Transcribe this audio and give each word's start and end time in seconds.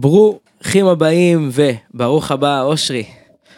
ברוכים 0.00 0.86
הבאים 0.86 1.50
וברוך 1.52 2.30
הבא 2.30 2.62
אושרי. 2.62 3.04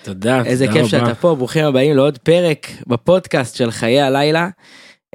תודה, 0.02 0.42
איזה 0.44 0.66
תודה 0.66 0.78
כיף 0.78 0.94
רבה. 0.94 1.06
שאתה 1.06 1.14
פה, 1.14 1.34
ברוכים 1.34 1.64
הבאים 1.64 1.96
לעוד 1.96 2.18
פרק 2.18 2.66
בפודקאסט 2.86 3.56
של 3.56 3.70
חיי 3.70 4.00
הלילה. 4.00 4.48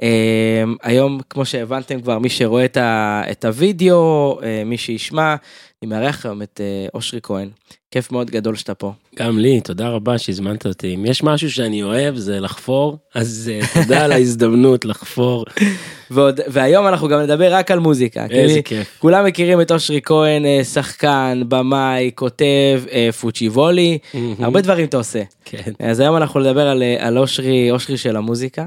אה, 0.02 0.64
היום 0.82 1.20
כמו 1.30 1.44
שהבנתם 1.44 2.00
כבר 2.00 2.18
מי 2.18 2.28
שרואה 2.28 2.64
את, 2.64 2.76
ה, 2.76 3.22
את 3.30 3.44
הוידאו, 3.44 4.38
אה, 4.42 4.62
מי 4.64 4.78
שישמע, 4.78 5.34
אני 5.82 5.90
מארח 5.90 6.26
היום 6.26 6.42
את 6.42 6.60
אה, 6.64 6.86
אושרי 6.94 7.20
כהן. 7.22 7.48
כיף 7.90 8.12
מאוד 8.12 8.30
גדול 8.30 8.56
שאתה 8.56 8.74
פה. 8.74 8.92
גם 9.16 9.38
לי, 9.38 9.60
תודה 9.60 9.88
רבה 9.88 10.18
שהזמנת 10.18 10.66
אותי. 10.66 10.94
אם 10.94 11.06
יש 11.06 11.22
משהו 11.22 11.50
שאני 11.50 11.82
אוהב 11.82 12.16
זה 12.16 12.40
לחפור, 12.40 12.98
אז 13.14 13.50
אה, 13.52 13.82
תודה 13.82 14.04
על 14.04 14.12
ההזדמנות 14.12 14.84
לחפור. 14.84 15.44
ועוד, 16.10 16.40
והיום 16.46 16.86
אנחנו 16.86 17.08
גם 17.08 17.20
נדבר 17.20 17.54
רק 17.54 17.70
על 17.70 17.78
מוזיקה. 17.78 18.26
איזה 18.30 18.54
כי 18.54 18.62
כיף. 18.62 18.96
כולם 18.98 19.24
מכירים 19.24 19.60
את 19.60 19.72
אושרי 19.72 20.00
כהן, 20.04 20.46
אה, 20.46 20.64
שחקן, 20.64 21.42
במאי, 21.48 22.10
כותב, 22.14 22.82
אה, 22.92 23.08
פוצ'יבולי, 23.20 23.98
הרבה 24.38 24.60
דברים 24.60 24.84
אתה 24.88 24.96
עושה. 24.96 25.22
כן. 25.44 25.72
אז 25.78 26.00
היום 26.00 26.16
אנחנו 26.16 26.40
נדבר 26.40 26.68
על, 26.68 26.82
על 26.98 27.18
אושרי, 27.18 27.70
אושרי 27.70 27.96
של 27.96 28.16
המוזיקה. 28.16 28.66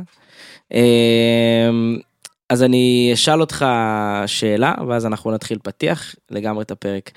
אז 2.52 2.64
אני 2.64 3.12
אשאל 3.14 3.42
אותך 3.42 3.66
שאלה 4.26 4.74
ואז 4.88 5.06
אנחנו 5.06 5.32
נתחיל 5.32 5.60
פתיח 5.64 6.16
לגמרי 6.32 6.64
את 6.64 6.72
הפרק. 6.72 7.12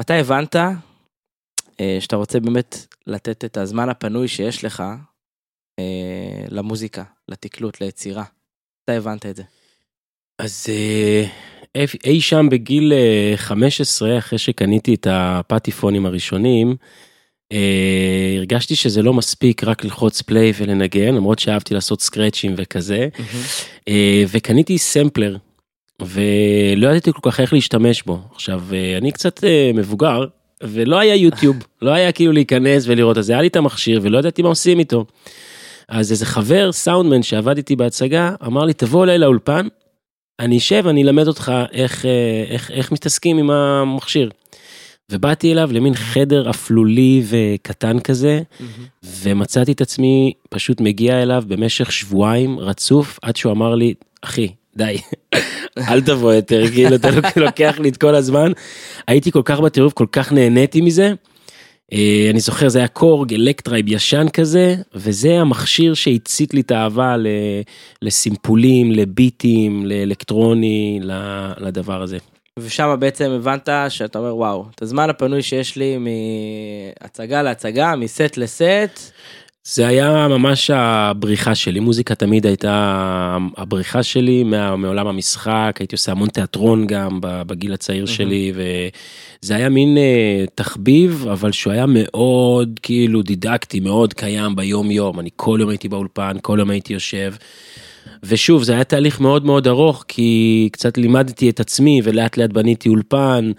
מתי 0.00 0.14
הבנת 0.14 0.56
אה, 1.80 1.96
שאתה 2.00 2.16
רוצה 2.16 2.40
באמת 2.40 2.86
לתת 3.06 3.44
את 3.44 3.56
הזמן 3.56 3.88
הפנוי 3.88 4.28
שיש 4.28 4.64
לך 4.64 4.82
אה, 5.78 6.44
למוזיקה, 6.48 7.04
לתקלוט, 7.28 7.80
ליצירה? 7.80 8.24
מתי 8.82 8.96
הבנת 8.96 9.26
את 9.26 9.36
זה? 9.36 9.42
אז 10.38 10.66
אה, 10.68 11.24
אי- 12.04 12.20
שם 12.20 12.46
בגיל 12.50 12.92
אה, 12.92 13.32
15, 13.36 14.18
אחרי 14.18 14.38
שקניתי 14.38 14.94
את 14.94 15.06
הפטיפונים 15.10 16.06
הראשונים, 16.06 16.76
הרגשתי 18.38 18.76
שזה 18.76 19.02
לא 19.02 19.12
מספיק 19.12 19.64
רק 19.64 19.84
ללחוץ 19.84 20.22
פליי 20.22 20.52
ולנגן, 20.58 21.14
למרות 21.14 21.38
שאהבתי 21.38 21.74
לעשות 21.74 22.00
סקרצ'ים 22.00 22.54
וכזה. 22.56 23.08
אה, 23.88 24.24
וקניתי 24.28 24.78
סמפלר 24.78 25.36
ולא 26.00 26.88
ידעתי 26.88 27.12
כל 27.12 27.30
כך 27.30 27.40
איך 27.40 27.52
להשתמש 27.52 28.02
בו 28.02 28.18
עכשיו 28.34 28.62
אה, 28.72 28.98
אני 28.98 29.12
קצת 29.12 29.44
אה, 29.44 29.70
מבוגר 29.74 30.24
ולא 30.62 30.98
היה 30.98 31.14
יוטיוב 31.14 31.56
לא 31.82 31.90
היה 31.90 32.12
כאילו 32.12 32.32
להיכנס 32.32 32.84
ולראות 32.86 33.18
אז 33.18 33.30
היה 33.30 33.40
לי 33.40 33.46
את 33.46 33.56
המכשיר 33.56 34.00
ולא 34.02 34.18
ידעתי 34.18 34.42
מה 34.42 34.48
עושים 34.48 34.78
איתו. 34.78 35.04
אז 35.88 36.12
איזה 36.12 36.26
חבר 36.26 36.72
סאונדמן 36.72 37.22
שעבד 37.22 37.56
איתי 37.56 37.76
בהצגה 37.76 38.34
אמר 38.46 38.64
לי 38.64 38.72
תבוא 38.72 39.04
אליי 39.04 39.18
לאולפן 39.18 39.66
אני 40.40 40.58
אשב 40.58 40.86
אני 40.86 41.02
אלמד 41.02 41.28
אותך 41.28 41.52
איך 41.72 42.06
אה, 42.06 42.44
איך 42.48 42.70
איך 42.70 42.92
מתעסקים 42.92 43.38
עם 43.38 43.50
המכשיר. 43.50 44.30
ובאתי 45.10 45.52
אליו 45.52 45.70
למין 45.72 45.94
חדר 45.94 46.50
אפלולי 46.50 47.22
וקטן 47.28 48.00
כזה 48.00 48.40
ומצאתי 49.22 49.72
את 49.72 49.80
עצמי 49.80 50.32
פשוט 50.50 50.80
מגיע 50.80 51.22
אליו 51.22 51.42
במשך 51.48 51.92
שבועיים 51.92 52.58
רצוף 52.58 53.18
עד 53.22 53.36
שהוא 53.36 53.52
אמר 53.52 53.74
לי 53.74 53.94
אחי 54.22 54.48
די 54.76 54.96
אל 55.90 56.00
תבוא 56.00 56.32
יותר 56.32 56.70
כאילו 56.70 56.94
אתה 56.96 57.10
לוק- 57.10 57.36
לוקח 57.46 57.78
לי 57.80 57.88
את 57.88 57.96
כל 57.96 58.14
הזמן 58.14 58.52
הייתי 59.08 59.32
כל 59.32 59.42
כך 59.44 59.60
בטירוף 59.60 59.92
כל 59.92 60.06
כך 60.12 60.32
נהניתי 60.32 60.80
מזה. 60.80 61.12
אה, 61.92 62.26
אני 62.30 62.40
זוכר 62.40 62.68
זה 62.68 62.78
היה 62.78 62.88
Korg 62.88 63.34
Electribe 63.34 63.88
ישן 63.88 64.26
כזה 64.32 64.76
וזה 64.94 65.40
המכשיר 65.40 65.94
שהצית 65.94 66.54
לי 66.54 66.60
את 66.60 66.70
האהבה 66.70 67.16
לסמפולים 68.02 68.92
לביטים 68.92 69.86
לאלקטרוני 69.86 71.00
לדבר 71.58 72.02
הזה. 72.02 72.18
ושם 72.62 72.96
בעצם 72.98 73.30
הבנת 73.30 73.68
שאתה 73.88 74.18
אומר 74.18 74.36
וואו, 74.36 74.66
את 74.74 74.82
הזמן 74.82 75.10
הפנוי 75.10 75.42
שיש 75.42 75.76
לי 75.76 75.96
מהצגה 75.98 77.42
להצגה, 77.42 77.96
מסט 77.96 78.36
לסט, 78.36 79.12
זה 79.64 79.86
היה 79.86 80.28
ממש 80.28 80.70
הבריחה 80.74 81.54
שלי, 81.54 81.80
מוזיקה 81.80 82.14
תמיד 82.14 82.46
הייתה 82.46 83.36
הבריחה 83.56 84.02
שלי 84.02 84.44
מה, 84.44 84.76
מעולם 84.76 85.06
המשחק, 85.06 85.76
הייתי 85.78 85.94
עושה 85.94 86.12
המון 86.12 86.28
תיאטרון 86.28 86.86
גם 86.86 87.18
בגיל 87.22 87.72
הצעיר 87.72 88.06
שלי, 88.06 88.52
וזה 88.54 89.56
היה 89.56 89.68
מין 89.68 89.98
אה, 89.98 90.44
תחביב, 90.54 91.26
אבל 91.32 91.52
שהוא 91.52 91.72
היה 91.72 91.84
מאוד 91.88 92.80
כאילו 92.82 93.22
דידקטי, 93.22 93.80
מאוד 93.80 94.14
קיים 94.14 94.56
ביום 94.56 94.90
יום, 94.90 95.20
אני 95.20 95.30
כל 95.36 95.58
יום 95.60 95.70
הייתי 95.70 95.88
באולפן, 95.88 96.36
כל 96.42 96.56
יום 96.58 96.70
הייתי 96.70 96.92
יושב. 96.92 97.34
ושוב, 98.22 98.62
זה 98.62 98.72
היה 98.72 98.84
תהליך 98.84 99.20
מאוד 99.20 99.44
מאוד 99.44 99.66
ארוך, 99.66 100.04
כי 100.08 100.68
קצת 100.72 100.98
לימדתי 100.98 101.50
את 101.50 101.60
עצמי 101.60 102.00
ולאט 102.04 102.36
לאט 102.36 102.50
בניתי 102.50 102.88
אולפן, 102.88 103.52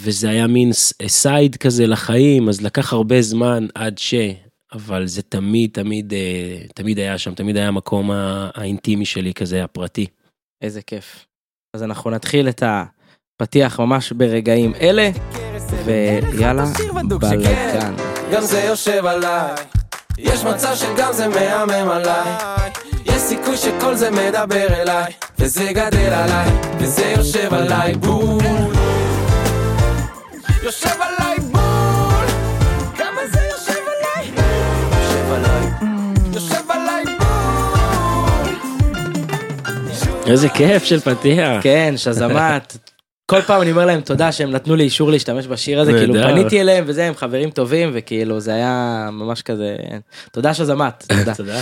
וזה 0.00 0.30
היה 0.30 0.46
מין 0.46 0.70
סייד 1.06 1.56
כזה 1.56 1.86
לחיים, 1.86 2.48
אז 2.48 2.60
לקח 2.60 2.92
הרבה 2.92 3.22
זמן 3.22 3.66
עד 3.74 3.98
ש... 3.98 4.14
אבל 4.72 5.06
זה 5.06 5.22
תמיד 5.22 5.70
תמיד 5.72 6.12
אה, 6.12 6.66
תמיד 6.74 6.98
היה 6.98 7.18
שם, 7.18 7.34
תמיד 7.34 7.56
היה 7.56 7.68
המקום 7.68 8.10
האינטימי 8.54 9.04
שלי 9.04 9.34
כזה, 9.34 9.64
הפרטי. 9.64 10.06
איזה 10.62 10.82
כיף. 10.82 11.26
אז 11.76 11.82
אנחנו 11.82 12.10
נתחיל 12.10 12.48
את 12.48 12.62
הפתיח 12.62 13.80
ממש 13.80 14.12
ברגעים 14.12 14.74
אלה, 14.74 15.10
ויאללה, 15.84 16.64
בלאגן. 17.18 17.94
גם 18.32 18.42
זה 18.42 18.60
יושב 18.60 19.06
עליי 19.06 19.81
יש 20.18 20.44
מצב 20.44 20.74
שגם 20.74 21.12
זה 21.12 21.28
מהמם 21.28 21.90
עליי. 21.90 22.32
יש 23.04 23.22
סיכוי 23.22 23.56
שכל 23.56 23.94
זה 23.94 24.10
מדבר 24.10 24.66
אליי 24.82 25.12
וזה 25.38 25.72
גדל 25.72 26.12
עליי 26.12 26.50
וזה 26.78 27.14
יושב 27.16 27.54
עליי 27.54 27.94
בול. 27.94 28.42
יושב 30.62 30.88
עליי 31.00 31.38
בול. 31.40 32.26
כמה 32.96 33.20
זה 33.32 33.40
יושב 33.50 33.72
עליי? 33.72 34.30
יושב 34.90 35.32
עליי. 35.32 35.66
יושב 36.34 36.70
עליי 36.70 37.04
בול. 37.04 38.50
איזה 40.26 40.48
כיף 40.48 40.84
של 40.84 41.00
פתיח. 41.00 41.62
כן, 41.62 41.94
שזמת. 41.96 42.81
כל 43.32 43.42
פעם 43.42 43.62
אני 43.62 43.70
אומר 43.70 43.86
להם 43.86 44.00
תודה 44.00 44.32
שהם 44.32 44.50
נתנו 44.50 44.76
לי 44.76 44.84
אישור 44.84 45.10
להשתמש 45.10 45.46
בשיר 45.46 45.80
הזה, 45.80 45.92
כאילו. 45.92 46.14
פניתי 46.14 46.60
אליהם 46.60 46.84
וזה, 46.86 47.04
הם 47.04 47.14
חברים 47.14 47.50
טובים, 47.50 47.90
וכאילו 47.92 48.40
זה 48.40 48.54
היה 48.54 49.08
ממש 49.12 49.42
כזה, 49.42 49.76
תודה 50.32 50.54
שזמת, 50.54 51.12
תודה. 51.36 51.60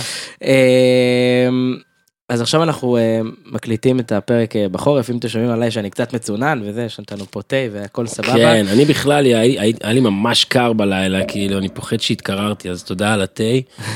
אז 2.31 2.41
עכשיו 2.41 2.63
אנחנו 2.63 2.97
אה, 2.97 3.19
מקליטים 3.45 3.99
את 3.99 4.11
הפרק 4.11 4.55
אה, 4.55 4.69
בחורף, 4.69 5.09
אם 5.09 5.17
אתם 5.17 5.27
שומעים 5.27 5.51
עליי 5.51 5.71
שאני 5.71 5.89
קצת 5.89 6.13
מצונן 6.13 6.61
וזה, 6.65 6.83
יש 6.83 6.99
לנו 7.11 7.25
פה 7.25 7.41
תה 7.41 7.55
והכל 7.71 8.07
סבבה. 8.07 8.33
כן, 8.33 8.65
אני 8.67 8.85
בכלל, 8.85 9.25
היה, 9.25 9.39
היה, 9.39 9.73
היה 9.83 9.93
לי 9.93 9.99
ממש 9.99 10.45
קר 10.45 10.73
בלילה, 10.73 11.25
כאילו, 11.25 11.57
אני 11.57 11.69
פוחד 11.69 11.99
שהתקררתי, 11.99 12.69
אז 12.69 12.83
תודה 12.83 13.13
על 13.13 13.21
התה, 13.21 13.43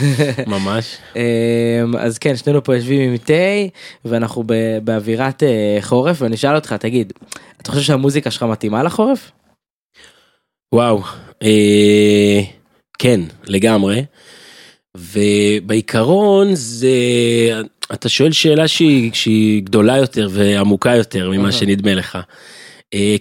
ממש. 0.47 0.97
אמ, 1.15 1.21
אז 1.99 2.17
כן, 2.17 2.35
שנינו 2.35 2.63
פה 2.63 2.75
יושבים 2.75 3.09
עם 3.11 3.17
תה, 3.17 3.33
ואנחנו 4.05 4.43
ב- 4.45 4.77
באווירת 4.83 5.43
אה, 5.43 5.77
חורף, 5.81 6.21
ואני 6.21 6.35
אשאל 6.35 6.55
אותך, 6.55 6.73
תגיד, 6.73 7.13
אתה 7.61 7.71
חושב 7.71 7.83
שהמוזיקה 7.83 8.31
שלך 8.31 8.43
מתאימה 8.43 8.83
לחורף? 8.83 9.31
וואו, 10.73 11.01
אה, 11.43 12.41
כן, 12.99 13.21
לגמרי. 13.47 14.05
ובעיקרון 14.97 16.47
זה, 16.53 16.87
אתה 17.93 18.09
שואל 18.09 18.31
שאלה 18.31 18.67
שהיא, 18.67 19.11
שהיא 19.13 19.63
גדולה 19.63 19.97
יותר 19.97 20.29
ועמוקה 20.31 20.95
יותר 20.95 21.29
ממה. 21.29 21.51
שנדמה 21.51 21.93
לך. 21.93 22.17
אה, 22.93 23.15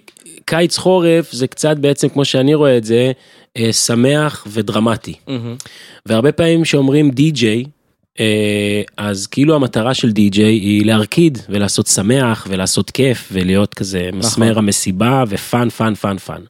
קיץ 0.45 0.77
חורף 0.77 1.33
זה 1.33 1.47
קצת 1.47 1.77
בעצם 1.77 2.09
כמו 2.09 2.25
שאני 2.25 2.55
רואה 2.55 2.77
את 2.77 2.85
זה, 2.85 3.13
אה, 3.57 3.73
שמח 3.73 4.47
ודרמטי. 4.51 5.15
והרבה 6.07 6.33
פעמים 6.33 6.65
שאומרים 6.65 7.11
די-ג'יי, 7.11 7.65
אה, 8.21 8.83
אז 8.97 9.27
כאילו 9.27 9.55
המטרה 9.55 9.95
של 9.95 10.13
די-ג'יי 10.13 10.55
היא 10.55 10.87
להרקיד 10.87 11.39
ולעשות 11.49 11.87
שמח 11.87 12.47
ולעשות 12.51 12.91
כיף 12.91 13.29
ולהיות 13.33 13.75
כזה 13.75 14.11
מסמר 14.13 14.59
המסיבה 14.59 15.25
ו 15.29 15.39
fun 15.39 15.69
fun 15.69 15.95
fun 15.95 16.19
fun. 16.19 16.41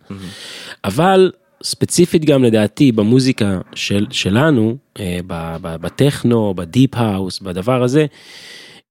אבל 0.85 1.31
ספציפית 1.63 2.25
גם 2.25 2.45
לדעתי 2.45 2.93
במוזיקה 2.93 3.61
של, 3.75 4.07
שלנו, 4.11 4.77
אה, 4.99 5.19
ב- 5.27 5.57
ב- 5.61 5.77
בטכנו, 5.77 6.55
ב 6.55 6.62
deep 6.62 6.91
house, 6.97 7.41
בדבר 7.41 7.83
הזה, 7.83 8.07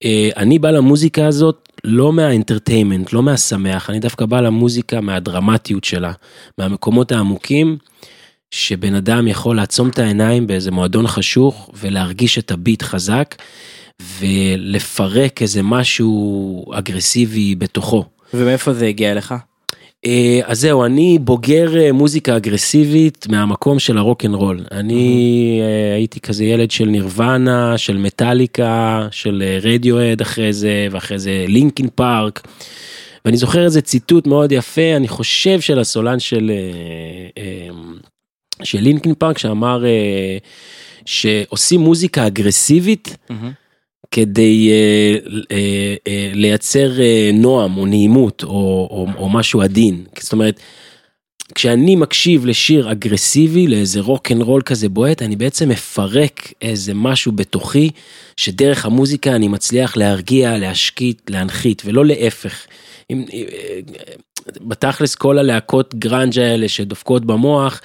אה, 0.04 0.30
אני 0.38 0.60
בא 0.60 0.71
למוזיקה 0.71 1.27
הזאת 1.27 1.69
לא 1.83 2.13
מה 2.14 2.26
entertainment, 2.26 3.14
לא 3.13 3.24
מהשמח, 3.24 3.89
אני 3.89 4.00
דווקא 4.00 4.25
בא 4.25 4.42
למוזיקה 4.42 5.01
מהדרמטיות 5.01 5.83
שלה, 5.83 6.12
מהמקומות 6.57 7.12
העמוקים, 7.12 7.77
שבן 8.51 8.95
אדם 8.95 9.27
יכול 9.27 9.56
לעצום 9.56 9.89
את 9.89 10.00
העיניים 10.00 10.48
באיזה 10.48 10.71
מועדון 10.71 11.07
חשוך 11.07 11.69
ולהרגיש 11.74 12.38
את 12.38 12.51
הביט 12.51 12.83
חזק, 12.83 13.36
ולפרק 14.19 15.42
איזה 15.42 15.63
משהו 15.63 16.65
אגרסיבי 16.74 17.56
בתוכו. 17.56 18.06
ומאיפה 18.33 18.74
זה 18.74 18.86
הגיע 18.88 19.15
לך? 19.15 19.36
אה, 20.06 20.40
אז 20.46 20.60
זהו, 20.60 20.86
אני 20.86 21.20
בוגר 21.22 21.78
אה, 21.78 21.92
מוזיקה 21.92 22.38
אגרסיבית 22.38 23.28
מהמקום 23.30 23.80
של 23.80 23.98
הרוק 23.98 24.26
אנד 24.26 24.36
רול. 24.36 24.66
אני 24.72 25.60
אה, 25.62 25.96
הייתי 25.96 26.20
כזה 26.20 26.44
ילד 26.44 26.72
של 26.72 26.86
נירוונה, 26.86 27.78
של 27.78 27.98
מטאליקה, 27.98 29.08
של 29.12 29.44
רדיוהד 29.62 30.22
אחרי 30.22 30.54
זה, 30.54 30.88
ואחרי 30.92 31.20
זה 31.20 31.46
לינקין 31.48 31.88
פארק. 31.96 32.48
ואני 33.26 33.38
זוכר 33.38 33.64
איזה 33.64 33.82
ציטוט 33.82 34.28
מאוד 34.28 34.52
יפה, 34.52 34.96
אני 34.96 35.08
חושב 35.08 35.62
של 35.62 35.80
הסולן 35.80 36.20
של, 36.20 36.52
של 38.64 38.80
לינקין 38.80 39.14
פארק, 39.16 39.38
שאמר 39.38 39.84
שעושים 41.06 41.80
מוזיקה 41.80 42.28
אגרסיבית 42.28 43.18
מהמם. 43.30 43.62
כדי 44.13 44.69
אה, 44.71 45.18
אה, 45.51 45.95
אה, 46.07 46.31
לייצר 46.33 47.01
אה, 47.01 47.31
נועם 47.33 47.77
או 47.77 47.86
נעימות 47.86 48.44
או, 48.44 48.50
או, 48.50 49.07
או 49.18 49.30
משהו 49.30 49.62
עדין. 49.62 50.04
זאת 50.19 50.33
אומרת, 50.33 50.60
כשאני 51.56 51.95
מקשיב 51.95 52.45
לשיר 52.45 52.92
אגרסיבי, 52.92 53.68
לאיזה 53.68 54.00
רוק 54.00 54.31
אנד 54.31 54.42
רול 54.42 54.62
כזה 54.62 54.89
בועט, 54.89 55.21
אני 55.21 55.36
בעצם 55.36 55.69
מפרק 55.69 56.54
איזה 56.62 56.94
משהו 56.94 57.31
בתוכי, 57.31 57.89
שדרך 58.38 58.86
המוזיקה 58.86 59.36
אני 59.36 59.48
מצליח 59.48 59.98
להרגיע, 59.98 60.57
להשקיט, 60.57 61.30
להנחית, 61.30 61.81
ולא 61.86 62.06
להפך. 62.06 62.65
אם, 63.10 63.25
אה, 63.33 63.39
אה, 63.39 63.80
בתכלס 64.62 65.15
כל 65.15 65.39
הלהקות 65.39 65.95
גראנג' 65.95 66.39
האלה 66.39 66.69
שדופקות 66.69 67.25
במוח, 67.25 67.81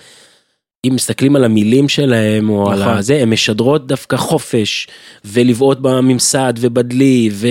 אם 0.86 0.94
מסתכלים 0.94 1.36
על 1.36 1.44
המילים 1.44 1.88
שלהם 1.88 2.50
או 2.50 2.70
על 2.70 2.80
נכון. 2.80 2.96
הזה, 2.96 3.22
הן 3.22 3.30
משדרות 3.30 3.86
דווקא 3.86 4.16
חופש, 4.16 4.88
ולבעוט 5.25 5.78
בממסד 5.78 6.54
ובדלי, 6.60 7.30
ו, 7.32 7.48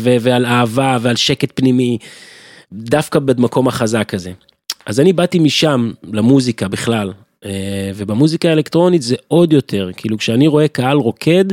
ו, 0.00 0.16
ועל 0.20 0.46
אהבה 0.46 0.98
ועל 1.00 1.16
שקט 1.16 1.52
פנימי, 1.54 1.98
דווקא 2.72 3.18
במקום 3.18 3.68
החזק 3.68 4.14
הזה. 4.14 4.32
אז 4.86 5.00
אני 5.00 5.12
באתי 5.12 5.38
משם 5.38 5.90
למוזיקה 6.12 6.68
בכלל, 6.68 7.12
אה, 7.44 7.50
ובמוזיקה 7.94 8.48
האלקטרונית 8.48 9.02
זה 9.02 9.16
עוד 9.28 9.52
יותר, 9.52 9.90
כאילו 9.96 10.18
כשאני 10.18 10.46
רואה 10.48 10.68
קהל 10.68 10.96
רוקד, 10.96 11.44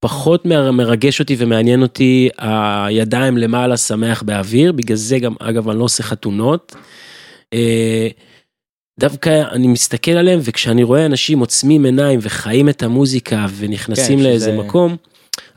פחות 0.00 0.46
מר- 0.46 0.70
מרגש 0.70 1.20
אותי 1.20 1.36
ומעניין 1.38 1.82
אותי 1.82 2.28
הידיים 2.38 3.38
למעלה 3.38 3.76
שמח 3.76 4.22
באוויר, 4.22 4.72
בגלל 4.72 4.96
זה 4.96 5.18
גם 5.18 5.34
אגב 5.40 5.68
אני 5.68 5.78
לא 5.78 5.84
עושה 5.84 6.02
חתונות. 6.02 6.74
אה, 9.02 9.08
דווקא 9.08 9.42
אני 9.52 9.66
מסתכל 9.66 10.10
עליהם 10.10 10.40
וכשאני 10.42 10.82
רואה 10.82 11.06
אנשים 11.06 11.38
עוצמים 11.38 11.84
עיניים 11.84 12.18
וחיים 12.22 12.68
את 12.68 12.82
המוזיקה 12.82 13.46
ונכנסים 13.56 14.18
כן, 14.18 14.24
לאיזה 14.24 14.52
מקום 14.52 14.96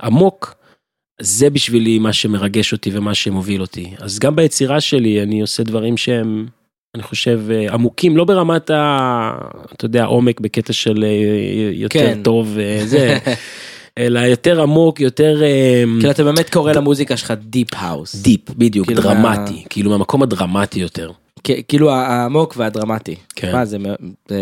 עמוק, 0.04 0.56
זה 1.22 1.50
בשבילי 1.50 2.00
מה 2.00 2.14
שמרגש 2.14 2.74
אותי 2.74 2.98
ומה 2.98 3.14
שמוביל 3.14 3.62
אותי. 3.62 3.94
אז 4.00 4.20
גם 4.20 4.36
ביצירה 4.36 4.82
שלי 4.82 5.22
אני 5.24 5.42
עושה 5.42 5.64
דברים 5.64 5.98
שהם, 5.98 6.46
אני 6.96 7.04
חושב, 7.04 7.42
אה, 7.52 7.74
עמוקים, 7.74 8.18
לא 8.18 8.24
ברמת 8.24 8.70
ה... 8.70 9.32
אתה 9.76 9.86
יודע, 9.86 10.06
עומק 10.06 10.40
בקטע 10.40 10.74
של 10.74 11.04
אה, 11.04 11.72
יותר 11.74 12.00
כן. 12.00 12.24
טוב 12.24 12.52
וזה, 12.54 13.18
אלא 14.00 14.20
יותר 14.20 14.62
עמוק, 14.62 15.00
יותר 15.00 15.44
אה, 15.44 15.84
כאילו 16.00 16.12
אתה 16.12 16.24
באמת 16.24 16.50
קורא 16.50 16.72
למוזיקה 16.72 17.18
שלך 17.18 17.34
deep 17.42 17.68
house. 17.74 18.16
deep, 18.16 18.50
בדיוק, 18.50 18.88
כאילו 18.88 19.02
דרמטי, 19.02 19.64
כאילו 19.70 19.92
מהמקום 19.92 20.24
הדרמטי 20.24 20.80
יותר. 20.80 21.12
כאילו 21.44 21.92
העמוק 21.92 22.54
והדרמטי. 22.58 23.16
כן. 23.36 23.52
מה 23.52 23.66
זה, 23.66 23.78
זה 24.30 24.38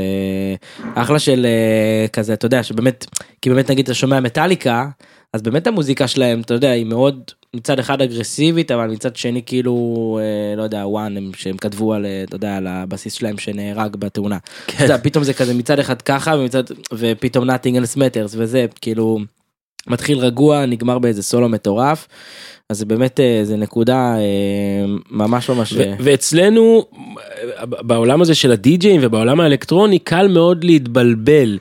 אחלה 0.95 1.19
של 1.19 1.45
אה, 1.45 2.07
כזה 2.07 2.33
אתה 2.33 2.45
יודע 2.45 2.63
שבאמת 2.63 3.05
כי 3.41 3.49
באמת 3.49 3.71
נגיד 3.71 3.85
אתה 3.85 3.93
שומע 3.93 4.19
מטאליקה 4.19 4.87
אז 5.33 5.41
באמת 5.41 5.67
המוזיקה 5.67 6.07
שלהם 6.07 6.41
אתה 6.41 6.53
יודע 6.53 6.69
היא 6.69 6.85
מאוד 6.85 7.23
מצד 7.53 7.79
אחד 7.79 8.01
אגרסיבית 8.01 8.71
אבל 8.71 8.87
מצד 8.87 9.15
שני 9.15 9.41
כאילו 9.45 10.19
אה, 10.21 10.55
לא 10.55 10.63
יודע 10.63 10.87
וואן 10.87 11.17
הם 11.17 11.31
שהם 11.35 11.57
כתבו 11.57 11.93
על 11.93 12.05
אה, 12.05 12.23
אתה 12.23 12.35
יודע 12.35 12.57
על 12.57 12.67
הבסיס 12.67 13.13
שלהם 13.13 13.37
שנהרג 13.37 13.95
בתאונה. 13.95 14.37
אתה 14.65 14.83
יודע, 14.83 14.97
פתאום 14.97 15.23
זה 15.23 15.33
כזה 15.33 15.53
מצד 15.53 15.79
אחד 15.79 16.01
ככה 16.01 16.35
ומצד 16.37 16.63
ופתאום 16.93 17.49
nothing 17.49 17.73
else 17.83 17.97
matters 17.97 18.35
וזה 18.37 18.65
כאילו 18.81 19.19
מתחיל 19.87 20.17
רגוע 20.17 20.65
נגמר 20.65 20.99
באיזה 20.99 21.23
סולו 21.23 21.49
מטורף. 21.49 22.07
אז 22.71 22.77
זה 22.77 22.85
באמת 22.85 23.19
אה, 23.19 23.41
זה 23.43 23.57
נקודה 23.57 24.15
אה, 24.17 24.85
ממש 25.11 25.49
ממש 25.49 25.73
ו- 25.73 25.93
ואצלנו 25.99 26.85
בעולם 27.63 28.21
הזה 28.21 28.35
של 28.35 28.51
הדי-ג'אים 28.51 29.01
ובעולם 29.03 29.39
האלקטרוני 29.39 29.99
קל 29.99 30.27
מאוד 30.27 30.63
להתבלבל 30.63 31.57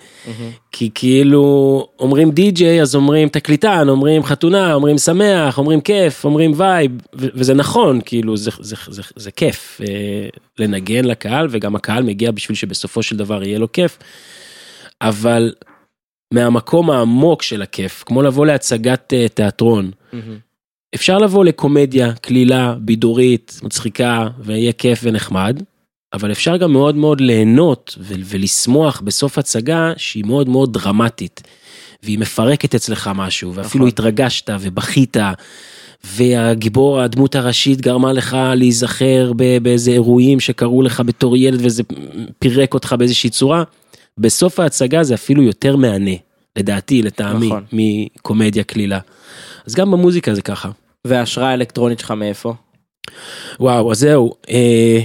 כי 0.73 0.91
כאילו 0.95 1.87
אומרים 1.99 2.31
די-ג'יי 2.31 2.83
אז 2.83 2.95
אומרים 2.95 3.29
תקליטן 3.29 3.89
אומרים 3.89 4.23
חתונה 4.23 4.75
אומרים 4.75 4.99
שמח 4.99 5.59
אומרים 5.59 5.81
כיף 5.81 6.25
אומרים 6.25 6.53
vibe 6.57 6.93
וזה 7.15 7.55
נכון 7.55 8.01
כאילו 8.05 8.37
זה, 8.37 8.51
זה, 8.61 8.77
זה, 8.89 9.03
זה 9.17 9.31
כיף 9.31 9.81
אה, 9.89 10.29
לנגן 10.59 11.05
לקהל 11.05 11.47
וגם 11.51 11.77
הקהל 11.77 12.03
מגיע 12.03 12.31
בשביל 12.31 12.57
שבסופו 12.57 13.03
של 13.03 13.17
דבר 13.17 13.43
יהיה 13.45 13.59
לו 13.59 13.73
כיף. 13.73 13.99
אבל 15.01 15.53
מהמקום 16.35 16.91
העמוק 16.91 17.43
של 17.43 17.63
הכיף 17.63 18.03
כמו 18.07 18.23
לבוא 18.23 18.47
להצגת 18.47 19.13
אה, 19.15 19.29
תיאטרון. 19.29 19.91
אפשר 20.95 21.19
לבוא 21.19 21.45
לקומדיה 21.45 22.13
קלילה, 22.13 22.75
בידורית, 22.81 23.61
מצחיקה, 23.63 24.29
ויהיה 24.39 24.73
כיף 24.73 25.01
ונחמד, 25.03 25.63
אבל 26.13 26.33
אפשר 26.33 26.57
גם 26.57 26.73
מאוד 26.73 26.97
מאוד 26.97 27.21
ליהנות 27.21 27.97
ולשמוח 28.01 29.01
בסוף 29.01 29.39
הצגה 29.39 29.93
שהיא 29.97 30.25
מאוד 30.25 30.49
מאוד 30.49 30.73
דרמטית, 30.73 31.43
והיא 32.03 32.19
מפרקת 32.19 32.75
אצלך 32.75 33.11
משהו, 33.15 33.55
ואפילו 33.55 33.85
נכון. 33.85 33.89
התרגשת 33.89 34.51
ובכית, 34.61 35.17
והגיבור, 36.05 37.01
הדמות 37.01 37.35
הראשית 37.35 37.81
גרמה 37.81 38.13
לך 38.13 38.37
להיזכר 38.55 39.33
באיזה 39.63 39.91
אירועים 39.91 40.41
שקרו 40.41 40.83
לך 40.83 41.03
בתור 41.07 41.37
ילד 41.37 41.61
וזה 41.63 41.83
פירק 42.39 42.75
אותך 42.75 42.95
באיזושהי 42.99 43.31
צורה. 43.31 43.63
בסוף 44.19 44.61
ההצגה 44.61 45.03
זה 45.03 45.15
אפילו 45.15 45.43
יותר 45.43 45.77
מהנה, 45.77 46.11
לדעתי, 46.57 47.03
לטעמי, 47.03 47.47
נכון. 47.47 47.65
מקומדיה 47.73 48.65
קלילה. 48.65 48.99
אז 49.69 49.75
גם 49.75 49.91
במוזיקה 49.91 50.35
זה 50.35 50.43
ככה. 50.43 50.71
וההשראה 51.07 51.49
האלקטרונית 51.49 51.99
שלך 51.99 52.11
מאיפה? 52.11 52.55
וואו, 53.61 53.93
אז 53.93 53.99
זהו. 53.99 54.35
אה, 54.51 55.01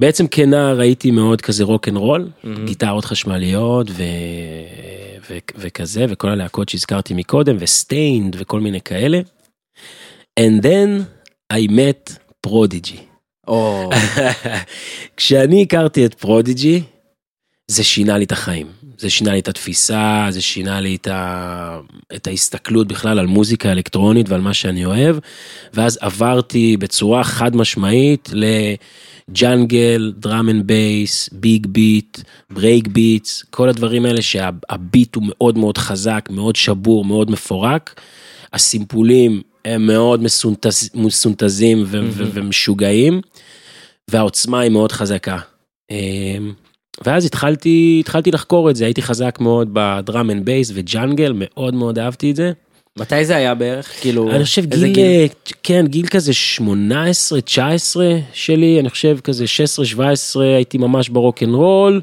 בעצם 0.00 0.26
כנער 0.26 0.80
הייתי 0.80 1.10
מאוד 1.10 1.40
כזה 1.40 1.64
רוק 1.64 1.88
אנד 1.88 1.96
רול, 1.96 2.30
מהמם. 2.44 2.66
גיטרות 2.66 3.04
חשמליות 3.04 3.90
ו... 3.90 4.02
ו... 5.30 5.38
וכזה, 5.56 6.04
וכל 6.08 6.28
הלהקות 6.28 6.68
שהזכרתי 6.68 7.14
מקודם, 7.14 7.56
ו 7.58 7.69
Staind 7.69 8.36
וכל 8.38 8.60
מיני 8.60 8.80
כאלה. 8.80 9.20
And 10.40 10.62
then 10.62 11.02
I 11.52 11.68
met 11.70 12.12
Prodigy. 12.46 13.00
או, 13.48 13.90
כשאני 15.16 15.62
הכרתי 15.62 16.06
את 16.06 16.14
פרודיג'י, 16.14 16.82
זה 17.66 17.84
שינה 17.84 18.18
לי 18.18 18.24
את 18.24 18.32
החיים. 18.32 18.66
זה 19.02 19.10
שינה 19.10 19.32
לי 19.32 19.38
את 19.38 19.48
התפיסה, 19.48 20.26
זה 20.30 20.40
שינה 20.40 20.80
לי 20.80 20.96
את, 20.96 21.06
ה... 21.06 21.80
את 22.14 22.26
ההסתכלות 22.26 22.88
בכלל 22.88 23.18
על 23.18 23.26
מוזיקה 23.26 23.72
אלקטרונית 23.72 24.28
ועל 24.28 24.40
מה 24.40 24.54
שאני 24.54 24.84
אוהב, 24.84 25.16
ואז 25.74 25.98
עברתי 26.00 26.76
בצורה 26.76 27.24
חד 27.24 27.56
משמעית 27.56 28.30
ל 28.32 30.12
jungle, 30.18 30.48
drum 30.48 30.66
and 30.66 31.28
bass, 31.32 31.66
big 31.66 32.18
beat, 32.50 32.88
breakbeats, 32.88 33.44
כל 33.50 33.68
הדברים 33.68 34.04
האלה 34.04 34.22
שהביט 34.22 35.14
הוא 35.14 35.24
מאוד 35.26 35.58
מאוד 35.58 35.78
חזק, 35.78 36.28
מאוד 36.30 36.56
שבור, 36.56 37.04
מאוד 37.04 37.30
מפורק. 37.30 38.00
הסימפולים 38.52 39.42
הם 39.64 39.86
מאוד 39.86 40.22
מסונטז, 40.22 40.90
מסונטזים 40.94 41.82
ו- 41.86 42.00
ו- 42.10 42.30
ומשוגעים, 42.32 43.20
והעוצמה 44.10 44.60
היא 44.60 44.70
מאוד 44.70 44.92
חזקה. 44.92 45.38
ואז 47.04 47.24
התחלתי, 47.24 47.96
התחלתי 48.00 48.30
לחקור 48.30 48.70
את 48.70 48.76
זה, 48.76 48.84
הייתי 48.84 49.02
חזק 49.02 49.38
מאוד 49.40 49.68
ב 49.72 49.84
drum 49.84 50.30
and 50.30 50.44
bass 50.44 50.70
ו 50.74 50.81
jungle, 50.81 51.32
מאוד 51.36 51.74
מאוד 51.74 51.98
אהבתי 51.98 52.30
את 52.30 52.36
זה. 52.36 52.52
מתי 52.98 53.24
זה 53.24 53.36
היה 53.36 53.54
בערך? 53.54 54.00
כאילו, 54.00 54.30
אני 54.30 54.44
חושב 54.44 54.64
גיל, 54.64 54.98
אה, 54.98 55.26
כן, 55.62 55.86
גיל 55.86 56.06
כזה 56.06 56.32
18, 56.32 57.40
19 57.40 58.18
שלי, 58.32 58.80
אני 58.80 58.90
חושב 58.90 59.18
כזה 59.24 59.46
16, 59.46 59.84
17 59.84 60.44
הייתי 60.44 60.78
ממש 60.78 61.08
ברוק 61.08 61.42
אנד 61.42 61.54
רול, 61.54 62.00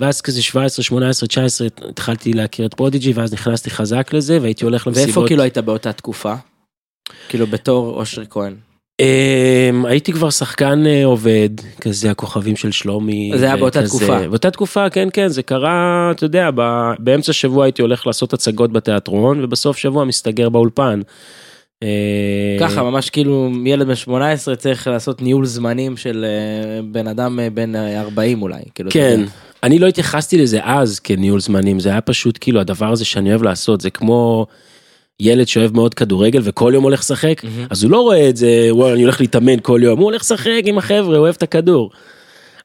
ואז 0.00 0.20
כזה 0.20 0.42
17, 0.42 0.84
18, 0.84 1.28
19 1.28 1.68
התחלתי 1.88 2.32
להכיר 2.32 2.66
את 2.66 2.74
פרודיג'י, 2.74 3.12
ואז 3.12 3.32
נכנסתי 3.32 3.70
חזק 3.70 4.12
לזה, 4.12 4.38
והייתי 4.42 4.64
הולך 4.64 4.86
למסיבות. 4.86 5.06
ואיפה 5.06 5.26
כאילו 5.26 5.42
היית 5.42 5.58
באותה 5.58 5.92
תקופה? 5.92 6.34
כאילו 7.28 7.46
בתור 7.46 8.00
אושרי 8.00 8.24
כהן. 8.30 8.54
אמ, 9.00 9.86
הייתי 9.86 10.12
כבר 10.12 10.30
שחקן 10.30 10.86
אה, 10.86 11.04
עובד, 11.04 11.48
כזה 11.80 12.10
הכוכבים 12.10 12.56
של 12.56 12.72
שלומי. 12.72 13.32
זה 13.36 13.44
היה 13.44 13.56
באותה. 13.56 13.86
תקופה. 13.86 14.28
באותה 14.28 14.50
תקופה, 14.50 14.90
כן, 14.90 15.08
כן, 15.12 15.28
זה 15.28 15.42
קרה, 15.42 16.10
אתה 16.10 16.24
יודע, 16.24 16.50
באמצע 16.98 17.32
שבוע 17.32 17.64
הייתי 17.64 17.82
הולך 17.82 18.06
לעשות 18.06 18.32
הצגות 18.32 18.72
בתיאטרון, 18.72 19.44
ובסוף 19.44 19.76
שבוע 19.76 20.04
מסתגר 20.04 20.48
באולפן. 20.48 21.00
אה, 21.82 22.56
ככה 22.60 22.82
ממש 22.82 23.10
כאילו 23.10 23.50
ילד 23.66 23.86
בן 23.86 23.94
18 23.94 24.56
צריך 24.56 24.86
לעשות 24.86 25.22
ניהול 25.22 25.46
זמנים 25.46 25.96
של 25.96 26.24
אה, 26.28 26.82
בן 26.82 27.06
אדם 27.06 27.38
בן 27.54 27.76
אה, 27.76 28.00
40 28.00 28.42
אולי. 28.42 28.62
כאילו, 28.74 28.90
כן. 28.90 29.20
אני 29.62 29.78
לא 29.78 29.86
התייחסתי 29.86 30.38
לזה 30.38 30.60
אז 30.62 31.00
כניהול 31.00 31.40
זמנים, 31.40 31.80
זה 31.80 31.88
היה 31.88 32.00
פשוט 32.00 32.38
כאילו 32.40 32.60
הדבר 32.60 32.92
הזה 32.92 33.04
שאני 33.04 33.30
אוהב 33.30 33.42
לעשות, 33.42 33.80
זה 33.80 33.90
כמו 33.90 34.46
ילד 35.22 35.46
שאוהב 35.46 35.74
מאוד 35.74 35.94
כדורגל 35.94 36.40
וכל 36.44 36.70
יום 36.74 36.84
הולך 36.84 37.00
לשחק, 37.00 37.44
מהמם. 37.44 37.66
אז 37.70 37.82
הוא 37.82 37.90
לא 37.90 38.00
רואה 38.00 38.28
את 38.28 38.36
זה, 38.36 38.68
וואי, 38.70 38.92
אני 38.92 39.02
הולך 39.02 39.20
להתאמן 39.20 39.60
כל 39.62 39.80
יום, 39.82 39.98
הוא 39.98 40.04
הולך 40.04 40.22
לשחק 40.22 40.62
עם 40.64 40.78
החבר'ה, 40.78 41.16
הוא 41.16 41.16
אוהב 41.16 41.34
את 41.34 41.42
הכדור. 41.42 41.90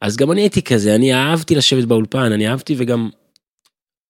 אז 0.01 0.17
גם 0.17 0.31
אני 0.31 0.41
הייתי 0.41 0.61
כזה, 0.61 0.95
אני 0.95 1.13
אהבתי 1.13 1.55
לשבת 1.55 1.83
באולפן, 1.83 2.31
אני 2.31 2.47
אהבתי 2.47 2.75
וגם 2.77 3.09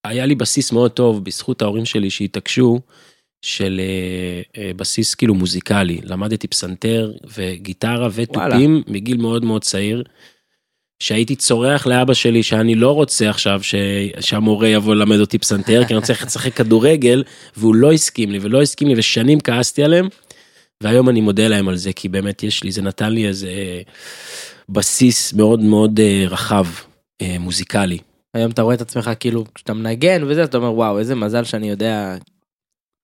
היה 0.07 0.25
לי 0.25 0.35
בסיס 0.35 0.71
מאוד 0.71 0.91
טוב 0.91 1.23
בזכות 1.23 1.62
ההורים 1.62 1.85
שלי 1.85 2.09
שהתעקשו, 2.09 2.79
של 3.43 3.81
אה, 3.83 4.62
אה, 4.62 4.71
בסיס 4.73 5.15
כאילו 5.15 5.35
מוזיקלי. 5.35 6.00
למדתי 6.03 6.47
פסנתר 6.47 7.12
וגיטרה 7.38 8.07
ותופים 8.13 8.83
מגיל 8.88 9.17
מאוד 9.17 9.45
מאוד 9.45 9.63
צעיר. 9.63 10.03
שהייתי 11.03 11.36
צורח 11.36 11.88
לאבא 11.88 12.13
שלי 12.13 12.43
שאני 12.43 12.75
לא 12.75 12.91
רוצה 12.91 13.29
עכשיו 13.29 13.63
ש... 13.63 13.75
שהמורה 14.19 14.67
יבוא 14.67 14.95
ללמד 14.95 15.19
אותי 15.19 15.38
פסנתר 15.38 15.83
כי 15.88 15.93
אני 15.93 16.00
רוצה 16.00 16.13
לשחק 16.25 16.53
כדורגל 16.53 17.24
והוא 17.57 17.75
לא 17.75 17.91
הסכים 17.91 18.31
לי 18.31 18.39
ולא 18.41 18.62
הסכים 18.62 18.88
לי 18.88 18.93
ושנים 18.98 19.39
כעסתי 19.39 19.83
עליהם. 19.83 20.07
והיום 20.83 21.10
אני 21.10 21.22
מודה 21.22 21.48
להם 21.48 21.67
על 21.67 21.75
זה 21.75 21.93
כי 21.93 22.10
באמת 22.10 22.43
יש 22.43 22.63
לי 22.63 22.72
זה 22.72 22.81
נתן 22.81 23.12
לי 23.12 23.27
איזה 23.27 23.51
בסיס 24.69 25.33
מאוד 25.33 25.60
מאוד 25.60 26.00
אה, 26.00 26.25
רחב 26.29 26.65
אה, 27.22 27.36
מוזיקלי. 27.39 27.98
היום 28.33 28.51
אתה 28.51 28.62
רואה 28.62 28.75
את 28.75 28.81
עצמך 28.81 29.12
כאילו 29.19 29.45
כשאתה 29.55 29.74
מנגן 29.74 30.24
וזה 30.27 30.43
אתה 30.43 30.57
אומר 30.57 30.74
וואו 30.74 31.00
איזה 31.00 31.15
מזל 31.15 31.43
שאני 31.43 31.69
יודע 31.69 32.15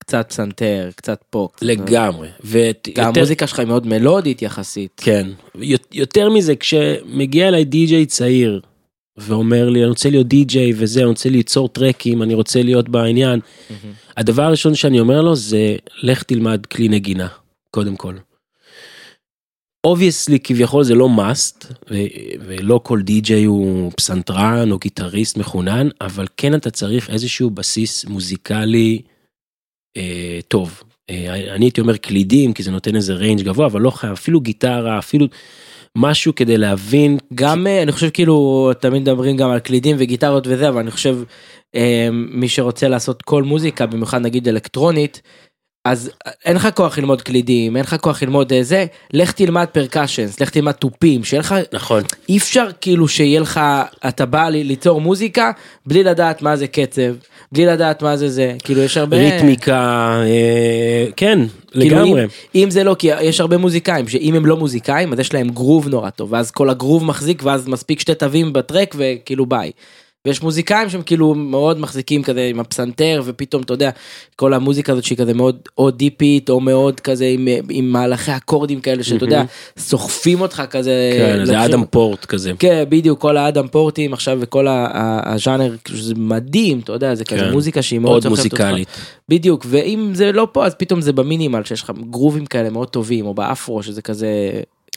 קצת 0.09 0.25
פסנתר 0.29 0.89
קצת 0.95 1.23
פוק. 1.29 1.57
לגמרי. 1.61 2.27
ויותר- 2.43 3.01
המוזיקה 3.03 3.47
שלך 3.47 3.59
היא 3.59 3.67
מאוד 3.67 3.87
מלודית 3.87 4.41
יחסית. 4.41 5.01
כן. 5.03 5.27
יותר 5.91 6.29
מזה 6.29 6.55
כשמגיע 6.55 7.47
אליי 7.47 7.63
די-ג'יי 7.65 8.05
צעיר 8.05 8.61
ואומר 9.17 9.69
לי 9.69 9.79
אני 9.79 9.89
רוצה 9.89 10.09
להיות 10.09 10.27
די-ג'יי 10.27 10.73
וזה 10.75 10.99
אני 10.99 11.09
רוצה 11.09 11.29
ליצור 11.29 11.69
טרקים 11.69 12.23
אני 12.23 12.33
רוצה 12.33 12.63
להיות 12.63 12.89
בעניין. 12.89 13.39
הדבר 14.17 14.43
הראשון 14.43 14.75
שאני 14.75 14.99
אומר 14.99 15.21
לו 15.21 15.35
זה 15.35 15.75
לך 16.03 16.23
תלמד 16.23 16.65
כלי 16.65 16.87
נגינה 16.87 17.27
קודם 17.71 17.95
כל. 17.95 18.13
obviously 19.83 20.39
כביכול 20.39 20.83
זה 20.83 20.95
לא 20.95 21.09
must 21.17 21.65
ו- 21.91 21.95
ולא 22.45 22.79
כל 22.83 23.01
די-ג'יי 23.01 23.43
הוא 23.43 23.91
פסנתרן 23.97 24.71
או 24.71 24.77
גיטריסט 24.79 25.37
מחונן 25.37 25.87
אבל 26.01 26.25
כן 26.37 26.55
אתה 26.55 26.71
צריך 26.71 27.09
איזשהו 27.09 27.49
בסיס 27.49 28.05
מוזיקלי 28.05 29.01
טוב. 30.47 30.83
אה, 31.09 31.55
אני 31.55 31.65
הייתי 31.65 31.81
אומר 31.81 31.97
קלידים 31.97 32.53
כי 32.53 32.63
זה 32.63 32.71
נותן 32.71 32.95
איזה 32.95 33.13
range 33.13 33.41
גבוה 33.41 33.65
אבל 33.65 33.81
לא 33.81 33.89
חייב 33.91 34.13
אפילו 34.13 34.41
גיטרה 34.41 34.99
אפילו 34.99 35.27
משהו 35.97 36.35
כדי 36.35 36.57
להבין 36.57 37.17
גם 37.35 37.67
אה, 37.67 37.81
אני 37.83 37.91
חושב 37.91 38.09
כאילו 38.09 38.71
תמיד 38.79 39.01
מדברים 39.01 39.37
גם 39.37 39.49
על 39.49 39.59
קלידים 39.59 39.95
וגיטרות 39.99 40.47
וזה 40.47 40.69
אבל 40.69 40.79
אני 40.79 40.91
חושב 40.91 41.17
אה, 41.75 42.09
מי 42.11 42.49
שרוצה 42.49 42.87
לעשות 42.87 43.21
כל 43.21 43.43
מוזיקה 43.43 43.85
במיוחד 43.85 44.21
נגיד 44.21 44.47
אלקטרונית. 44.47 45.21
אז 45.85 46.09
אין 46.45 46.55
לך 46.55 46.67
כוח 46.75 46.97
ללמוד 46.97 47.21
קלידים 47.21 47.75
אין 47.75 47.83
לך 47.85 47.95
כוח 48.01 48.23
ללמוד 48.23 48.53
אה, 48.53 48.63
זה 48.63 48.85
לך 49.13 49.31
תלמד 49.31 49.65
פרקשנס 49.71 50.39
לך 50.39 50.49
תלמד 50.49 50.71
תופים 50.71 51.23
שיהיה 51.23 51.39
לך 51.39 51.55
נכון 51.73 52.03
אי 52.29 52.37
אפשר 52.37 52.67
כאילו 52.81 53.07
שיהיה 53.07 53.39
לך 53.39 53.59
אתה 54.07 54.25
בא 54.25 54.49
לי- 54.49 54.63
ליצור 54.63 55.01
מוזיקה 55.01 55.51
בלי 55.85 56.03
לדעת 56.03 56.41
מה 56.41 56.55
זה 56.55 56.67
קצב 56.67 57.01
בלי 57.51 57.65
לדעת 57.65 58.01
מה 58.03 58.17
זה 58.17 58.29
זה 58.29 58.55
כאילו 58.63 58.81
יש 58.81 58.97
הרבה 58.97 59.17
ריתמיקה 59.17 59.79
אה, 60.25 61.05
כן 61.15 61.39
כאילו 61.71 61.85
לגמרי. 61.95 62.23
אם, 62.23 62.27
אם 62.63 62.71
זה 62.71 62.83
לא 62.83 62.95
כי 62.99 63.07
יש 63.21 63.39
הרבה 63.39 63.57
מוזיקאים 63.57 64.07
שאם 64.07 64.35
הם 64.35 64.45
לא 64.45 64.57
מוזיקאים 64.57 65.13
אז 65.13 65.19
יש 65.19 65.33
להם 65.33 65.49
גרוב 65.49 65.87
נורא 65.87 66.09
טוב 66.09 66.33
ואז 66.33 66.51
כל 66.51 66.69
הגרוב 66.69 67.03
מחזיק 67.03 67.41
ואז 67.45 67.67
מספיק 67.67 67.99
שתי 67.99 68.15
תווים 68.15 68.53
בטרק 68.53 68.95
וכאילו 68.97 69.45
ביי. 69.45 69.71
ויש 70.29 70.41
מוזיקאים 70.43 70.89
שהם 70.89 71.01
כאילו 71.01 71.35
מאוד 71.35 71.79
מחזיקים 71.79 72.23
כזה 72.23 72.47
עם 72.49 72.59
הפסנתר 72.59 73.21
ופתאום 73.25 73.61
אתה 73.63 73.73
יודע 73.73 73.89
כל 74.35 74.53
המוזיקה 74.53 74.91
הזאת 74.91 75.03
שהיא 75.03 75.17
כזה 75.17 75.33
מאוד 75.33 75.57
או 75.77 75.91
דיפית 75.91 76.49
או 76.49 76.59
מאוד 76.59 76.99
כזה 76.99 77.25
עם, 77.25 77.47
עם 77.69 77.85
מהלכי 77.91 78.31
אקורדים 78.35 78.81
כאלה 78.81 79.03
שאתה 79.03 79.23
יודע 79.25 79.43
סוחפים 79.77 80.41
אותך 80.41 80.63
כזה. 80.69 81.11
כן, 81.17 81.45
זה 81.45 81.53
לוקחים- 81.53 81.71
אדם 81.71 81.83
פורט 81.89 82.25
כזה. 82.25 82.51
כן 82.59 82.83
בדיוק 82.89 83.21
כל 83.21 83.37
האדם 83.37 83.67
פורטים 83.67 84.13
עכשיו 84.13 84.37
וכל 84.41 84.67
הז'אנר 84.69 85.75
כאילו, 85.83 85.99
זה 85.99 86.13
מדהים 86.17 86.79
אתה 86.79 86.93
יודע 86.93 87.15
זה 87.15 87.25
כזה 87.25 87.39
כן. 87.41 87.51
מוזיקה 87.51 87.81
שהיא 87.81 87.99
מאוד 87.99 88.23
סוחפת 88.23 88.45
אותך. 88.45 88.61
מוזיקלית. 88.61 88.87
בדיוק 89.29 89.65
ואם 89.69 90.09
זה 90.13 90.31
לא 90.31 90.47
פה 90.51 90.65
אז 90.65 90.75
פתאום 90.75 91.01
זה 91.01 91.13
במינימל 91.13 91.63
שיש 91.63 91.81
לך 91.83 91.91
גרובים 92.09 92.45
כאלה 92.45 92.69
מאוד 92.69 92.87
טובים 92.87 93.25
או 93.25 93.33
באפרו 93.33 93.83
שזה 93.83 94.01
כזה 94.01 94.27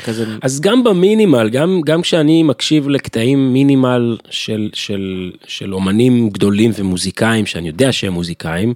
כזה 0.04 0.24
אז 0.42 0.60
גם 0.60 0.84
במינימל, 0.84 1.48
גם, 1.48 1.80
גם 1.84 2.02
כשאני 2.02 2.42
מקשיב 2.42 2.88
לקטעים 2.88 3.52
מינימל 3.52 4.16
של, 4.30 4.70
של, 4.74 5.32
של 5.46 5.74
אומנים 5.74 6.30
גדולים 6.30 6.70
ומוזיקאים, 6.78 7.46
שאני 7.46 7.68
יודע 7.68 7.92
שהם 7.92 8.12
מוזיקאים, 8.12 8.74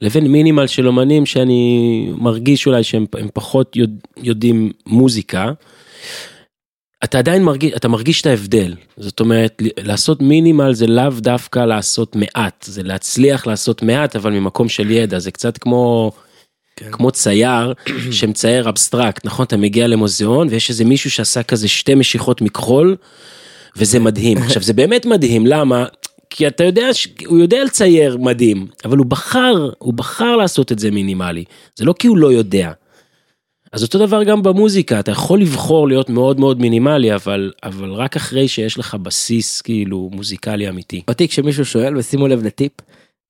לבין 0.00 0.26
מינימל 0.26 0.66
של 0.66 0.88
אומנים 0.88 1.26
שאני 1.26 2.08
מרגיש 2.18 2.66
אולי 2.66 2.82
שהם 2.82 3.06
הם 3.18 3.28
פחות 3.34 3.76
יודע, 3.76 3.92
יודעים 4.22 4.72
מוזיקה, 4.86 5.52
אתה 7.04 7.18
עדיין 7.18 7.44
מרגיש, 7.44 7.72
אתה 7.76 7.88
מרגיש 7.88 8.20
את 8.20 8.26
ההבדל. 8.26 8.74
זאת 8.96 9.20
אומרת, 9.20 9.62
לעשות 9.78 10.22
מינימל 10.22 10.74
זה 10.74 10.86
לאו 10.86 11.10
דווקא 11.18 11.58
לעשות 11.58 12.16
מעט, 12.16 12.64
זה 12.68 12.82
להצליח 12.82 13.46
לעשות 13.46 13.82
מעט, 13.82 14.16
אבל 14.16 14.32
ממקום 14.32 14.68
של 14.68 14.90
ידע, 14.90 15.18
זה 15.18 15.30
קצת 15.30 15.58
כמו... 15.58 16.12
כמו 16.76 17.10
צייר 17.10 17.72
שמצייר 18.18 18.68
אבסטרקט, 18.68 19.24
נכון? 19.26 19.46
אתה 19.46 19.56
מגיע 19.56 19.86
למוזיאון 19.86 20.48
ויש 20.50 20.70
איזה 20.70 20.84
מישהו 20.84 21.10
שעשה 21.10 21.42
כזה 21.42 21.68
שתי 21.68 21.94
משיכות 21.94 22.40
מכחול, 22.40 22.96
וזה 23.76 23.98
מדהים. 23.98 24.38
עכשיו 24.42 24.62
זה 24.62 24.72
באמת 24.72 25.06
מדהים, 25.06 25.46
למה? 25.46 25.84
כי 26.30 26.46
אתה 26.46 26.64
יודע, 26.64 26.88
הוא 27.26 27.38
יודע 27.38 27.64
לצייר 27.64 28.16
מדהים, 28.16 28.66
אבל 28.84 28.98
הוא 28.98 29.06
בחר, 29.06 29.70
הוא 29.78 29.94
בחר 29.94 30.36
לעשות 30.36 30.72
את 30.72 30.78
זה 30.78 30.90
מינימלי. 30.90 31.44
זה 31.76 31.84
לא 31.84 31.94
כי 31.98 32.06
הוא 32.06 32.18
לא 32.18 32.32
יודע. 32.32 32.72
אז 33.72 33.82
אותו 33.82 33.98
דבר 33.98 34.22
גם 34.22 34.42
במוזיקה, 34.42 35.00
אתה 35.00 35.10
יכול 35.10 35.40
לבחור 35.40 35.88
להיות 35.88 36.10
מאוד 36.10 36.40
מאוד 36.40 36.60
מינימלי, 36.60 37.14
אבל, 37.14 37.52
אבל 37.62 37.92
רק 37.92 38.16
אחרי 38.16 38.48
שיש 38.48 38.78
לך 38.78 38.94
בסיס 38.94 39.60
כאילו 39.60 40.10
מוזיקלי 40.12 40.68
אמיתי. 40.68 41.02
אותי 41.08 41.28
כשמישהו 41.28 41.64
שואל 41.64 41.96
ושימו 41.96 42.28
לב 42.28 42.46
לטיפ 42.46 42.72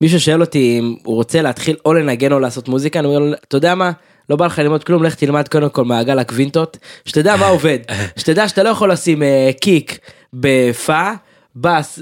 מישהו 0.02 0.20
שואל 0.20 0.40
אותי 0.40 0.78
אם 0.78 0.94
הוא 1.04 1.14
רוצה 1.14 1.42
להתחיל 1.42 1.76
או 1.84 1.94
לנגן 1.94 2.32
או 2.32 2.40
לעשות 2.40 2.68
מוזיקה 2.68 2.98
אני 2.98 3.06
אומר 3.08 3.18
לו 3.18 3.32
אתה 3.48 3.56
יודע 3.56 3.74
מה 3.74 3.90
לא 4.30 4.36
בא 4.36 4.46
לך 4.46 4.58
ללמוד 4.58 4.84
כלום 4.84 5.02
לך 5.02 5.14
תלמד 5.14 5.48
קודם 5.48 5.68
כל 5.68 5.84
מעגל 5.84 6.18
הקווינטות 6.18 6.78
שתדע 7.04 7.36
מה 7.36 7.46
עובד 7.46 7.78
שתדע 8.18 8.48
שאתה 8.48 8.62
לא 8.62 8.68
יכול 8.68 8.92
לשים 8.92 9.22
אה, 9.22 9.50
קיק 9.60 9.98
בפא. 10.32 11.12
בס 11.56 11.98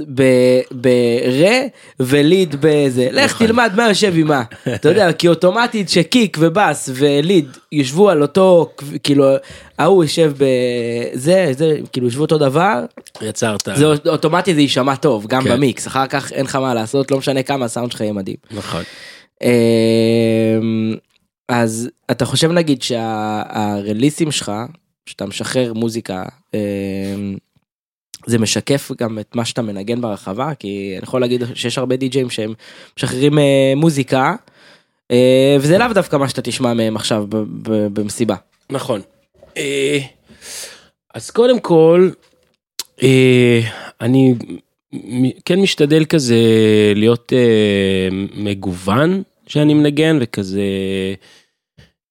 ברה 0.71 1.61
וליד 2.00 2.57
בזה 2.61 3.09
לך 3.12 3.33
נכון. 3.35 3.47
תלמד 3.47 3.73
מה 3.76 3.88
יושב 3.88 4.12
עם 4.16 4.26
מה 4.28 4.42
אתה 4.75 4.88
יודע 4.88 5.12
כי 5.12 5.28
אוטומטית 5.28 5.88
שקיק 5.88 6.37
ובס 6.40 6.90
וליד 6.92 7.49
יושבו 7.73 8.11
על 8.11 8.23
אותו 8.23 8.71
כאילו 9.02 9.25
ההוא 9.78 10.04
יושב 10.04 10.33
בזה 10.37 11.52
זה 11.57 11.76
כאילו 11.92 12.07
יושבו 12.07 12.23
אותו 12.23 12.38
דבר 12.38 12.85
יצרת. 13.23 13.69
זה 13.75 13.87
אוטומטי 13.87 14.54
זה 14.54 14.61
יישמע 14.61 14.97
טוב 14.97 15.26
גם 15.26 15.45
כן. 15.45 15.50
במיקס 15.50 15.87
אחר 15.87 16.07
כך 16.07 16.33
אין 16.33 16.45
לך 16.45 16.57
מה 16.57 16.75
לעשות 16.75 17.11
לא 17.11 17.19
משנה 17.19 17.42
כמה 17.42 17.64
הסאונד 17.64 17.92
שלך 17.92 18.00
יהיה 18.00 18.12
מדהים. 18.12 18.37
נכון. 18.50 18.83
אמ, 19.42 20.95
אז 21.49 21.90
אתה 22.11 22.25
חושב 22.25 22.52
נגיד 22.52 22.83
שהרליסים 22.83 24.30
שלך 24.30 24.52
שאתה 25.07 25.26
משחרר 25.26 25.73
מוזיקה 25.73 26.25
אמ, 26.54 26.59
זה 28.27 28.39
משקף 28.39 28.91
גם 28.99 29.19
את 29.19 29.37
מה 29.37 29.45
שאתה 29.45 29.62
מנגן 29.62 30.00
ברחבה 30.00 30.55
כי 30.55 30.93
אני 30.97 31.03
יכול 31.03 31.21
להגיד 31.21 31.43
שיש 31.55 31.79
הרבה 31.79 31.97
די.ג'ים 31.97 32.31
שהם 32.31 32.55
משחררים 32.97 33.39
אה, 33.39 33.73
מוזיקה 33.77 34.35
אה, 35.11 35.57
וזה 35.61 35.79
לאו 35.79 35.93
דווקא 35.95 36.17
מה 36.17 36.29
שאתה 36.29 36.43
תשמע 36.43 36.75
מהם 36.75 36.97
עכשיו 36.97 37.27
ב- 37.29 37.37
ב- 37.37 38.00
במסיבה. 38.00 38.37
נכון. 38.71 39.00
אה, 39.57 39.99
אז 41.15 41.31
קודם 41.31 41.61
כל, 41.61 42.11
אה, 43.03 43.61
אני 44.00 44.35
כן 45.45 45.61
משתדל 45.61 46.05
כזה 46.05 46.37
להיות 46.97 47.33
אה, 47.33 48.09
מגוון 48.37 49.23
שאני 49.47 49.75
מנגן 49.75 50.19
וכזה. 50.21 50.62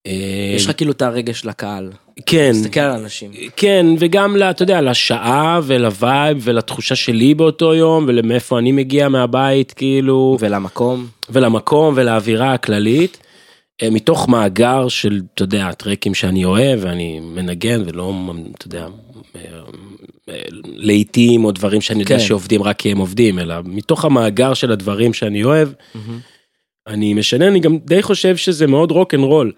אה, 0.08 0.54
יש 0.56 0.66
לך 0.66 0.78
כאילו 0.78 0.92
את 0.92 1.02
הרגש 1.02 1.46
לקהל. 1.46 1.92
כן, 2.26 2.52
תסתכל 2.52 2.80
על 2.80 2.92
אנשים. 2.92 3.32
כן, 3.56 3.86
וגם, 4.00 4.38
ל- 4.38 4.44
אתה 4.44 4.64
יודע, 4.64 4.82
לשעה 4.82 5.60
ולווייב 5.64 6.38
ולתחושה 6.42 6.96
שלי 6.96 7.34
באותו 7.34 7.76
יום 7.76 8.06
ולמאיפה 8.08 8.60
אני 8.60 8.72
מגיע 8.72 9.10
מהבית, 9.10 9.72
כאילו. 9.72 10.38
ולמקום. 10.40 11.08
ולמקום 11.30 11.94
ולאווירה 11.98 12.54
הכללית. 12.54 13.18
אה, 13.82 13.90
מתוך 13.90 14.30
מאגר 14.30 14.88
של, 14.88 15.22
אתה 15.34 15.44
יודע, 15.44 15.72
טרקים 15.72 16.14
שאני 16.14 16.46
אוהב 16.46 16.80
ואני 16.84 17.20
מנגן 17.20 17.82
ולא, 17.86 18.14
אתה 18.58 18.68
יודע, 18.68 18.88
אה, 19.36 19.42
אה, 20.30 20.34
לעיתים 20.66 21.46
או 21.46 21.52
דברים 21.52 21.82
שאני 21.82 22.00
יודע 22.00 22.18
כן. 22.18 22.24
שעובדים 22.24 22.64
רק 22.64 22.80
כי 22.80 22.92
הם 22.92 22.98
עובדים, 22.98 23.40
אלא 23.40 23.56
מתוך 23.66 24.06
המאגר 24.06 24.54
של 24.54 24.72
הדברים 24.72 25.14
שאני 25.14 25.44
אוהב, 25.44 25.70
אני 26.88 27.14
משנה, 27.14 27.48
אני 27.48 27.60
גם 27.60 27.78
די 27.86 28.02
חושב 28.02 28.38
שזה 28.38 28.68
מאוד 28.68 28.92
רוק 28.92 29.14
אנד 29.14 29.24
רול. 29.24 29.52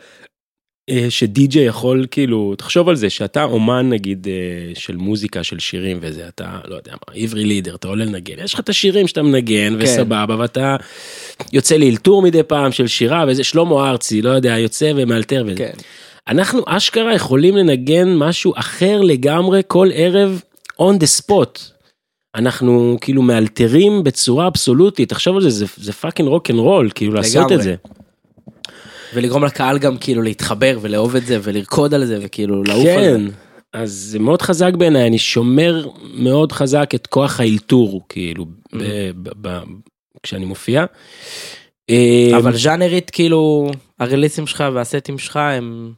אה, 0.91 1.05
שדי-ג'יי 1.09 1.65
יכול 1.65 2.05
כאילו, 2.11 2.55
תחשוב 2.57 2.89
על 2.89 2.95
זה 2.95 3.09
שאתה 3.09 3.43
אומן 3.43 3.89
נגיד 3.89 4.27
אה, 4.27 4.75
של 4.75 4.97
מוזיקה 4.97 5.43
של 5.43 5.59
שירים 5.59 5.97
וזה, 6.01 6.27
אתה 6.27 6.59
לא 6.67 6.75
יודע 6.75 6.91
מה, 6.91 7.13
עברי 7.15 7.45
לידר, 7.45 7.75
אתה 7.75 7.87
עולה 7.87 8.05
לנגן, 8.05 8.35
יש 8.43 8.53
לך 8.53 8.59
את 8.59 8.69
השירים 8.69 9.07
שאתה 9.07 9.21
מנגן 9.21 9.73
כן. 9.73 9.83
וסבבה, 9.83 10.35
ואתה 10.39 10.75
יוצא 11.53 11.77
לאלתור 11.77 12.21
מדי 12.21 12.43
פעם 12.43 12.71
של 12.71 12.87
שירה 12.87 13.25
וזה, 13.27 13.43
שלמה 13.43 13.89
ארצי, 13.89 14.21
לא 14.21 14.29
יודע, 14.29 14.57
יוצא 14.57 14.91
ומאלתר 14.95 15.43
וזה. 15.47 15.57
כן. 15.57 15.73
אנחנו 16.27 16.61
אשכרה 16.67 17.15
יכולים 17.15 17.57
לנגן 17.57 18.15
משהו 18.15 18.53
אחר 18.55 19.01
לגמרי 19.01 19.61
כל 19.67 19.89
ערב 19.93 20.41
on 20.81 20.93
the 21.03 21.21
spot. 21.21 21.59
אנחנו 22.35 22.97
כאילו 23.01 23.21
מאלתרים 23.21 24.03
בצורה 24.03 24.47
אבסולוטית, 24.47 25.09
תחשוב 25.09 25.35
על 25.35 25.41
זה, 25.41 25.49
זה, 25.49 25.65
זה 25.77 25.93
fucking 25.93 26.29
רוק 26.29 26.51
אנד 26.51 26.59
רול, 26.59 26.89
כאילו 26.95 27.13
לעשות 27.13 27.35
לגמרי. 27.35 27.55
את 27.55 27.61
זה. 27.61 27.75
ולגרום 29.13 29.43
לקהל 29.43 29.79
גם 29.79 29.97
כאילו 29.97 30.21
להתחבר 30.21 30.77
ולאהוב 30.81 31.15
את 31.15 31.25
זה 31.25 31.39
ולרקוד 31.43 31.93
על 31.93 32.05
זה 32.05 32.19
וכאילו 32.21 32.63
לעוף 32.63 32.87
על 32.87 33.03
זה. 33.03 33.17
כן, 33.17 33.21
אז 33.73 33.91
זה 33.91 34.19
מאוד 34.19 34.41
חזק 34.41 34.73
בעיניי, 34.73 35.07
אני 35.07 35.17
שומר 35.17 35.87
מאוד 36.13 36.51
חזק 36.51 36.91
את 36.95 37.07
כוח 37.07 37.39
האלתור, 37.39 38.01
כאילו, 38.09 38.45
ב- 38.75 39.11
ב- 39.41 39.63
כשאני 40.23 40.45
מופיע. 40.45 40.85
אבל 42.37 42.57
ז'אנרית 42.57 43.09
כאילו 43.09 43.71
הרליסים 43.99 44.47
שלך 44.47 44.63
והסטים 44.73 45.17
שלך 45.17 45.35
הם 45.35 45.93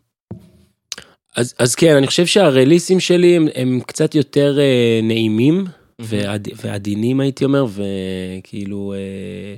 אז, 1.35 1.53
אז 1.59 1.75
כן, 1.75 1.95
אני 1.95 2.07
חושב 2.07 2.25
שהרליסים 2.25 2.99
שלי 2.99 3.35
הם, 3.35 3.47
הם 3.55 3.79
קצת 3.87 4.15
יותר 4.15 4.59
אה, 4.59 4.99
נעימים 5.03 5.65
ועד, 5.99 6.47
ועדינים 6.55 7.19
הייתי 7.19 7.45
אומר, 7.45 7.65
וכאילו 7.65 8.93
אה, 8.93 9.55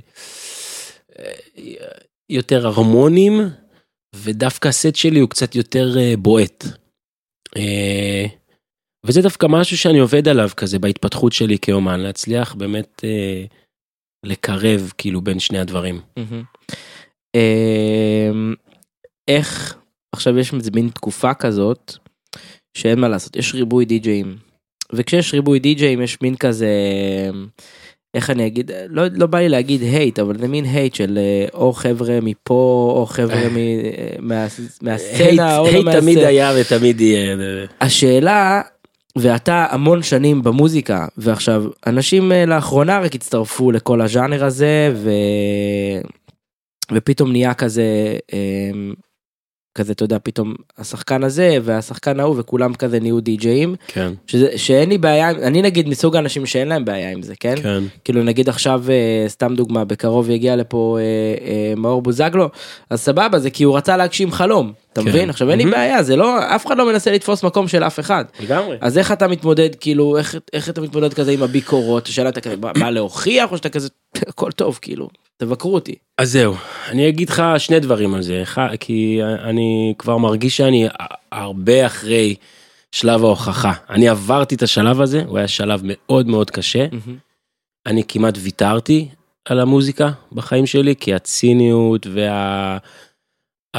אה, 1.18 1.88
יותר 2.30 2.66
הרמונים, 2.66 3.40
ודווקא 4.14 4.68
הסט 4.68 4.94
שלי 4.94 5.20
הוא 5.20 5.30
קצת 5.30 5.54
יותר 5.54 5.98
אה, 5.98 6.14
בועט. 6.18 6.64
אה, 7.56 8.26
וזה 9.06 9.22
דווקא 9.22 9.46
משהו 9.50 9.78
שאני 9.78 9.98
עובד 9.98 10.28
עליו 10.28 10.48
כזה 10.56 10.78
בהתפתחות 10.78 11.32
שלי 11.32 11.58
כאומן, 11.58 12.00
להצליח 12.00 12.54
באמת 12.54 13.04
אה, 13.04 13.44
לקרב 14.24 14.92
כאילו 14.98 15.20
בין 15.20 15.38
שני 15.38 15.58
הדברים. 15.58 16.00
מהמם. 16.16 16.42
אמ, 17.36 18.54
איך 19.28 19.76
עכשיו 20.12 20.38
יש 20.38 20.54
איזה 20.54 20.70
מין 20.74 20.88
תקופה 20.88 21.34
כזאת 21.34 21.92
שאין 22.76 23.00
מה 23.00 23.08
לעשות 23.08 23.36
יש 23.36 23.54
ריבוי 23.54 23.84
די-ג'אים 23.84 24.36
וכשיש 24.92 25.34
ריבוי 25.34 25.58
די-ג'אים 25.58 26.02
יש 26.02 26.22
מין 26.22 26.36
כזה 26.36 26.70
איך 28.16 28.30
אני 28.30 28.46
אגיד 28.46 28.70
לא 28.88 29.02
לא 29.14 29.26
בא 29.26 29.38
לי 29.38 29.48
להגיד 29.48 29.82
הייט 29.82 30.18
אבל 30.18 30.38
זה 30.38 30.48
מין 30.48 30.64
הייט 30.64 30.94
של 30.94 31.18
אה, 31.18 31.46
או 31.54 31.72
חבר'ה 31.72 32.18
מפה 32.22 32.54
או 32.96 33.06
חבר'ה 33.08 33.48
מ- 33.48 33.56
אה, 33.56 34.16
מה- 34.18 34.46
מהסצנה 34.82 35.58
או 35.58 35.64
לא 35.64 35.68
היי 35.70 35.82
תמיד 35.82 35.94
מהסצנה. 36.16 36.26
היה 36.28 36.52
ותמיד 36.60 37.00
יהיה. 37.00 37.36
השאלה 37.80 38.60
ואתה 39.18 39.66
המון 39.70 40.02
שנים 40.02 40.42
במוזיקה 40.42 41.06
ועכשיו 41.18 41.64
אנשים 41.86 42.32
אה, 42.32 42.46
לאחרונה 42.46 42.98
רק 43.00 43.14
הצטרפו 43.14 43.70
לכל 43.72 44.00
הז'אנר 44.00 44.44
הזה 44.44 44.92
ו... 44.94 45.10
ופתאום 46.92 47.32
נהיה 47.32 47.54
כזה 47.54 48.16
כזה 49.76 49.92
אתה 49.92 50.04
יודע 50.04 50.18
פתאום 50.22 50.54
השחקן 50.78 51.24
הזה 51.24 51.58
והשחקן 51.62 52.20
ההוא 52.20 52.34
וכולם 52.38 52.74
כזה 52.74 53.00
נהיו 53.00 53.20
די-ג'אים. 53.20 53.74
כן, 53.88 54.12
שזה 54.26 54.58
שאין 54.58 54.88
לי 54.88 54.98
בעיה 54.98 55.30
אני 55.30 55.62
נגיד 55.62 55.88
מסוג 55.88 56.16
האנשים 56.16 56.46
שאין 56.46 56.68
להם 56.68 56.84
בעיה 56.84 57.10
עם 57.10 57.22
זה 57.22 57.34
כן? 57.40 57.54
כן. 57.62 57.84
כאילו 58.04 58.22
נגיד 58.22 58.48
עכשיו 58.48 58.84
אה, 58.88 59.24
סתם 59.28 59.54
דוגמה 59.54 59.84
בקרוב 59.84 60.30
יגיע 60.30 60.56
לפה 60.56 60.98
אה, 61.00 61.04
אה, 61.48 61.74
מאור 61.76 62.02
בוזגלו 62.02 62.48
אז 62.90 63.00
סבבה 63.00 63.38
זה 63.38 63.50
כי 63.50 63.64
הוא 63.64 63.76
רצה 63.76 63.96
להגשים 63.96 64.32
חלום 64.32 64.72
אתה 64.96 65.04
כן. 65.04 65.10
מבין 65.10 65.30
עכשיו 65.30 65.50
אין 65.50 65.58
לי. 65.58 65.66
בעיה 65.70 66.02
זה 66.02 66.16
לא 66.16 66.38
אף 66.56 66.66
אחד 66.66 66.78
לא 66.78 66.86
מנסה 66.86 67.12
לתפוס 67.12 67.42
מקום 67.42 67.68
של 67.68 67.84
אף 67.84 68.00
אחד 68.00 68.24
לגמרי. 68.40 68.76
אז 68.80 68.98
איך 68.98 69.12
אתה 69.12 69.28
מתמודד 69.28 69.74
כאילו 69.80 70.18
איך 70.18 70.36
איך 70.52 70.68
אתה 70.68 70.80
מתמודד 70.80 71.14
כזה 71.14 71.32
עם 71.32 71.42
הביקורות 71.42 72.06
השאלה 72.06 72.28
אתה 72.28 72.40
כזה 72.40 72.56
בא 72.56 72.72
בא 72.72 72.90
להוכיח 72.90 73.52
או 73.52 73.56
שאתה 73.56 73.68
כזה 73.68 73.88
הכל 74.16 74.52
טוב 74.52 74.78
כאילו 74.82 75.08
תבקרו 75.36 75.74
אותי. 75.74 75.94
אז 76.18 76.32
זהו, 76.32 76.54
אני 76.88 77.08
אגיד 77.08 77.28
לך 77.28 77.42
שני 77.58 77.80
דברים 77.80 78.14
על 78.14 78.22
זה, 78.22 78.42
אחד, 78.42 78.68
כי 78.80 79.20
אני 79.42 79.94
כבר 79.98 80.16
מרגיש 80.16 80.56
שאני 80.56 80.88
הרבה 81.32 81.86
אחרי 81.86 82.34
שלב 82.92 83.24
ההוכחה. 83.24 83.72
אני 83.90 84.08
עברתי 84.08 84.54
את 84.54 84.62
השלב 84.62 85.00
הזה, 85.00 85.22
הוא 85.26 85.38
היה 85.38 85.48
שלב 85.48 85.80
מאוד 85.84 86.26
מאוד 86.26 86.50
קשה. 86.50 86.86
אני 87.86 88.02
כמעט 88.08 88.34
ויתרתי 88.38 89.08
על 89.44 89.60
המוזיקה 89.60 90.10
בחיים 90.32 90.66
שלי, 90.66 90.94
כי 91.00 91.14
הציניות 91.14 92.06
וה... 92.14 92.78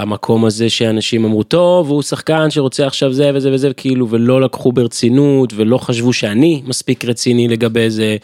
המקום 0.01 0.46
הזה 0.46 0.70
שאנשים 0.70 1.25
אמרו 1.25 1.44
טוב 1.44 1.89
הוא 1.89 2.01
שחקן 2.01 2.51
שרוצה 2.51 2.88
עכשיו 2.88 3.13
זה 3.13 3.32
וזה 3.34 3.54
וזה 3.54 3.74
כאילו 3.74 4.10
ולא 4.10 4.42
לקחו 4.42 4.72
ברצינות 4.72 5.54
ולא 5.56 5.77
חשבו 5.77 6.13
שאני 6.13 6.62
מספיק 6.66 7.06
רציני 7.06 7.48
לגבי 7.48 7.89
זה. 7.89 8.18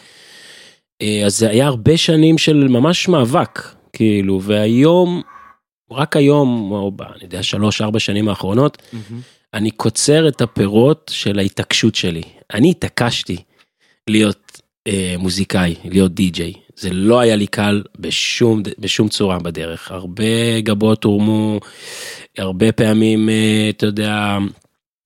אה, 1.02 1.22
אז 1.26 1.38
זה 1.38 1.48
היה 1.48 1.66
הרבה 1.66 1.96
שנים 1.96 2.38
של 2.38 2.68
ממש 2.68 3.08
מאבק 3.08 3.62
כאילו 3.92 4.42
והיום 4.42 5.22
רק 5.90 6.16
היום 6.16 6.72
או 6.72 6.90
ב- 6.90 7.02
אני 7.02 7.22
יודע 7.22 7.42
שלוש 7.42 7.80
ארבע 7.80 7.98
שנים 7.98 8.28
האחרונות 8.28 8.82
אני 9.54 9.70
קוצר 9.70 10.28
את 10.28 10.40
הפירות 10.40 11.10
של 11.14 11.38
ההתעקשות 11.38 11.94
שלי 11.94 12.22
אני 12.54 12.70
התעקשתי 12.70 13.36
להיות 14.10 14.43
מוזיקאי 15.18 15.74
להיות 15.84 16.14
די-ג'יי 16.14 16.52
זה 16.76 16.90
לא 16.92 17.20
היה 17.20 17.36
לי 17.36 17.46
קל 17.46 17.82
בשום 17.98 18.62
בשום 18.78 19.08
צורה 19.08 19.38
בדרך 19.38 19.90
הרבה 19.90 20.60
גבות 20.60 21.04
הורמו 21.04 21.60
הרבה 22.38 22.72
פעמים 22.72 23.28
אה, 23.28 23.66
אתה 23.68 23.86
יודע 23.86 24.38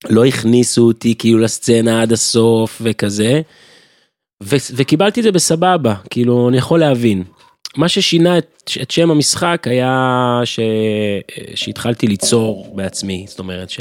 לא 0.09 0.25
הכניסו 0.25 0.87
אותי 0.87 1.15
כאילו 1.19 1.39
לסצנה 1.39 2.01
עד 2.01 2.11
הסוף 2.11 2.81
וכזה. 2.85 3.41
וקיבלתי 4.43 5.19
את 5.19 5.23
זה 5.23 5.31
בסבבה 5.31 5.95
כאילו 6.09 6.49
אני 6.49 6.57
יכול 6.57 6.79
להבין. 6.79 7.23
מה 7.77 7.89
ששינה 7.89 8.37
את, 8.37 8.71
את 8.81 8.91
שם 8.91 9.11
המשחק 9.11 9.67
היה 9.69 10.41
ש... 10.45 10.59
שהתחלתי 11.55 12.07
ליצור 12.07 12.73
בעצמי 12.75 13.25
זאת 13.27 13.39
אומרת 13.39 13.69
ש... 13.69 13.79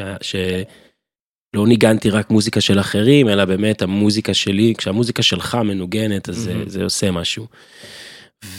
שלא 1.57 1.67
ניגנתי 1.67 2.11
רק 2.11 2.31
מוזיקה 2.31 2.61
של 2.61 2.81
אחרים 2.81 3.29
אלא 3.29 3.45
באמת 3.45 3.83
המוזיקה 3.83 4.35
שלי 4.35 4.75
כשהמוזיקה 4.79 5.23
שלך 5.23 5.55
מנוגנת 5.55 6.29
אז 6.29 6.37
זה, 6.37 6.55
מהמם. 6.55 6.69
זה 6.69 6.85
עושה 6.85 7.11
משהו. 7.11 7.47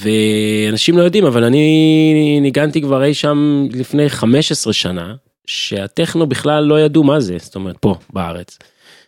ואנשים 0.03 0.97
לא 0.97 1.03
יודעים 1.03 1.25
אבל 1.25 1.43
אני 1.43 2.39
ניגנתי 2.41 2.81
כבר 2.81 3.03
אי 3.03 3.13
שם 3.13 3.67
לפני 3.71 4.09
15 4.09 4.73
שנה 4.73 5.15
שהטכנו 5.47 6.27
בכלל 6.27 6.63
לא 6.63 6.81
ידעו 6.81 7.03
מה 7.03 7.19
זה 7.19 7.37
זאת 7.39 7.55
אומרת 7.55 7.75
פה 7.79 7.95
בארץ. 8.13 8.57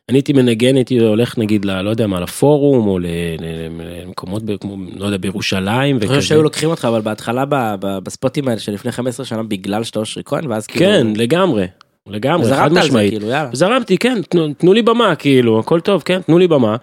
אני 0.09 0.17
הייתי 0.17 0.33
מנגן 0.33 0.75
הייתי 0.75 0.99
הולך 0.99 1.37
נגיד 1.37 1.65
ל... 1.65 1.81
לא 1.81 1.89
יודע 1.89 2.07
מה 2.07 2.19
לפורום 2.19 2.87
או 2.87 2.99
למקומות 2.99 4.43
כמו 4.61 4.77
לא 4.95 5.05
יודע 5.05 5.17
בירושלים 5.17 5.97
אני 5.97 6.07
חושב. 6.07 6.21
שהיו 6.21 6.43
לוקחים 6.43 6.69
אותך 6.69 6.85
אבל 6.85 7.01
בהתחלה 7.01 7.45
ב- 7.45 7.75
ב- 7.79 7.97
בספוטים 8.03 8.47
האלה 8.47 8.59
של 8.59 8.71
לפני 8.73 8.91
15 8.91 9.25
שנה 9.25 9.43
בגלל 9.43 9.83
שאתה 9.83 9.99
אושרי 9.99 10.23
כהן 10.25 10.47
ואז 10.47 10.67
כאילו 10.67 10.85
כן 10.85 11.07
לגמרי 11.15 11.65
לגמרי 12.09 12.55
חד 12.55 12.73
משמעית. 12.73 13.09
כאילו 13.09 13.27
זרמתי 13.53 13.97
כן 13.97 14.21
תנו, 14.29 14.53
תנו 14.57 14.73
לי 14.73 14.81
במה 14.81 15.15
כאילו 15.15 15.59
הכל 15.59 15.79
טוב 15.79 16.01
כן 16.05 16.21
תנו 16.21 16.37
לי 16.37 16.47
במה 16.47 16.75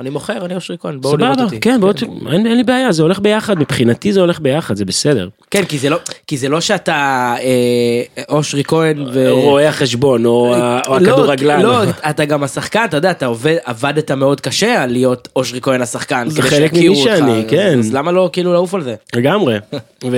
אני 0.00 0.10
מוכר 0.10 0.44
אני 0.44 0.54
אושרי 0.54 0.76
כהן 0.80 1.00
בואו 1.00 1.16
לראות 1.16 1.40
אותי. 1.40 1.60
כן 1.60 1.80
בוא 1.80 1.92
אין, 2.32 2.46
אין 2.46 2.56
לי 2.56 2.64
בעיה 2.64 2.92
זה 2.92 3.02
הולך 3.02 3.18
ביחד 3.18 3.58
מבחינתי 3.58 4.12
זה 4.12 4.20
הולך 4.20 4.40
ביחד 4.40 4.76
זה 4.76 4.84
בסדר. 4.84 5.28
כן 5.50 5.64
כי 5.64 5.78
זה 5.78 5.90
לא 5.90 5.96
כי 6.26 6.36
זה 6.36 6.48
לא 6.48 6.60
שאתה 6.60 7.34
אה, 7.40 8.22
אושרי 8.28 8.64
כהן 8.64 9.04
ו... 9.12 9.30
רואה 9.30 9.68
החשבון 9.68 10.26
או 10.26 10.54
או 10.54 10.58
לא, 10.88 10.96
הכדורגלן. 10.96 11.62
לא, 11.62 11.82
אתה 12.10 12.24
גם 12.24 12.42
השחקן, 12.42 12.84
אתה 12.84 12.96
יודע, 12.96 13.10
אתה 13.10 13.26
עובד, 13.26 13.56
עבדת 13.64 14.10
מאוד 14.10 14.40
קשה 14.40 14.82
על 14.82 14.90
להיות 14.90 15.28
אושרי 15.36 15.60
כהן 15.60 15.82
השחקן. 15.82 16.28
זה 16.28 16.42
חלק 16.42 16.72
ממי 16.72 16.88
אותך, 16.88 17.02
שאני, 17.02 17.32
אז- 17.38 17.44
כן. 17.48 17.78
אז 17.78 17.94
למה 17.94 18.12
לא 18.12 18.30
כאילו 18.32 18.52
לעוף 18.52 18.74
על 18.74 18.82
זה? 18.82 18.94
לגמרי. 19.16 19.56
ו... 20.10 20.16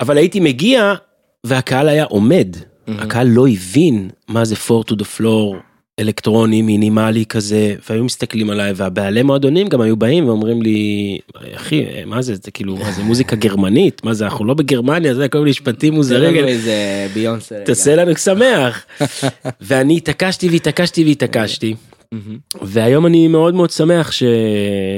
אבל 0.00 0.16
הייתי 0.16 0.40
מגיע 0.40 0.94
והקהל 1.44 1.88
היה 1.88 2.04
עומד. 2.04 2.56
הקהל 2.98 3.28
לא 3.28 3.48
הבין 3.48 4.08
מה 4.28 4.44
זה 4.44 4.54
4 4.70 4.82
to 4.90 4.94
the 4.94 5.18
floor 5.18 5.56
אלקטרוני 5.98 6.62
מינימלי 6.62 7.26
כזה 7.26 7.74
והיו 7.90 8.04
מסתכלים 8.04 8.50
עליי 8.50 8.72
והבעלי 8.76 9.22
מועדונים 9.22 9.68
גם 9.68 9.80
היו 9.80 9.96
באים 9.96 10.28
ואומרים 10.28 10.62
לי 10.62 11.18
אחי 11.56 11.84
מה 12.06 12.22
זה 12.22 12.34
זה 12.34 12.50
כאילו 12.50 12.76
מה 12.76 12.92
זה 12.92 13.02
מוזיקה 13.02 13.36
גרמנית 13.36 14.04
מה 14.04 14.14
זה 14.14 14.24
אנחנו 14.24 14.44
לא 14.44 14.54
בגרמניה 14.54 15.14
זה 15.14 15.28
כל 15.28 15.38
מיני 15.38 15.50
משפטים 15.50 15.94
מוזרים. 15.94 16.46
ביונסה. 17.14 17.54
תעשה 17.64 17.96
לנו 17.96 18.16
שמח. 18.16 18.86
ואני 19.60 19.96
התעקשתי 19.96 20.48
והתעקשתי 20.48 21.04
והתעקשתי. 21.04 21.74
מהמם. 22.14 22.38
והיום 22.62 23.06
אני 23.06 23.28
מאוד 23.28 23.54
מאוד 23.54 23.70
שמח 23.70 24.10
ש... 24.12 24.22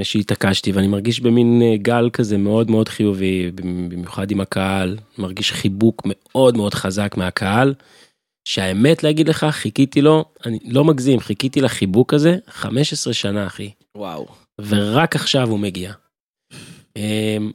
שהתעקשתי 0.03 0.73
ואני 0.73 0.87
מרגיש 0.87 1.21
במין 1.21 1.63
אה, 1.63 1.77
גל 1.77 2.11
כזה 2.13 2.39
מאוד 2.39 2.71
מאוד 2.71 2.89
חיובי 2.89 3.51
במיוחד 3.55 4.31
עם 4.31 4.41
הקהל 4.41 4.97
מרגיש 5.19 5.53
חיבוק 5.53 6.03
מאוד 6.05 6.57
מאוד 6.57 6.75
חזק 6.75 7.15
מהקהל. 7.17 7.75
שהאמת 8.45 9.03
להגיד 9.03 9.29
לך 9.29 9.47
חיכיתי 9.51 10.01
לו 10.01 10.25
אני 10.47 10.59
לא 10.65 10.85
מגזים 10.85 11.21
חיכיתי 11.21 11.61
לחיבוק 11.61 12.15
הזה 12.15 12.37
15 12.49 13.13
שנה 13.13 13.47
אחי 13.47 13.71
וואו. 13.97 14.27
ורק 14.61 15.17
עכשיו 15.17 15.49
הוא 15.49 15.59
מגיע. 15.59 15.93
אמ, 16.97 17.51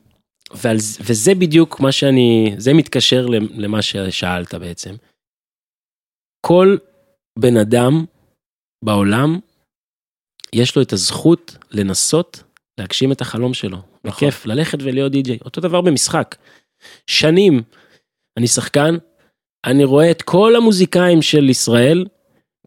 ועל, 0.53 0.77
וזה 1.01 1.35
בדיוק 1.35 1.79
מה 1.79 1.91
שאני 1.91 2.55
זה 2.57 2.73
מתקשר 2.73 3.25
למ- 3.25 3.47
למה 3.55 3.81
ששאלת 3.81 4.53
בעצם. 4.55 4.95
כל 6.45 6.77
בן 7.39 7.57
אדם 7.57 8.05
בעולם 8.85 9.39
יש 10.53 10.75
לו 10.75 10.81
את 10.81 10.93
הזכות 10.93 11.57
לנסות 11.71 12.43
להגשים 12.77 13.11
את 13.11 13.21
החלום 13.21 13.53
שלו. 13.53 13.77
נכון. 13.77 14.27
בכיף 14.27 14.45
ללכת 14.45 14.77
ולהיות 14.81 15.11
די-ג'יי 15.11 15.37
אותו 15.45 15.61
דבר 15.61 15.81
במשחק. 15.81 16.35
שנים 17.07 17.61
אני 18.37 18.47
שחקן 18.47 18.97
אני 19.65 19.83
רואה 19.83 20.11
את 20.11 20.21
כל 20.21 20.55
המוזיקאים 20.55 21.21
של 21.21 21.49
ישראל 21.49 22.05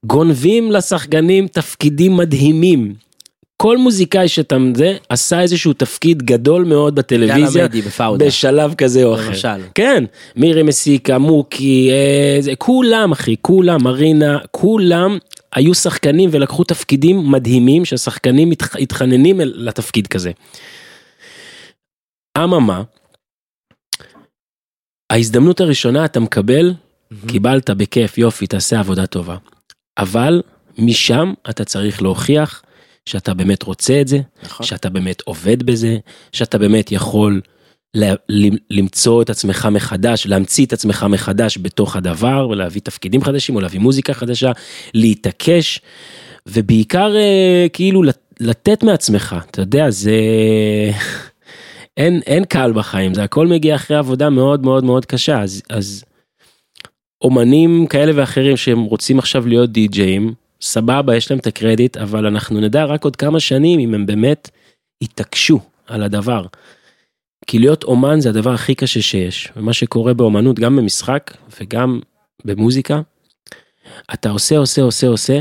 גונבים 0.07 0.73
לשחקנים 0.73 1.49
תפקידים 1.49 2.17
מדהימים. 2.17 2.95
כל 3.63 3.79
מוזיקאי 3.79 4.29
שאתה 4.29 4.57
זה, 4.75 4.97
עשה 5.09 5.41
איזשהו 5.41 5.73
תפקיד 5.73 6.23
גדול 6.23 6.65
מאוד 6.65 6.95
בטלוויזיה. 6.95 7.67
בשלב 8.27 8.75
כזה 8.75 9.05
או 9.05 9.15
אחר. 9.15 9.29
למשל. 9.29 9.63
כן, 9.75 10.05
מירי 10.37 10.63
מסיקה, 10.63 11.19
מוקי, 11.19 11.91
אה, 11.91 12.37
זה, 12.41 12.57
כולם 12.59 13.13
אחי, 13.13 13.37
כולם, 13.41 13.83
מרינה, 13.85 14.39
כולם 14.51 15.19
היו 15.59 15.75
שחקנים 15.75 16.31
ולקחו 16.33 16.65
תפקידים 16.65 17.31
מדהימים 17.31 17.85
שהשחקנים 17.85 18.51
התח, 18.51 18.77
התחננים 18.77 19.41
לתפקיד 19.41 20.07
כזה. 20.07 20.31
אממה, 22.39 22.83
ההזדמנות 25.13 25.61
הראשונה 25.61 26.05
אתה 26.05 26.21
מקבל, 26.21 26.75
קיבלת 27.27 27.71
בכיף, 27.71 28.19
יופי, 28.19 28.47
תעשה 28.47 28.81
עבודה 28.81 29.07
טובה. 29.07 29.37
אבל 29.99 30.43
משם 30.79 31.33
אתה 31.51 31.65
צריך 31.65 32.03
להוכיח 32.03 32.63
שאתה 33.07 33.35
באמת 33.35 33.63
רוצה 33.63 34.01
את 34.01 34.09
זה, 34.09 34.19
נכון. 34.43 34.67
שאתה 34.67 34.91
באמת 34.91 35.21
עובד 35.21 35.63
בזה, 35.63 35.97
שאתה 36.33 36.59
באמת 36.59 36.93
יכול 36.93 37.41
למצוא 38.71 39.23
את 39.23 39.31
עצמך 39.31 39.69
מחדש, 39.73 40.27
להמציא 40.27 40.67
את 40.67 40.73
עצמך 40.73 41.07
מחדש 41.11 41.59
בתוך 41.59 41.97
הדבר 41.97 42.49
ולהביא 42.51 42.81
תפקידים 42.81 43.23
חדשים 43.23 43.57
או 43.57 43.61
להביא 43.61 43.81
מוזיקה 43.81 44.15
חדשה, 44.15 44.53
להתעקש 44.95 45.81
ובעיקר 46.47 47.17
אה, 47.17 47.67
כאילו 47.73 48.03
לת- 48.03 48.35
לתת 48.41 48.83
מעצמך, 48.83 49.37
אתה 49.51 49.61
יודע, 49.61 49.91
זה... 49.91 50.21
אין, 51.97 52.21
אין 52.27 52.45
קל 52.45 52.73
בחיים, 52.73 53.15
זה 53.15 53.23
הכל 53.23 53.47
מגיע 53.47 53.75
אחרי 53.75 53.97
עבודה 53.97 54.31
מאוד 54.31 54.65
מאוד 54.65 54.85
מאוד 54.85 55.07
קשה, 55.07 55.43
אז, 55.43 55.63
אז 55.71 56.05
אומנים 57.25 57.87
כאלה 57.87 58.13
ואחרים 58.15 58.57
שהם 58.57 58.81
רוצים 58.81 59.19
עכשיו 59.19 59.47
להיות 59.47 59.73
די-ג'אים, 59.73 60.35
סבבה, 60.61 61.17
יש 61.17 61.31
להם 61.31 61.41
את 61.41 61.47
הקרדיט, 61.47 61.97
אבל 61.97 62.27
אנחנו 62.27 62.61
נדע 62.61 62.85
רק 62.85 63.05
עוד 63.05 63.17
כמה 63.17 63.41
שנים 63.41 63.81
אם 63.81 63.95
הם 63.95 64.07
באמת 64.07 64.51
יתעקשו 65.05 65.61
על 65.87 66.03
הדבר. 66.03 66.47
כי 67.49 67.59
להיות 67.59 67.85
אומן 67.85 68.21
זה 68.21 68.29
הדבר 68.29 68.51
הכי 68.51 68.75
קשה 68.75 69.03
שיש, 69.03 69.53
ומה 69.57 69.73
שקורה 69.73 70.15
באומנות, 70.15 70.59
גם 70.59 70.77
במשחק 70.77 71.37
וגם 71.61 72.01
במוזיקה, 72.45 73.01
אתה 74.15 74.31
עושה, 74.31 74.59
עושה, 74.59 74.83
עושה, 74.83 75.07
עושה, 75.07 75.41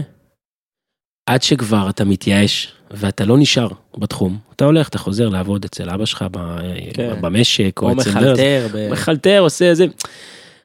עד 1.30 1.44
שכבר 1.44 1.90
אתה 1.90 2.06
מתייאש, 2.06 2.74
ואתה 2.92 3.26
לא 3.26 3.38
נשאר 3.38 3.68
בתחום. 3.98 4.38
אתה 4.56 4.66
הולך, 4.66 4.90
אתה 4.90 4.98
חוזר 4.98 5.30
לעבוד 5.30 5.66
אצל 5.66 5.90
אבא 5.90 6.06
שלך 6.06 6.26
ב- 6.32 6.58
כן. 6.94 7.22
במשק, 7.22 7.80
או 7.82 7.88
או 7.88 8.02
אצל... 8.02 8.10
מחלטר. 8.10 8.68
ב- 8.74 8.90
מחלטר, 8.92 9.40
עושה 9.40 9.70
איזה... 9.70 9.86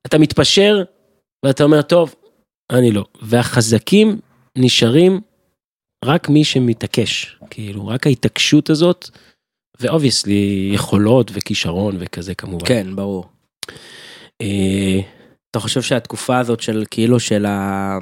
אתה 0.07 0.19
מתפשר, 0.19 0.83
ואתה 1.45 1.65
אומר, 1.65 1.83
טוב, 1.83 2.15
אני 2.73 2.93
לא. 2.93 3.05
והחזקים 3.23 4.21
נשארים 4.59 5.21
רק 6.05 6.29
מי 6.29 6.45
שמתעקש. 6.45 7.37
כאילו, 7.51 7.87
רק 7.87 8.07
ההתעקשות 8.07 8.71
הזאת, 8.71 9.11
ו 9.81 9.90
obviously 9.90 10.71
יכולות 10.75 11.31
וכישרון 11.35 11.97
וכזה 11.99 12.35
כמובן. 12.35 12.67
כן, 12.67 12.97
ברור. 12.97 13.25
אה, 14.41 15.01
אתה 15.51 15.61
חושב 15.61 15.83
שהתקופה 15.83 16.39
הזאת 16.39 16.61
של 16.61 16.85
כאילו 16.91 17.21
של 17.21 17.47
ה... 17.47 17.99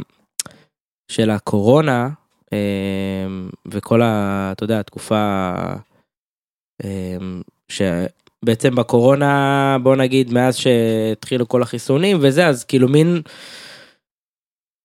של 1.12 1.30
הקורונה 1.30 2.08
אה, 2.52 2.58
וכל 3.66 4.02
ה... 4.02 4.48
אתה 4.52 4.64
יודע, 4.64 4.80
התקופה 4.80 5.52
אה, 6.84 7.16
שבעצם 7.68 8.74
בקורונה 8.74 9.76
בוא 9.82 9.96
נגיד 9.96 10.32
מאז 10.32 10.56
שהתחילו 10.56 11.48
כל 11.48 11.62
החיסונים 11.62 12.18
וזה 12.20 12.46
אז 12.46 12.64
כאילו 12.64 12.88
מין 12.88 13.22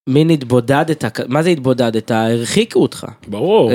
מין 0.09 0.29
התבודדת 0.29 1.03
מה 1.27 1.43
זה 1.43 1.49
התבודדת 1.49 2.11
הרחיקו 2.11 2.79
אותך 2.81 3.05
ברור. 3.27 3.71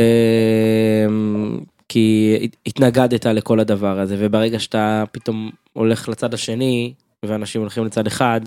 כי 1.90 2.37
התנגדת 2.66 3.26
לכל 3.26 3.61
הדבר 3.61 4.00
הזה 4.00 4.16
וברגע 4.18 4.59
שאתה 4.59 5.05
פתאום 5.12 5.50
הולך 5.72 6.09
לצד 6.09 6.35
השני 6.35 6.94
ואנשים 7.24 7.61
הולכים 7.61 7.85
לצד 7.85 8.07
אחד 8.07 8.40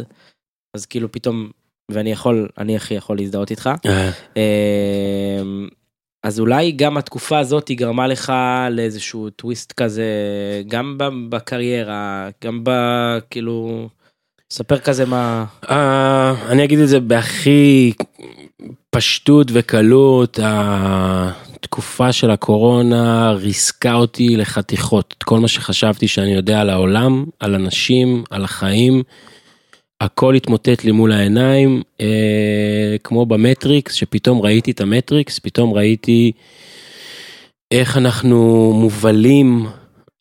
אז 0.75 0.85
כאילו 0.85 1.11
פתאום 1.11 1.49
ואני 1.91 2.11
יכול 2.11 2.49
אני 2.57 2.75
הכי 2.75 2.93
יכול 2.93 3.17
להזדהות 3.17 3.51
איתך. 3.51 3.69
אה, 3.85 4.09
אה, 4.37 5.41
אז 6.23 6.39
אולי 6.39 6.71
גם 6.71 6.97
התקופה 6.97 7.39
הזאת 7.39 7.67
היא 7.67 7.77
גרמה 7.77 8.07
לך 8.07 8.33
לאיזשהו 8.71 9.29
טוויסט 9.29 9.71
כזה 9.71 10.05
גם 10.67 10.97
בקריירה 11.29 12.29
גם 12.43 12.63
ב... 12.63 12.69
כאילו 13.29 13.89
ספר 14.51 14.79
כזה 14.79 15.05
מה 15.05 15.45
אה, 15.69 16.35
אני 16.49 16.63
אגיד 16.63 16.79
את 16.79 16.87
זה 16.87 16.99
בהכי 16.99 17.93
פשטות 18.89 19.47
וקלות, 19.53 20.39
התקופה 21.63 22.11
של 22.11 22.31
הקורונה 22.31 23.31
ריסקה 23.31 23.93
אותי 23.93 24.37
לחתיכות. 24.37 25.15
את 25.17 25.23
כל 25.23 25.39
מה 25.39 25.47
שחשבתי 25.47 26.07
שאני 26.07 26.33
יודע 26.33 26.61
על 26.61 26.69
העולם, 26.69 27.25
על 27.39 27.55
אנשים, 27.55 28.23
על 28.29 28.43
החיים, 28.43 29.03
הכל 30.01 30.35
התמוטט 30.35 30.83
לי 30.83 30.91
מול 30.91 31.11
העיניים, 31.11 31.81
אה, 32.01 32.95
כמו 33.03 33.25
במטריקס, 33.25 33.93
שפתאום 33.93 34.41
ראיתי 34.41 34.71
את 34.71 34.81
המטריקס, 34.81 35.39
פתאום 35.39 35.73
ראיתי 35.73 36.31
איך 37.71 37.97
אנחנו 37.97 38.71
מובלים 38.75 39.67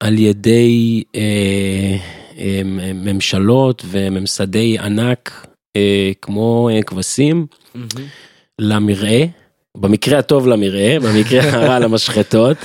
על 0.01 0.19
ידי 0.19 1.03
אה, 1.17 1.97
אה, 2.39 2.61
ממשלות 2.95 3.85
וממסדי 3.87 4.79
ענק 4.79 5.47
אה, 5.77 6.13
כמו 6.23 6.69
אה, 6.73 6.83
כבשים 6.83 7.47
למרעה. 8.61 9.42
במקרה 9.77 10.19
הטוב 10.19 10.47
למרעה, 10.47 11.01
במקרה 11.01 11.51
הרע 11.53 11.79
למשחטות. 11.79 12.57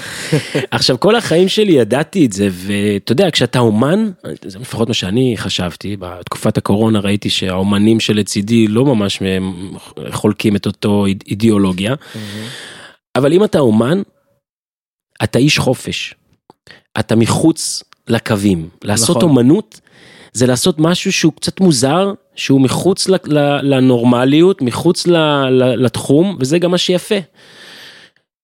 עכשיו 0.72 1.00
כל 1.00 1.16
החיים 1.16 1.48
שלי 1.48 1.72
ידעתי 1.72 2.26
את 2.26 2.34
זה 2.34 2.48
ואתה 2.52 3.12
יודע 3.12 3.32
כשאתה 3.32 3.60
אומן, 3.60 4.12
זה 4.46 4.60
לפחות 4.60 4.88
מה 4.88 4.94
שאני 4.94 5.34
חשבתי, 5.38 5.96
בתקופת 6.00 6.58
הקורונה 6.58 7.00
ראיתי 7.00 7.30
שהאומנים 7.30 8.00
שלצידי 8.00 8.68
לא 8.68 8.86
ממש 8.86 9.22
חולקים 10.12 10.56
את 10.56 10.66
אותו 10.66 11.06
איד- 11.06 11.24
אידיאולוגיה, 11.28 11.96
אבל 13.16 13.34
אם 13.34 13.44
אתה 13.44 13.60
אומן, 13.60 14.02
אתה 15.24 15.40
איש 15.40 15.60
חופש. 15.60 16.14
אתה 17.00 17.16
מחוץ 17.16 17.84
לקווים. 18.08 18.70
לעשות 18.84 19.18
נכון. 19.18 19.30
אומנות 19.30 19.80
זה 20.38 20.48
לעשות 20.48 20.80
משהו 20.80 21.14
שהוא 21.14 21.34
קצת 21.34 21.60
מוזר, 21.60 22.14
שהוא 22.36 22.62
מחוץ 22.62 23.08
לנורמליות, 23.62 24.62
מחוץ 24.62 25.08
לתחום, 25.78 26.38
וזה 26.40 26.60
גם 26.60 26.72
מה 26.72 26.78
שיפה. 26.78 27.16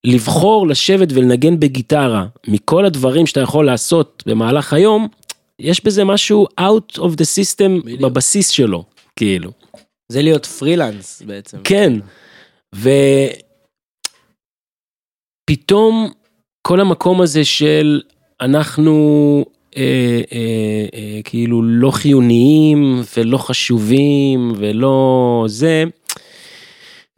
לבחור 0.03 0.67
לשבת 0.67 1.07
ולנגן 1.13 1.59
בגיטרה 1.59 2.25
מכל 2.47 2.85
הדברים 2.85 3.27
שאתה 3.27 3.39
יכול 3.39 3.65
לעשות 3.65 4.23
במהלך 4.25 4.73
היום, 4.73 5.07
יש 5.59 5.85
בזה 5.85 6.03
משהו 6.03 6.47
out 6.59 6.97
of 6.97 7.11
the 7.11 7.25
system 7.35 7.83
בדיוק. 7.83 8.01
בבסיס 8.01 8.49
שלו, 8.49 8.83
כאילו. 9.15 9.51
זה 10.11 10.21
להיות 10.21 10.45
פרילנס 10.45 11.21
בעצם 11.25 11.57
כן, 11.63 11.93
ופתאום 15.49 16.11
כל 16.61 16.79
המקום 16.79 17.21
הזה 17.21 17.45
של 17.45 18.01
אנחנו 18.41 19.45
כאילו 21.23 21.63
לא 21.63 21.91
חיוניים 21.91 23.01
ולא 23.17 23.37
חשובים 23.37 24.53
ולא 24.57 25.45
זה, 25.47 25.83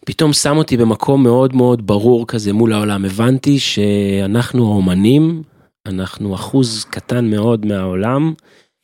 פתאום 0.06 0.34
שם 0.34 0.58
אותי 0.58 0.78
במקום 0.78 1.24
מאוד 1.24 1.56
מאוד 1.56 1.88
ברור 1.88 2.28
כזה 2.28 2.54
מול 2.54 2.74
העולם. 2.74 3.06
הבנתי 3.06 3.60
שאנחנו 3.60 4.66
האומנים, 4.72 5.44
אנחנו 5.86 6.36
אחוז 6.36 6.86
קטן 6.90 7.30
מאוד 7.30 7.66
מהעולם 7.66 8.34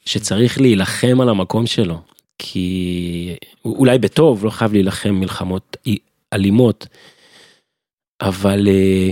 שצריך 0.05 0.62
להילחם 0.62 1.21
על 1.21 1.29
המקום 1.29 1.65
שלו. 1.65 1.97
כי 2.38 3.36
אולי 3.65 3.99
בטוב, 3.99 4.45
לא 4.45 4.49
חייב 4.49 4.73
להילחם 4.73 5.10
מלחמות 5.10 5.77
אלימות, 6.34 6.88
אבל 8.21 8.67
אה, 8.67 9.10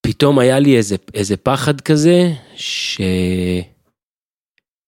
פתאום 0.00 0.38
היה 0.38 0.58
לי 0.58 0.76
איזה, 0.76 0.96
איזה 1.14 1.36
פחד 1.36 1.80
כזה, 1.80 2.32
ש... 2.56 3.00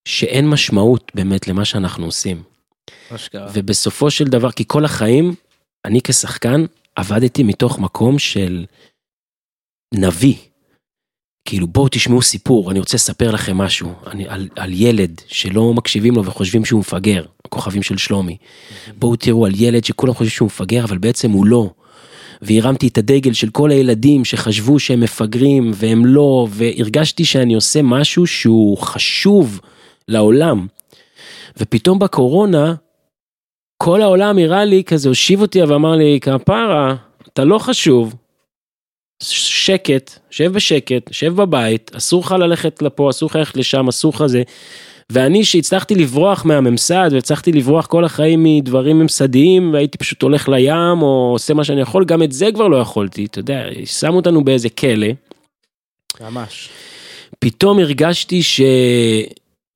שאין 0.09 0.49
משמעות 0.49 1.13
באמת 1.15 1.49
למה 1.49 1.65
שאנחנו 1.65 2.07
עושים. 2.07 2.43
ובסופו 3.55 4.11
של 4.11 4.25
דבר, 4.25 4.53
כי 4.53 4.65
כל 4.67 4.85
החיים, 4.85 5.35
אני 5.85 6.01
כשחקן 6.05 6.65
עבדתי 6.97 7.43
מתוך 7.43 7.79
מקום 7.79 8.19
של 8.19 8.65
נביא. 9.95 10.37
כאילו 11.45 11.67
בואו 11.67 11.89
תשמעו 11.89 12.23
סיפור, 12.23 12.71
אני 12.71 12.79
רוצה 12.79 12.97
לספר 12.97 13.31
לכם 13.31 13.57
משהו 13.57 13.93
אני, 14.07 14.29
על, 14.29 14.49
על 14.57 14.73
ילד 14.73 15.21
שלא 15.27 15.75
מקשיבים 15.75 16.15
לו 16.15 16.25
וחושבים 16.25 16.65
שהוא 16.65 16.81
מפגר, 16.81 17.25
הכוכבים 17.45 17.83
של 17.83 17.99
שלומי. 17.99 18.37
בואו 18.99 19.17
תראו 19.17 19.47
על 19.47 19.53
ילד 19.55 19.85
שכולם 19.85 20.15
חושבים 20.15 20.31
שהוא 20.31 20.47
מפגר 20.47 20.85
אבל 20.85 20.99
בעצם 20.99 21.31
הוא 21.31 21.47
לא. 21.47 21.71
והרמתי 22.43 22.89
את 22.89 22.99
הדגל 22.99 23.33
של 23.33 23.51
כל 23.51 23.71
הילדים 23.71 24.25
שחשבו 24.25 24.79
שהם 24.79 25.01
מפגרים 25.01 25.71
והם 25.75 26.07
לא, 26.07 26.47
והרגשתי 26.51 27.25
שאני 27.25 27.55
עושה 27.55 27.83
משהו 27.83 28.27
שהוא 28.27 28.79
חשוב 28.79 29.61
לעולם. 30.09 30.67
ופתאום 31.57 31.99
בקורונה, 31.99 32.75
כל 33.83 34.03
העולם 34.03 34.39
הראה 34.39 34.65
לי 34.65 34.85
כזה, 34.85 35.09
הושיב 35.09 35.41
אותי 35.41 35.63
ואמר 35.63 35.97
לי, 35.97 36.19
כפרה, 36.21 36.95
אתה 37.33 37.45
לא 37.45 37.59
חשוב. 37.59 38.15
שקט, 39.23 40.19
שב 40.31 40.53
בשקט, 40.53 41.03
שב 41.11 41.35
בבית, 41.37 41.91
אסור 41.95 42.21
לך 42.21 42.33
ללכת 42.33 42.83
לפה, 42.83 43.11
אסור 43.11 43.29
לך 43.31 43.37
ללכת 43.37 43.57
לשם, 43.57 43.89
אסור 43.89 44.13
לך 44.15 44.27
זה. 44.27 44.43
ואני 45.11 45.45
שהצלחתי 45.45 45.95
לברוח 45.95 46.45
מהממסד 46.45 47.11
והצלחתי 47.13 47.53
לברוח 47.53 47.87
כל 47.87 48.05
החיים 48.05 48.45
מדברים 48.45 48.99
ממסדיים 48.99 49.73
והייתי 49.73 49.99
פשוט 49.99 50.23
הולך 50.23 50.49
לים 50.49 51.03
או 51.03 51.31
עושה 51.33 51.55
מה 51.55 51.65
שאני 51.65 51.81
יכול, 51.81 52.05
גם 52.05 52.23
את 52.23 52.33
זה 52.33 52.49
כבר 52.55 52.69
לא 52.69 52.77
יכולתי, 52.77 53.25
אתה 53.25 53.39
יודע, 53.39 53.65
שמו 53.85 54.17
אותנו 54.17 54.45
באיזה 54.45 54.69
כלא. 54.71 55.07
ממש. 56.21 56.69
פתאום 57.39 57.79
הרגשתי 57.79 58.43
ש... 58.43 58.61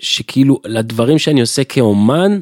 שכאילו 0.02 0.60
לדברים 0.64 1.18
שאני 1.18 1.40
עושה 1.40 1.64
כאומן 1.64 2.40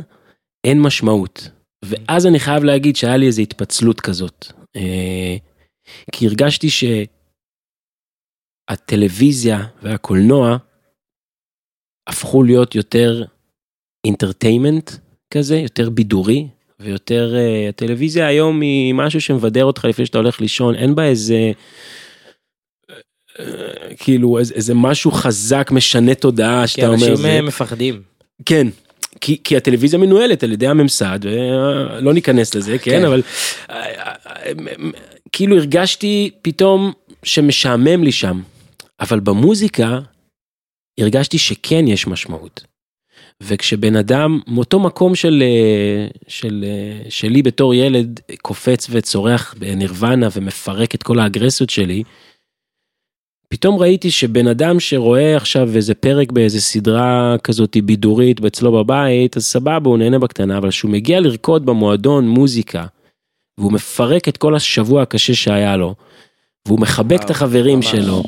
אין 0.64 0.80
משמעות. 0.80 1.48
ואז 1.84 2.26
אני 2.26 2.40
חייב 2.40 2.64
להגיד 2.64 2.96
שהיה 2.96 3.16
לי 3.16 3.26
איזו 3.26 3.42
התפצלות 3.42 4.00
כזאת. 4.00 4.46
אה, 4.76 5.36
כי 6.12 6.26
הרגשתי 6.26 6.68
שהטלוויזיה 8.70 9.66
והקולנוע 9.82 10.56
הפכו 12.06 12.42
להיות 12.42 12.74
יותר 12.74 13.24
אינטרטיימנט 14.04 14.90
כזה, 15.30 15.56
יותר 15.56 15.90
בידורי, 15.90 16.48
ויותר, 16.80 17.34
uh, 17.34 17.68
הטלוויזיה 17.68 18.26
היום 18.26 18.60
היא 18.60 18.94
משהו 18.94 19.20
שמבדר 19.20 19.64
אותך 19.64 19.84
לפני 19.84 20.06
שאתה 20.06 20.18
הולך 20.18 20.40
לישון, 20.40 20.74
אין 20.74 20.94
בה 20.94 21.04
איזה, 21.04 21.52
uh, 22.90 23.42
כאילו 23.98 24.38
איזה, 24.38 24.54
איזה 24.54 24.74
משהו 24.74 25.10
חזק 25.10 25.70
משנה 25.72 26.14
תודעה 26.14 26.66
שאתה 26.66 26.86
אומר. 26.86 26.98
כי 26.98 27.10
אנשים. 27.10 27.26
אה, 27.26 27.42
מפחדים. 27.42 28.02
כן. 28.46 28.66
כי, 29.20 29.40
כי 29.44 29.56
הטלוויזיה 29.56 29.98
מנוהלת 29.98 30.42
על 30.42 30.52
ידי 30.52 30.66
הממסד, 30.66 31.18
ולא 31.22 32.12
ניכנס 32.12 32.54
לזה, 32.54 32.78
כן, 32.78 32.90
כן. 32.90 33.04
אבל 33.04 33.22
כאילו 35.32 35.56
הרגשתי 35.56 36.30
פתאום 36.42 36.92
שמשעמם 37.22 38.04
לי 38.04 38.12
שם, 38.12 38.40
אבל 39.00 39.20
במוזיקה 39.20 40.00
הרגשתי 41.00 41.38
שכן 41.38 41.88
יש 41.88 42.06
משמעות. 42.06 42.64
וכשבן 43.42 43.96
אדם 43.96 44.40
מאותו 44.46 44.80
מקום 44.80 45.14
של, 45.14 45.42
אה, 45.42 46.06
של, 46.28 46.64
אה, 46.66 47.10
שלי 47.10 47.42
בתור 47.42 47.74
ילד 47.74 48.20
קופץ 48.42 48.86
וצורח 48.90 49.54
בנירוונה 49.58 50.28
ומפרק 50.32 50.94
את 50.94 51.02
כל 51.02 51.18
האגרסיות 51.18 51.70
שלי, 51.70 52.02
פתאום 53.48 53.78
ראיתי 53.78 54.10
שבן 54.10 54.46
אדם 54.46 54.80
שרואה 54.80 55.36
עכשיו 55.36 55.76
איזה 55.76 55.94
פרק 55.94 56.32
באיזה 56.32 56.60
סדרה 56.60 57.36
כזאת 57.44 57.76
בידורית 57.84 58.44
אצלו 58.44 58.72
בבית, 58.72 59.36
אז 59.36 59.44
סבבה, 59.44 59.88
הוא 59.90 59.98
נהנה 59.98 60.18
בקטנה, 60.18 60.58
אבל 60.58 60.70
כשהוא 60.70 60.90
מגיע 60.90 61.20
לרקוד 61.20 61.66
במועדון 61.66 62.28
מוזיקה, 62.28 62.86
והוא 63.58 63.72
מפרק 63.72 64.28
את 64.28 64.36
כל 64.36 64.54
השבוע 64.54 65.02
הקשה 65.02 65.34
שהיה 65.34 65.76
לו, 65.76 65.94
והוא 66.68 66.80
מחבק 66.80 67.20
את 67.24 67.30
החברים 67.30 67.76
ממש. 67.76 67.90
שלו, 67.90 68.22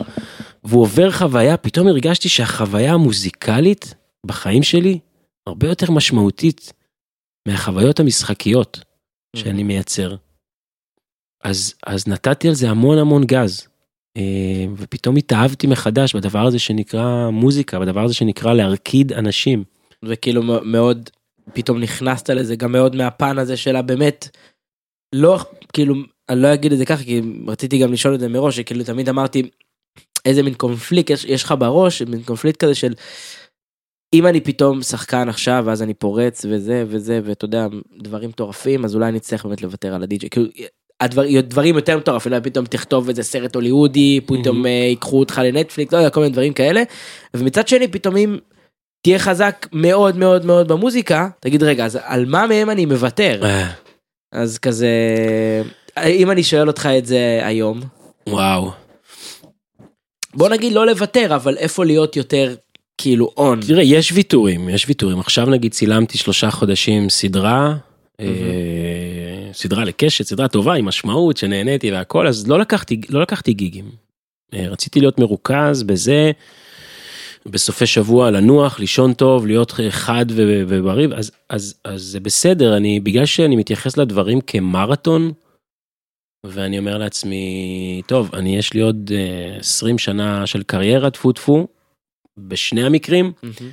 והוא 0.66 0.82
עובר 0.82 1.10
חוויה, 1.10 1.56
פתאום 1.56 1.86
הרגשתי 1.86 2.28
שהחוויה 2.28 2.92
המוזיקלית 2.92 3.94
בחיים 4.26 4.62
שלי 4.62 4.98
הרבה 5.46 5.68
יותר 5.68 5.90
משמעותית 5.90 6.72
מהחוויות 7.48 8.00
המשחקיות 8.00 8.80
שאני 9.36 9.62
מייצר. 9.62 10.16
אז, 11.44 11.74
אז 11.86 12.08
נתתי 12.08 12.48
על 12.48 12.54
זה 12.54 12.70
המון 12.70 12.98
המון 12.98 13.24
גז. 13.24 13.68
אה, 14.16 14.66
ופתאום 14.76 15.16
התאהבתי 15.16 15.66
מחדש 15.66 16.14
בדבר 16.14 16.46
הזה 16.46 16.58
שנקרא 16.58 17.30
מוזיקה, 17.30 17.80
בדבר 17.80 18.04
הזה 18.04 18.14
שנקרא 18.14 18.52
להרקיד 18.54 19.12
אנשים. 19.12 19.64
וכאילו 20.04 20.42
מאוד 20.64 21.10
פתאום 21.52 21.80
נכנסת 21.80 22.30
לזה 22.30 22.56
גם 22.56 22.72
מאוד 22.72 22.96
מהפן 22.96 23.38
הזה 23.38 23.56
שלה 23.56 23.82
באמת 23.82 24.28
לא 25.14 25.38
כאילו 25.72 25.94
אני 26.28 26.42
לא 26.42 26.54
אגיד 26.54 26.72
את 26.72 26.78
זה 26.78 26.84
ככה 26.84 27.04
כי 27.04 27.20
רציתי 27.46 27.78
גם 27.78 27.92
לשאול 27.92 28.14
את 28.14 28.20
זה 28.20 28.28
מראש 28.28 28.56
שכאילו 28.56 28.84
תמיד 28.84 29.08
אמרתי 29.08 29.50
איזה 30.26 30.42
מין 30.42 30.54
קונפליקט 30.54 31.10
יש, 31.10 31.24
יש 31.24 31.44
לך 31.44 31.54
בראש 31.58 32.02
מין 32.02 32.22
קונפליקט 32.22 32.64
כזה 32.64 32.74
של 32.74 32.94
אם 34.12 34.26
אני 34.26 34.40
פתאום 34.40 34.82
שחקן 34.82 35.28
עכשיו 35.28 35.62
ואז 35.66 35.82
אני 35.82 35.94
פורץ 35.94 36.44
וזה 36.48 36.84
וזה 36.88 37.20
ואתה 37.24 37.44
יודע 37.44 37.66
דברים 37.98 38.28
מטורפים 38.28 38.84
אז 38.84 38.94
אולי 38.94 39.08
אני 39.08 39.18
אצטרך 39.18 39.44
באמת 39.44 39.62
לוותר 39.62 39.94
על 39.94 40.02
הדי.ג'יי. 40.02 40.30
כאילו, 40.30 40.46
הדבר, 41.00 41.40
דברים 41.40 41.76
יותר 41.76 41.98
מטורפים, 41.98 42.32
אולי 42.32 42.42
פתאום 42.42 42.64
תכתוב 42.66 43.08
איזה 43.08 43.22
סרט 43.22 43.54
הוליוודי, 43.54 44.20
פתאום 44.26 44.66
אה, 44.66 44.70
ייקחו 44.70 45.18
אותך 45.18 45.40
לנטפליקס, 45.44 45.92
לא 45.92 45.98
יודע, 45.98 46.10
כל 46.10 46.20
מיני 46.20 46.32
דברים 46.32 46.52
כאלה. 46.52 46.82
ומצד 47.36 47.68
שני 47.68 47.88
פתאום 47.88 48.16
אם 48.16 48.38
תהיה 49.02 49.18
חזק 49.18 49.66
מאוד 49.72 50.16
מאוד 50.16 50.44
מאוד 50.44 50.68
במוזיקה, 50.68 51.28
תגיד 51.40 51.62
רגע, 51.62 51.84
אז 51.84 51.98
על 52.02 52.24
מה 52.26 52.46
מהם 52.46 52.70
אני 52.70 52.86
מוותר? 52.86 53.44
אה, 53.44 53.70
אז 54.32 54.58
כזה, 54.58 54.88
אם 56.06 56.30
אני 56.30 56.42
שואל 56.42 56.68
אותך 56.68 56.88
את 56.98 57.06
זה 57.06 57.40
היום, 57.42 57.80
וואו. 58.28 58.85
בוא 60.36 60.48
נגיד 60.48 60.72
לא 60.72 60.86
לוותר, 60.86 61.34
אבל 61.34 61.56
איפה 61.56 61.84
להיות 61.84 62.16
יותר 62.16 62.54
כאילו 62.98 63.30
און. 63.36 63.60
תראה, 63.66 63.82
יש 63.82 64.12
ויתורים, 64.12 64.68
יש 64.68 64.88
ויתורים. 64.88 65.20
עכשיו 65.20 65.46
נגיד 65.46 65.72
צילמתי 65.72 66.18
שלושה 66.18 66.50
חודשים 66.50 67.10
סדרה, 67.10 67.74
אה, 68.20 68.26
סדרה 69.52 69.84
לקשת, 69.84 70.24
סדרה 70.24 70.48
טובה 70.48 70.74
עם 70.74 70.84
משמעות 70.84 71.36
שנהניתי 71.36 71.92
והכל, 71.92 72.26
אז 72.26 72.46
לא 72.48 72.58
לקחתי, 72.58 73.00
לא 73.10 73.22
לקחתי 73.22 73.52
גיגים. 73.52 73.90
אה, 74.54 74.68
רציתי 74.68 75.00
להיות 75.00 75.18
מרוכז 75.18 75.82
בזה, 75.82 76.30
בסופי 77.46 77.86
שבוע 77.86 78.30
לנוח, 78.30 78.78
לישון 78.78 79.12
טוב, 79.12 79.46
להיות 79.46 79.74
חד 79.90 80.26
ובריא, 80.28 81.08
אז, 81.14 81.30
אז, 81.50 81.74
אז 81.84 82.02
זה 82.02 82.20
בסדר, 82.20 82.76
אני, 82.76 83.00
בגלל 83.00 83.26
שאני 83.26 83.56
מתייחס 83.56 83.96
לדברים 83.96 84.40
כמרתון, 84.40 85.32
ואני 86.48 86.78
אומר 86.78 86.98
לעצמי, 86.98 88.02
טוב, 88.06 88.34
אני 88.34 88.56
יש 88.56 88.74
לי 88.74 88.80
עוד 88.80 89.10
אה, 89.14 89.56
20 89.58 89.98
שנה 89.98 90.46
של 90.46 90.62
קריירה, 90.62 91.10
טפו 91.10 91.32
טפו, 91.32 91.66
בשני 92.38 92.84
המקרים, 92.84 93.32
מהמם. 93.42 93.72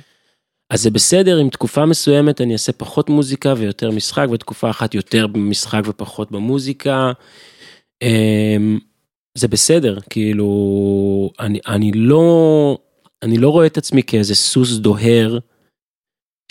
אז 0.70 0.82
זה 0.82 0.90
בסדר 0.90 1.40
אם 1.40 1.48
תקופה 1.48 1.86
מסוימת 1.86 2.40
אני 2.40 2.52
אעשה 2.52 2.72
פחות 2.72 3.10
מוזיקה 3.10 3.54
ויותר 3.56 3.90
משחק 3.90 4.26
ותקופה 4.30 4.70
אחת 4.70 4.94
יותר 4.94 5.26
משחק 5.26 5.82
ופחות 5.84 6.32
במוזיקה. 6.32 7.12
אמ, 8.02 8.78
זה 9.34 9.48
בסדר 9.48 9.98
כאילו 10.10 11.30
אני 11.40 11.58
אני 11.66 11.92
לא 11.94 12.78
אני 13.22 13.38
לא 13.38 13.48
רואה 13.48 13.66
את 13.66 13.78
עצמי 13.78 14.02
כאיזה 14.02 14.34
סוס 14.34 14.76
דוהר. 14.76 15.38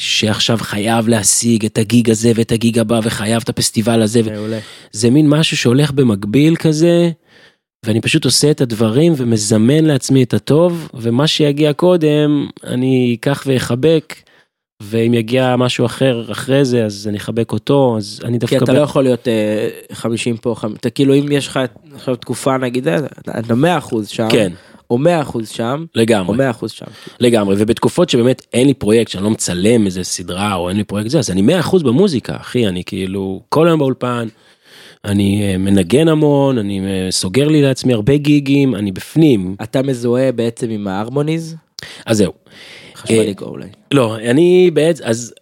שעכשיו 0.01 0.58
חייב 0.62 1.08
להשיג 1.08 1.65
את 1.65 1.77
הגיג 1.77 2.10
הזה 2.10 2.32
ואת 2.36 2.51
הגיג 2.51 2.79
הבא 2.79 2.99
וחייב 3.03 3.41
את 3.43 3.49
הפסטיבל 3.49 4.01
הזה 4.01 4.21
מעולה. 4.23 4.60
זה 4.91 5.10
מין 5.10 5.29
משהו 5.29 5.58
שהולך 5.58 5.91
במקביל 5.91 6.56
כזה, 6.56 7.12
ואני 7.86 8.01
פשוט 8.01 8.25
עושה 8.25 8.51
את 8.51 8.62
הדברים 8.62 9.13
ומזמן 9.17 9.86
לעצמי 9.86 10.23
את 10.23 10.34
הטוב, 10.34 10.89
ומה 10.93 11.27
שיגיע 11.27 11.73
קודם, 11.73 12.47
אני 12.67 13.17
אקח 13.19 13.43
ואחבק, 13.47 14.15
ואם 14.84 15.13
יגיע 15.13 15.56
משהו 15.56 15.86
אחר 15.86 16.32
אחרי 16.32 16.65
זה, 16.65 16.86
אז 16.86 17.08
אני 17.08 17.17
אחבק 17.17 17.51
אותו, 17.51 17.95
אז 17.97 18.19
אני 18.23 18.38
דווקא... 18.38 18.58
כי 18.60 18.63
אתה 18.63 18.73
ב- 18.73 18.75
לא 18.75 18.82
יכול 18.82 19.03
להיות 19.03 19.27
אה, 19.27 19.69
50 19.91 20.38
פה, 20.38 20.56
חמ- 20.58 20.75
אתה 20.79 20.89
כאילו 20.89 21.15
אם 21.15 21.32
יש 21.32 21.47
לך 21.47 21.60
עכשיו 21.95 22.15
תקופה 22.15 22.58
נגיד, 22.58 22.88
אה, 22.88 22.97
אתה 23.39 23.56
100 23.56 23.77
אחוז 23.77 24.08
שם, 24.08 24.27
כן, 24.32 24.51
או 24.93 24.97
100 24.97 25.21
אחוז 25.21 25.49
שם, 25.49 25.86
או 25.95 26.01
לגמרי, 26.01 26.38
100 26.38 26.49
אחוז 26.49 26.71
שם. 26.71 26.86
לגמרי, 27.19 27.56
ובתקופות 27.60 28.10
שבאמת 28.10 28.45
אין 28.53 28.67
לי 28.67 28.73
פרויקט, 28.73 29.12
שאני 29.12 29.23
לא 29.23 29.29
מצלם 29.29 29.86
איזה 29.86 30.03
סדרה, 30.03 30.56
או 30.56 30.69
אין 30.69 30.77
לי 30.77 30.84
פרויקט 30.84 31.10
זה, 31.10 31.19
אז 31.19 31.32
אני 31.32 31.60
100% 31.62 31.84
במוזיקה, 31.84 32.36
אחי, 32.36 32.67
אני 32.67 32.84
כאילו 32.84 33.41
כל 33.49 33.67
היום 33.67 33.79
באולפן, 33.79 34.27
אני 35.06 35.43
אה, 35.43 35.58
מנגן 35.58 36.08
המון, 36.08 36.58
אני 36.58 36.79
אה, 36.79 37.12
סוגר 37.12 37.47
לי 37.47 37.62
לעצמי 37.62 37.93
הרבה 37.93 38.17
גיגים, 38.17 38.75
אני 38.75 38.91
בפנים, 38.91 39.56
אתה 39.63 39.82
מזוהה 39.82 40.32
בעצם 40.32 40.69
עם 40.69 40.88
ההרמוניז? 40.88 41.56
אז 42.06 42.17
זהו. 42.17 42.34
חשמלי 42.95 43.34
גו 43.34 43.45
אולי. 43.45 43.67
לא, 43.91 44.15
אני 44.15 44.71
בעצם, 44.73 45.03
אז 45.03 45.34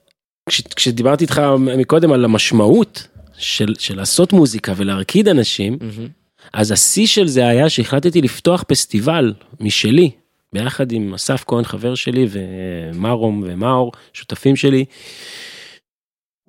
כש, 0.49 0.61
כשדיברתי 0.61 1.23
איתך 1.23 1.41
מקודם 1.59 2.11
על 2.11 2.25
המשמעות 2.25 3.07
של, 3.37 3.73
של 3.79 3.97
לעשות 3.97 4.33
מוזיקה 4.33 4.73
ולהרקיד 4.77 5.27
אנשים, 5.27 5.77
מהמם. 5.81 6.20
אז 6.53 6.71
השיא 6.71 7.07
של 7.07 7.27
זה 7.27 7.47
היה 7.47 7.69
שהחלטתי 7.69 8.21
לפתוח 8.21 8.63
פסטיבל 8.67 9.33
משלי, 9.59 10.11
ביחד 10.53 10.91
עם 10.91 11.13
אסף 11.13 11.43
כהן 11.47 11.63
חבר 11.63 11.95
שלי 11.95 12.27
ומרום 12.29 13.43
ומאור, 13.45 13.91
שותפים 14.13 14.55
שלי, 14.55 14.85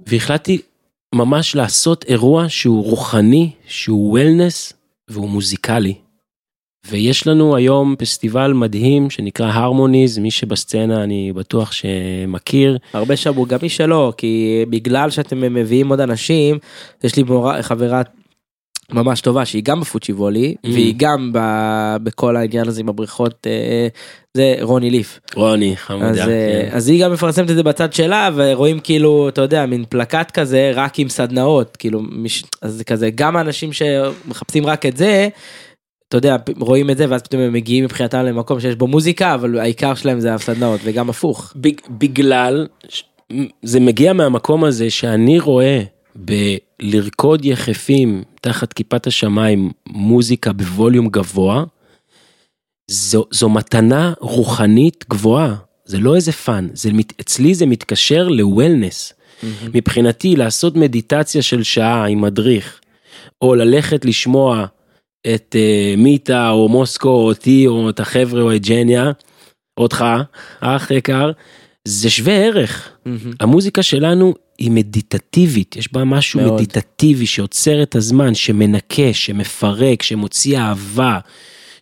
והחלטתי 0.06 0.58
ממש 1.14 1.56
לעשות 1.56 2.04
אירוע 2.04 2.48
שהוא 2.48 2.84
רוחני, 2.84 3.50
שהוא 3.66 4.10
וולנס 4.10 4.72
והוא 5.08 5.28
מוזיקלי. 5.28 5.94
ויש 6.86 7.26
לנו 7.26 7.56
היום 7.56 7.96
פסטיבל 7.98 8.52
מדהים 8.52 9.10
שנקרא 9.10 9.46
הרמוניז, 9.52 10.18
מי 10.18 10.30
שבסצנה 10.30 11.04
אני 11.04 11.32
בטוח 11.32 11.72
שמכיר. 11.72 12.78
הרבה 12.92 13.16
שמעו, 13.16 13.46
גם 13.46 13.58
מי 13.62 13.68
שלא, 13.68 14.12
כי 14.16 14.64
בגלל 14.70 15.10
שאתם 15.10 15.54
מביאים 15.54 15.88
עוד 15.88 16.00
אנשים, 16.00 16.58
יש 17.04 17.16
לי 17.16 17.22
מורה, 17.22 17.62
חברה 17.62 18.02
ממש 18.92 19.20
טובה 19.20 19.44
שהיא 19.44 19.62
גם 19.64 19.80
בפוצ'י 19.80 20.12
וולי, 20.12 20.54
Mm. 20.54 20.68
והיא 20.72 20.94
גם 20.96 21.30
ב, 21.34 21.38
בכל 22.02 22.36
העניין 22.36 22.68
הזה 22.68 22.80
עם 22.80 22.88
הבריכות, 22.88 23.46
אה, 23.46 23.88
זה 24.36 24.54
רוני 24.60 24.90
ליף. 24.90 25.20
רוני 25.34 25.76
חמודה. 25.76 26.08
אז, 26.10 26.18
אה, 26.18 26.24
כן. 26.70 26.76
אז 26.76 26.88
היא 26.88 27.04
גם 27.04 27.12
מפרסמת 27.12 27.50
את 27.50 27.56
זה 27.56 27.62
בצד 27.62 27.92
שלה 27.92 28.30
ורואים 28.34 28.80
כאילו 28.80 29.28
אתה 29.28 29.40
יודע 29.40 29.66
מין 29.66 29.84
פלקט 29.88 30.30
כזה 30.30 30.72
רק 30.74 30.98
עם 30.98 31.08
סדנאות 31.08 31.76
כאילו 31.76 32.00
מיש... 32.02 32.44
אז 32.62 32.74
זה 32.74 32.84
כזה 32.84 33.10
גם 33.10 33.36
האנשים 33.36 33.70
שמחפשים 33.72 34.66
רק 34.66 34.86
את 34.86 34.96
זה. 34.96 35.28
אתה 36.08 36.16
יודע, 36.18 36.36
רואים 36.60 36.90
את 36.90 36.96
זה 36.96 37.06
ואז 37.08 37.22
פתאום 37.22 37.42
הם 37.42 37.52
מגיעים 37.52 37.84
מבחינתם 37.84 38.18
למקום 38.18 38.60
שיש 38.60 38.74
בו 38.74 38.86
מוזיקה, 38.86 39.34
אבל 39.34 39.58
העיקר 39.58 39.94
שלהם 39.94 40.20
זה 40.20 40.34
הסדנאות, 40.34 40.80
וגם 40.84 41.10
הפוך. 41.10 41.52
בג- 41.56 41.80
בגלל, 41.90 42.66
זה 43.62 43.80
מגיע 43.80 44.12
מהמקום 44.12 44.64
הזה 44.64 44.90
שאני 44.90 45.38
רואה 45.40 45.82
בלרקוד 46.82 47.44
יחפים 47.44 48.22
תחת 48.40 48.72
כיפת 48.72 49.06
השמיים 49.06 49.70
מוזיקה 49.86 50.52
ב 50.52 50.60
volume 50.60 51.08
גבוה, 51.08 51.64
זו, 52.90 53.24
זו 53.30 53.48
מתנה 53.48 54.12
רוחנית 54.20 55.04
גבוהה, 55.10 55.54
זה 55.84 55.98
לא 55.98 56.16
איזה 56.16 56.32
fun, 56.32 56.68
זה, 56.74 56.90
אצלי 57.20 57.54
זה 57.54 57.66
מתקשר 57.66 58.28
ל 58.28 58.37
wellness. 58.37 59.12
מבחינתי 59.74 60.36
לעשות 60.36 60.76
מדיטציה 60.76 61.42
של 61.42 61.62
שעה 61.62 62.06
עם 62.06 62.20
מדריך, 62.20 62.80
או 63.42 63.54
ללכת 63.54 64.04
לשמוע 64.04 64.66
את 65.34 65.56
uh, 65.58 66.00
מיטה 66.00 66.50
או 66.50 66.68
מוסקו 66.68 67.08
או 67.08 67.26
אותי 67.26 67.66
או 67.66 67.90
את 67.90 68.00
החבר'ה 68.00 68.42
או 68.42 68.56
את 68.56 68.66
ג'ניה, 68.66 69.10
אותך, 69.78 70.04
אח 70.60 70.90
יקר, 70.90 71.30
זה 71.88 72.10
שווה 72.10 72.34
ערך. 72.34 72.88
המוזיקה 73.40 73.82
שלנו 73.82 74.34
היא 74.58 74.70
מדיטטיבית, 74.70 75.76
יש 75.76 75.92
בה 75.92 76.04
משהו 76.04 76.40
מאוד. 76.40 76.54
מדיטטיבי 76.54 77.26
שעוצר 77.26 77.82
את 77.82 77.94
הזמן, 77.94 78.34
שמנקה, 78.34 79.12
שמפרק, 79.12 80.02
שמוציא 80.02 80.58
אהבה, 80.58 81.18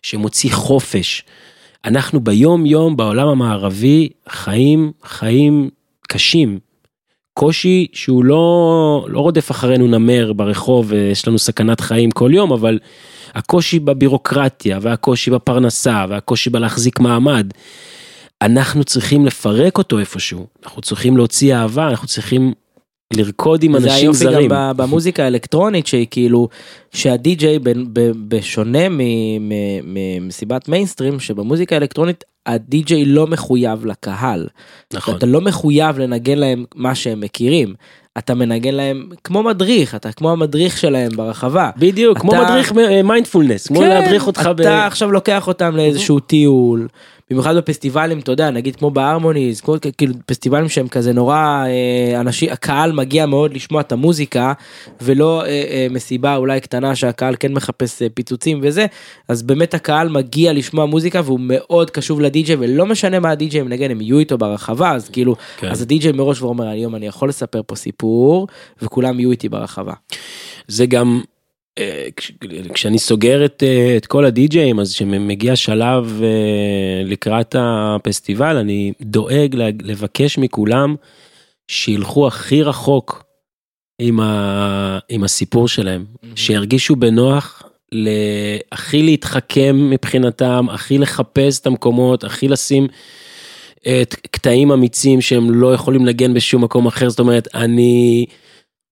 שמוציא 0.01 0.51
חופש. 0.53 1.23
אנחנו 1.85 2.19
ביום 2.19 2.65
יום 2.65 2.97
בעולם 2.97 3.27
המערבי 3.27 4.09
חיים 4.29 4.91
חיים 5.03 5.69
קשים. 6.07 6.59
קושי 7.33 7.87
שהוא 7.93 8.25
לא, 8.25 9.05
לא 9.09 9.19
רודף 9.19 9.51
אחרינו 9.51 9.87
נמר 9.87 10.33
ברחוב 10.33 10.85
ויש 10.89 11.27
לנו 11.27 11.39
סכנת 11.39 11.81
חיים 11.81 12.11
כל 12.11 12.31
יום, 12.33 12.51
אבל 12.51 12.79
הקושי 13.33 13.79
בבירוקרטיה 13.79 14.79
והקושי 14.81 15.31
בפרנסה 15.31 16.05
והקושי 16.09 16.49
בלהחזיק 16.49 16.99
מעמד, 16.99 17.51
אנחנו 18.41 18.83
צריכים 18.83 19.25
לפרק 19.25 19.77
אותו 19.77 19.99
איפשהו, 19.99 20.47
אנחנו 20.63 20.81
צריכים 20.81 21.17
להוציא 21.17 21.55
אהבה, 21.55 21.87
אנחנו 21.87 22.07
צריכים 22.07 22.53
לרקוד 23.17 23.63
עם 23.63 23.79
זה 23.79 23.87
אנשים 23.87 24.03
היופי 24.09 24.17
זרים. 24.17 24.49
גם 24.49 24.71
ב- 24.77 24.81
במוזיקה 24.81 25.23
האלקטרונית 25.23 25.87
שהיא 25.87 26.07
כאילו 26.11 26.47
שהדי-ג'יי 26.93 27.59
בשונה 28.27 28.79
ממסיבת 29.83 30.67
מיינסטרים 30.69 31.19
שבמוזיקה 31.19 31.75
האלקטרונית 31.75 32.23
הדי-ג'יי 32.45 33.05
לא 33.05 33.27
מחויב 33.27 33.85
לקהל. 33.85 34.47
נכון. 34.93 35.15
אתה 35.17 35.25
לא 35.25 35.41
מחויב 35.41 35.99
לנגן 35.99 36.37
להם 36.37 36.65
מה 36.75 36.95
שהם 36.95 37.19
מכירים. 37.21 37.73
אתה 38.17 38.33
מנגן 38.35 38.73
להם 38.75 39.09
כמו 39.23 39.43
מדריך 39.43 39.95
אתה 39.95 40.11
כמו 40.11 40.31
המדריך 40.31 40.77
שלהם 40.77 41.11
ברחבה. 41.15 41.69
בדיוק, 41.77 42.17
כמו 42.19 42.31
אתה- 42.33 42.43
מדריך 42.43 42.71
מיינדפולנס, 43.03 43.67
כמו 43.67 43.79
כן, 43.79 43.89
להדריך 43.89 44.27
אותך 44.27 44.49
ב... 44.57 44.61
אתה 44.61 44.85
עכשיו 44.85 45.11
לוקח 45.11 45.47
אותם 45.47 45.75
לאיזשהו 45.75 46.19
טיול. 46.19 46.87
במיוחד 47.31 47.55
בפסטיבלים 47.55 48.19
אתה 48.19 48.31
יודע 48.31 48.49
נגיד 48.49 48.75
כמו 48.75 48.91
בהרמוניז 48.91 49.61
כמו 49.61 49.75
כאילו 49.97 50.13
פסטיבלים 50.25 50.69
שהם 50.69 50.87
כזה 50.87 51.13
נורא 51.13 51.65
אה, 51.65 52.21
אנשים 52.21 52.51
הקהל 52.51 52.91
מגיע 52.91 53.25
מאוד 53.25 53.53
לשמוע 53.53 53.81
את 53.81 53.91
המוזיקה 53.91 54.53
ולא 55.01 55.45
אה, 55.45 55.47
אה, 55.47 55.87
מסיבה 55.89 56.35
אולי 56.35 56.59
קטנה 56.61 56.95
שהקהל 56.95 57.35
כן 57.39 57.53
מחפש 57.53 58.01
אה, 58.01 58.07
פיצוצים 58.13 58.59
וזה 58.63 58.85
אז 59.27 59.43
באמת 59.43 59.73
הקהל 59.73 60.09
מגיע 60.09 60.53
לשמוע 60.53 60.85
מוזיקה 60.85 61.21
והוא 61.25 61.39
מאוד 61.41 61.89
קשוב 61.89 62.21
לדי-ג'יי 62.21 62.55
ולא 62.59 62.85
משנה 62.85 63.19
מה 63.19 63.31
הדי-ג'יי 63.31 63.61
מנגן 63.61 63.91
הם 63.91 64.01
יהיו 64.01 64.19
איתו 64.19 64.37
ברחבה 64.37 64.91
אז 64.91 65.09
כאילו 65.09 65.35
כן. 65.57 65.69
אז 65.69 65.81
הדי-ג'יי 65.81 66.11
מראש 66.11 66.39
כבר 66.39 66.49
אומר 66.49 66.67
היום 66.67 66.95
אני 66.95 67.07
יכול 67.07 67.29
לספר 67.29 67.61
פה 67.65 67.75
סיפור 67.75 68.47
וכולם 68.81 69.19
יהיו 69.19 69.31
איתי 69.31 69.49
ברחבה. 69.49 69.93
זה 70.67 70.85
גם 70.85 71.21
כשאני 72.73 72.99
סוגר 72.99 73.45
את, 73.45 73.63
אה, 73.63 73.97
את 73.97 74.05
כל 74.05 74.25
הדי-ג'אים 74.25 74.79
אז 74.79 74.93
כשמגיע 74.93 75.55
שלב 75.55 76.21
אה, 76.23 77.03
לקראת 77.05 77.55
הפסטיבל 77.59 78.57
אני 78.57 78.93
דואג 79.01 79.55
לבקש 79.83 80.37
מכולם 80.37 80.95
שילכו 81.67 82.27
הכי 82.27 82.63
רחוק 82.63 83.23
עם, 84.01 84.19
ה, 84.19 84.99
עם 85.09 85.23
הסיפור 85.23 85.67
שלהם, 85.67 86.05
שירגישו 86.35 86.95
בנוח. 86.95 87.63
הכי 88.71 89.03
להתחכם 89.03 89.89
מבחינתם, 89.89 90.65
הכי 90.69 90.97
לחפש 90.97 91.59
את 91.59 91.67
המקומות, 91.67 92.23
הכי 92.23 92.47
לשים 92.47 92.87
את 93.79 94.15
קטעים 94.31 94.71
אמיצים 94.71 95.21
שהם 95.21 95.51
לא 95.51 95.73
יכולים 95.73 96.05
לנגן 96.05 96.33
בשום 96.33 96.63
מקום 96.63 96.87
אחר, 96.87 97.09
זאת 97.09 97.19
אומרת, 97.19 97.47
אני 97.55 98.25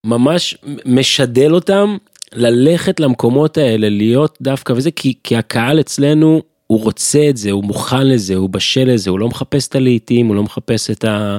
ממש 0.05 0.57
משדל 0.85 1.53
אותם 1.53 1.97
ללכת 2.33 2.99
למקומות 2.99 3.57
האלה, 3.57 3.89
להיות 3.89 4.37
דווקא 4.41 4.73
וזה, 4.73 4.91
כי, 4.91 5.13
כי 5.23 5.35
הקהל 5.37 5.79
אצלנו, 5.79 6.41
הוא 6.67 6.83
רוצה 6.83 7.29
את 7.29 7.37
זה, 7.37 7.51
הוא 7.51 7.63
מוכן 7.63 8.07
לזה, 8.07 8.35
הוא 8.35 8.49
בשל 8.49 8.83
לזה, 8.93 9.09
הוא 9.09 9.19
לא 9.19 9.27
מחפש 9.27 9.67
את 9.67 9.75
הלהיטים, 9.75 10.27
הוא 10.27 10.35
לא 10.35 10.43
מחפש 10.43 10.89
את 10.89 11.03
ה... 11.03 11.37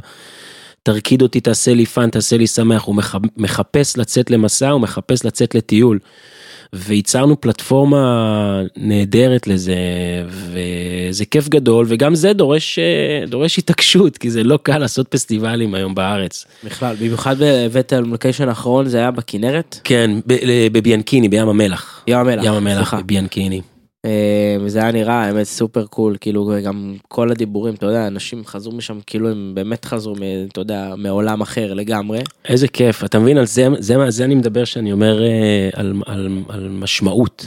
תרקיד 0.83 1.22
אותי, 1.22 1.40
תעשה 1.40 1.74
לי 1.74 1.87
fun, 1.87 2.11
תעשה 2.11 2.37
לי 2.37 2.46
שמח, 2.46 2.83
הוא 2.83 2.94
מח- 2.94 3.14
מחפש 3.37 3.96
לצאת 3.96 4.31
למסע, 4.31 4.70
הוא 4.70 4.81
מחפש 4.81 5.24
לצאת 5.24 5.55
לטיול. 5.55 5.98
וייצרנו 6.72 7.40
פלטפורמה 7.40 8.02
נהדרת 8.76 9.46
לזה, 9.46 9.74
וזה 10.28 11.24
כיף 11.24 11.48
גדול, 11.48 11.87
וגם 11.88 12.14
זה 12.14 12.33
דורש, 12.33 12.78
אה, 12.78 13.26
דורש 13.26 13.59
התעקשות, 13.59 14.18
כי 14.18 14.30
זה 14.30 14.42
לא 14.44 14.59
קל 14.62 14.78
לעשות 14.78 15.09
פסטיבלים 15.09 15.74
היום 15.74 15.94
בארץ. 15.94 16.44
בכלל 16.64 16.96
במיוחד 16.96 17.37
הבאת 17.42 17.92
על 17.92 18.04
לוקיישן 18.04 18.48
האחרון 18.48 18.87
זה 18.88 18.98
היה 18.98 19.11
בכנרת. 19.11 19.80
כן, 19.85 20.11
ל- 20.30 20.68
בביאנקיני, 20.72 21.28
בים 21.28 21.48
המלח. 21.48 22.04
ים 22.06 22.18
המלח. 22.18 22.44
ים 22.44 22.52
המלח, 22.52 22.76
סליחה. 22.76 23.00
בביאנקיני. 23.00 23.61
אה, 24.05 24.11
וזה 24.61 24.79
היה 24.83 24.93
נראה 24.93 25.15
האמת 25.25 25.43
סופר 25.47 25.87
קול 25.87 26.17
כאילו 26.21 26.53
גם 26.65 26.95
כל 27.09 27.31
הדיבורים 27.31 27.75
אתה 27.75 27.87
יודע 27.87 28.07
אנשים 28.07 28.45
חזרו 28.47 28.73
משם 28.73 28.99
כאילו 29.07 29.31
הם 29.31 29.53
באמת 29.55 29.85
חזרו 29.85 30.15
מ- 30.15 30.47
אתה 30.53 30.61
יודע 30.61 30.95
מעולם 30.97 31.41
אחר 31.41 31.75
לגמרי. 31.75 32.19
איזה 32.49 32.69
כיף, 32.69 33.05
אתה 33.05 33.19
מבין, 33.19 33.39
על 33.39 33.47
זה, 33.47 33.67
זה, 33.79 33.97
מה- 33.97 34.11
זה 34.11 34.25
אני 34.25 34.35
מדבר 34.35 34.65
שאני 34.65 34.93
אומר 34.93 35.23
אה, 35.23 35.29
על, 35.73 35.95
על, 36.07 36.29
על 36.49 36.69
משמעות. 36.69 37.47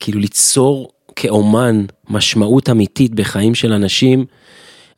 כאילו 0.00 0.20
ליצור 0.20 0.88
כאומן 1.16 1.84
משמעות 2.10 2.70
אמיתית 2.70 3.14
בחיים 3.14 3.54
של 3.54 3.72
אנשים, 3.72 4.24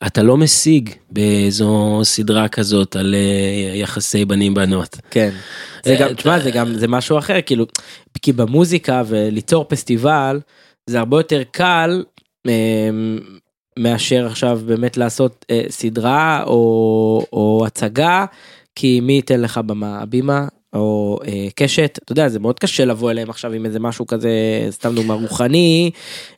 אתה 0.06 0.22
לא 0.22 0.36
משיג 0.36 0.90
באיזו 1.10 2.00
סדרה 2.02 2.48
כזאת 2.48 2.96
על 2.96 3.14
אה, 3.14 3.76
יחסי 3.76 4.24
בנים 4.24 4.54
בנות. 4.54 4.96
כן. 5.10 5.30
זה 5.84 5.92
אה, 5.92 5.98
גם 5.98 6.14
תשמע 6.14 6.38
זה 6.38 6.50
גם 6.50 6.74
זה 6.74 6.88
משהו 6.88 7.18
אחר 7.18 7.38
כאילו 7.46 7.66
כי 8.22 8.32
במוזיקה 8.32 9.02
וליצור 9.06 9.64
פסטיבל 9.68 10.40
זה 10.86 10.98
הרבה 10.98 11.16
יותר 11.16 11.42
קל. 11.50 12.04
אה, 12.48 12.90
מאשר 13.78 14.26
עכשיו 14.26 14.60
באמת 14.66 14.96
לעשות 14.96 15.44
סדרה 15.68 16.42
או, 16.46 17.26
או 17.32 17.64
הצגה 17.66 18.24
כי 18.74 19.00
מי 19.00 19.12
ייתן 19.12 19.40
לך 19.40 19.58
במה 19.58 20.00
הבימה 20.00 20.46
או 20.74 21.18
אה, 21.26 21.46
קשת 21.54 21.98
אתה 22.04 22.12
יודע 22.12 22.28
זה 22.28 22.38
מאוד 22.38 22.58
קשה 22.58 22.84
לבוא 22.84 23.10
אליהם 23.10 23.30
עכשיו 23.30 23.52
עם 23.52 23.66
איזה 23.66 23.80
משהו 23.80 24.06
כזה 24.06 24.30
סתם 24.70 24.94
דוגמה 24.94 25.14
רוחני 25.14 25.90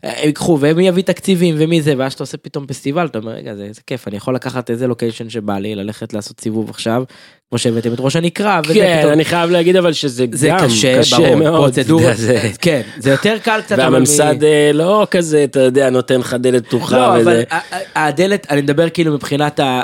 אה, 0.05 0.11
הם 0.21 0.27
ייקחו 0.27 0.59
ומי 0.61 0.89
יביא 0.89 1.03
תקציבים 1.03 1.55
ומי 1.59 1.83
זה 1.83 1.95
ואז 1.99 2.13
שאתה 2.13 2.23
עושה 2.23 2.37
פתאום 2.37 2.67
פסטיבל 2.67 3.07
אתה 3.07 3.19
אומר 3.19 3.33
רגע 3.33 3.55
זה, 3.55 3.69
זה 3.73 3.81
כיף 3.87 4.09
אני 4.09 4.17
יכול 4.17 4.35
לקחת 4.35 4.71
איזה 4.71 4.87
לוקיישן 4.87 5.31
שבא 5.31 5.59
לי 5.59 5.75
ללכת 5.75 6.13
לעשות 6.13 6.41
סיבוב 6.41 6.71
עכשיו 6.71 7.03
כמו 7.51 7.59
שהבאתם 7.59 7.93
את 7.93 8.01
ראש 8.01 8.17
הנקרה 8.17 8.61
וזה 8.65 8.75
כן, 8.75 8.97
פתאום 9.01 9.13
אני 9.13 9.25
חייב 9.25 9.51
להגיד 9.51 9.77
אבל 9.77 9.93
שזה 9.93 10.27
זה 10.33 10.49
גם 10.49 10.59
קשה, 10.65 10.99
קשה 10.99 11.17
ברור, 11.17 11.35
מאוד. 11.37 11.63
פרוצדורה, 11.75 12.15
זה- 12.15 12.51
כן, 12.61 12.81
זה 12.99 13.11
יותר 13.11 13.37
קל 13.43 13.61
קצת, 13.61 13.73
אבל 13.79 13.89
מ- 13.89 13.93
והממסד 13.93 14.45
אה, 14.45 14.71
לא 14.75 15.07
כזה, 15.11 15.45
אתה 15.45 15.61
יודע, 15.61 15.91
נותן 15.91 16.21
לך 16.21 16.37
דלת 16.41 16.67
פתוחה 16.67 16.97
לא, 16.99 17.07
אבל 17.13 17.21
וזה. 17.21 17.45
ה- 17.51 17.61
הדלת, 18.09 18.47
אני 18.51 18.63
מדבר 18.63 18.89
כאילו 18.89 19.13
מבחינת 19.15 19.61
ה... 19.61 19.83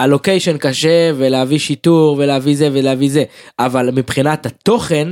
הלוקיישן 0.00 0.56
קשה 0.58 1.10
ולהביא 1.16 1.58
שיטור 1.58 2.16
ולהביא 2.18 2.56
זה 2.56 2.68
ולהביא 2.72 3.10
זה, 3.10 3.24
אבל 3.58 3.90
מבחינת 3.90 4.46
התוכן, 4.46 5.08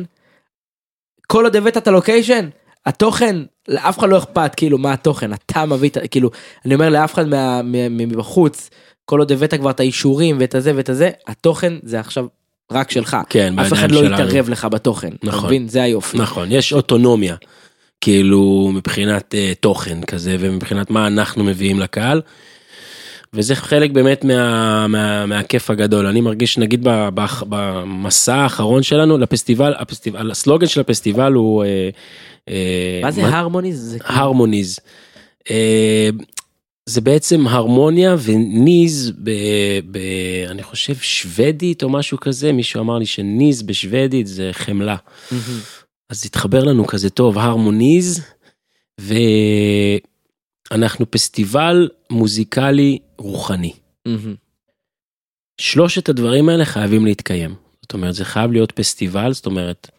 כל 1.27 1.45
עוד 1.45 1.57
הבאת 1.57 1.77
את 1.77 1.89
הלוקיישן, 1.89 2.49
התוכן, 2.87 3.37
לאף 3.69 3.99
אחד 3.99 4.09
לא 4.09 4.19
אכפת 4.19 4.55
כאילו 4.57 4.79
מה 4.79 4.93
התוכן, 4.93 5.33
אתה 5.33 5.67
מביא 5.67 5.89
את. 5.89 5.99
כאילו, 6.11 6.31
אני 6.65 6.75
אומר 6.75 6.89
לאף 6.89 7.15
אחד 7.15 7.29
מה- 7.29 7.63
מ- 7.63 7.97
מבחוץ, 7.99 8.71
כל 9.05 9.19
עוד 9.19 9.33
הבאת 9.33 9.55
כבר 9.55 9.71
את 9.71 9.81
האישורים 9.81 10.37
ואת 10.41 10.55
הזה 10.55 10.73
ואת 10.77 10.89
הזה, 10.89 11.11
התוכן 11.27 11.73
זה 11.83 12.01
עכשיו 12.01 12.27
רק 12.73 12.91
שלך. 12.91 13.17
כן, 13.29 13.59
אף 13.59 13.73
אחד 13.73 13.91
לא 13.91 14.01
שלנו. 14.01 14.15
יתערב 14.15 14.49
לך 14.49 14.65
בתוכן, 14.65 15.11
נכון. 15.23 15.47
מבין? 15.47 15.69
זה 15.69 15.83
היופי. 15.83 16.19
נכון, 16.19 16.53
יש 16.53 16.73
אוטונומיה, 16.73 17.37
כאילו 18.01 18.71
מבחינת 18.75 19.35
uh, 19.35 19.55
תוכן 19.61 20.03
כזה 20.03 20.37
ומבחינת 20.41 20.91
מה 20.91 21.07
אנחנו 21.07 21.45
מביאים 21.45 21.81
לקהל. 21.81 22.23
וזה 23.33 23.55
חלק 23.55 23.91
באמת 23.91 24.25
מה, 24.25 24.87
מה, 24.87 25.27
מהכיף 25.27 25.71
הגדול, 25.71 26.07
אני 26.07 26.21
מרגיש 26.21 26.59
נגיד 26.59 26.89
ב- 26.89 27.09
ב- 27.15 27.43
במסע 27.49 28.35
האחרון 28.35 28.83
שלנו 28.83 29.19
לפסטיבל, 29.19 29.75
הפסטיבל, 29.79 30.31
הסלוגן 30.31 30.67
של 30.67 30.81
הפסטיבל 30.81 31.33
הוא 31.33 31.65
אה, 31.65 31.89
אה, 32.49 33.01
מה 33.03 33.11
זה 33.11 33.27
הרמוניז? 33.27 33.97
כאילו- 34.01 34.21
הרמוניז. 34.21 34.79
אה, 35.51 36.09
זה 36.89 37.01
בעצם 37.01 37.47
הרמוניה 37.47 38.17
וניז 38.25 39.13
ב, 39.23 39.31
ב, 39.91 39.99
אני 40.51 40.63
חושב 40.63 40.95
שוודית 40.95 41.83
או 41.83 41.89
משהו 41.89 42.21
כזה, 42.21 42.53
מישהו 42.53 42.81
אמר 42.81 42.99
לי 42.99 43.07
שניז 43.07 43.63
בשוודית 43.63 44.27
זה 44.27 44.51
חמלה. 44.53 44.97
אז 46.11 46.27
התחבר 46.27 46.65
לנו 46.65 46.87
כזה 46.87 47.11
טוב, 47.11 47.39
הרמוניז 47.39 48.21
ואנחנו 50.71 51.11
פסטיבל 51.11 51.89
מוזיקלי 52.11 52.99
רוחני. 53.19 53.73
שלושת 55.61 56.09
הדברים 56.09 56.49
האלה 56.49 56.65
חייבים 56.65 57.07
להתקיים. 57.07 57.55
זאת 57.83 57.95
אומרת, 57.95 58.15
זה 58.15 58.25
חייב 58.25 58.53
להיות 58.53 58.73
פסטיבל, 58.73 59.33
זאת 59.33 59.47
אומרת, 59.47 59.91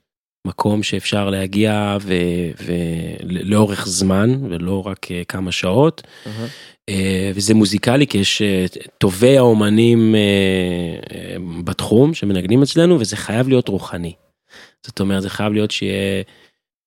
מקום 0.47 0.84
שאפשר 0.84 1.30
להגיע 1.30 1.97
ולאורך 3.24 3.88
זמן, 3.88 4.39
ולא 4.49 4.88
רק 4.88 5.11
אה, 5.11 5.24
כמה 5.28 5.51
שעות. 5.51 6.01
אה, 6.89 7.32
וזה 7.36 7.53
מוזיקלי, 7.53 8.07
כי 8.07 8.18
יש 8.18 8.41
אה, 8.41 8.65
טובי 8.97 9.38
האומנים 9.38 10.15
בתחום 11.63 12.13
שמנגנים 12.13 12.63
אצלנו, 12.63 12.99
וזה 12.99 13.15
חייב 13.15 13.47
להיות 13.47 13.68
רוחני. 13.68 14.13
זאת 14.86 14.99
אומרת, 14.99 15.22
זה 15.22 15.30
חייב 15.30 15.53
להיות 15.53 15.72
שיהיה, 15.72 16.24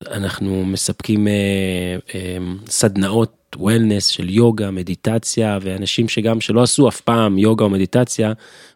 אנחנו 0.09 0.65
מספקים 0.65 1.29
אה, 1.29 1.97
אה, 2.15 2.37
סדנאות 2.67 3.57
וולנס 3.57 4.07
של 4.07 4.31
יוגה, 4.31 4.71
מדיטציה, 4.71 5.59
ואנשים 5.63 6.09
שגם 6.09 6.41
שלא 6.41 6.63
עשו 6.63 6.89
אף 6.89 7.01
פעם 7.01 7.39
יוגה 7.39 7.65
או 7.65 7.71
מדיטציה, 7.71 8.33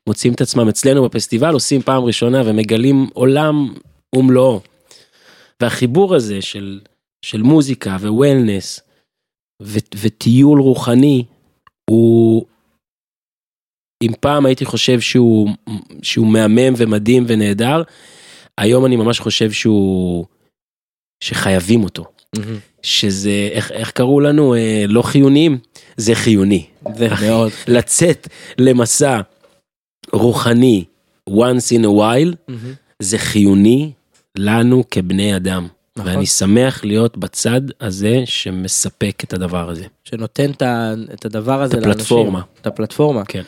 מוצאים 0.06 0.32
את 0.32 0.40
עצמם 0.40 0.68
אצלנו 0.68 1.04
בפסטיבל, 1.04 1.54
עושים 1.54 1.82
פעם 1.82 2.04
ראשונה 2.04 2.42
ומגלים 2.44 3.06
עולם 3.12 3.74
ומלואו. 4.16 4.60
והחיבור 5.62 6.14
הזה 6.14 6.42
של, 6.42 6.80
של 7.24 7.42
מוזיקה 7.42 7.96
ווולנס 8.00 8.80
וטיול 10.02 10.60
רוחני, 10.60 11.24
הוא, 11.90 12.44
אם 14.02 14.12
פעם 14.20 14.46
הייתי 14.46 14.64
חושב 14.64 15.00
שהוא, 15.00 15.48
שהוא 16.02 16.26
מהמם 16.26 16.74
ומדהים 16.76 17.24
ונהדר, 17.26 17.82
היום 18.58 18.86
אני 18.86 18.96
ממש 18.96 19.20
חושב 19.20 19.52
שהוא, 19.52 20.26
שחייבים 21.24 21.84
אותו. 21.84 22.04
שזה, 22.82 23.48
איך, 23.52 23.72
איך 23.72 23.90
קראו 23.90 24.20
לנו? 24.20 24.54
אה, 24.54 24.84
לא 24.88 25.02
חיוניים? 25.02 25.58
זה 25.96 26.14
חיוני. 26.14 26.66
זה 26.96 27.08
מאוד. 27.26 27.52
לצאת 27.68 28.28
למסע 28.58 29.20
רוחני 30.12 30.84
once 31.30 31.72
in 31.78 31.84
a 31.84 31.88
while, 31.88 32.34
מהמם. 32.48 32.74
זה 33.02 33.18
חיוני 33.18 33.92
לנו 34.38 34.84
כבני 34.90 35.36
אדם. 35.36 35.68
נכון. 35.96 36.12
ואני 36.12 36.26
שמח 36.26 36.84
להיות 36.84 37.16
בצד 37.18 37.60
הזה 37.80 38.22
שמספק 38.24 39.24
את 39.24 39.32
הדבר 39.32 39.70
הזה. 39.70 39.84
שנותן 40.04 40.50
את 40.50 40.62
ה- 40.62 40.92
את 41.14 41.24
הדבר 41.24 41.62
הזה 41.62 41.74
לאנשים. 41.76 41.90
הפלטפורמה. 41.92 42.40
את 42.60 42.66
הפלטפורמה. 42.66 43.24
כן. 43.24 43.42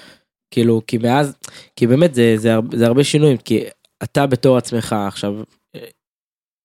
כאילו, 0.50 0.82
כי 0.86 0.98
מאז, 0.98 1.34
כי 1.76 1.86
באמת 1.86 2.14
זה, 2.14 2.34
זה, 2.36 2.54
הר- 2.54 2.60
זה 2.76 2.86
הרבה 2.86 3.04
שינויים, 3.04 3.36
כי 3.36 3.64
אתה 4.02 4.26
בתור 4.26 4.56
עצמך 4.56 4.96
עכשיו, 5.08 5.34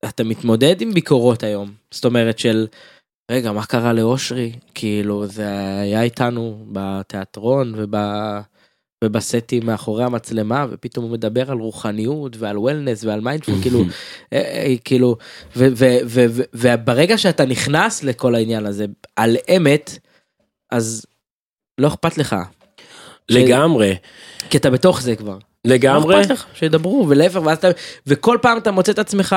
אתה 0.06 0.24
מתמודד 0.24 0.82
עם 0.82 0.93
ביקורות 0.93 1.43
היום. 1.43 1.72
זאת 1.91 2.06
אומרת 2.06 2.39
של, 2.39 2.68
רגע, 3.32 3.52
מה 3.52 3.66
קרה 3.66 3.93
לאושרי? 3.93 4.52
כאילו, 4.74 5.28
זה 5.28 5.47
היה 5.82 6.02
איתנו 6.02 6.66
בתיאטרון 6.72 7.74
וב... 7.78 7.95
ובסטים 9.04 9.66
מאחורי 9.66 10.04
המצלמה 10.04 10.66
ופתאום 10.70 11.06
הוא 11.06 11.14
מדבר 11.14 11.52
על 11.52 11.58
רוחניות 11.58 12.38
ועל 12.38 12.58
וולנס 12.58 13.04
ועל 13.04 13.22
מיינדפול 13.22 13.56
כאילו 13.62 13.80
אה, 14.34 14.39
אה, 14.39 14.74
כאילו 14.84 15.16
וברגע 16.54 17.18
שאתה 17.18 17.45
נכנס 17.45 18.04
לכל 18.04 18.36
העניין 18.36 18.66
הזה 18.66 18.86
על 19.16 19.38
אמת 19.58 19.97
אז 20.72 21.06
לא 21.78 21.88
אכפת 21.88 22.18
לך 22.18 22.36
לגמרי, 23.30 23.95
כי 24.49 24.58
אתה 24.58 24.70
בתוך 24.70 25.02
זה 25.02 25.16
כבר. 25.16 25.38
לגמרי. 25.66 26.16
לא 26.16 26.22
אכפת 26.22 26.32
לך 26.32 26.45
שידברו 26.54 27.06
ולהפך 27.10 27.39
ואז 27.45 27.58
אתה 27.58 27.68
וכל 28.08 28.38
פעם 28.41 28.58
אתה 28.58 28.72
מוצא 28.72 28.91
את 28.91 28.99
עצמך 28.99 29.36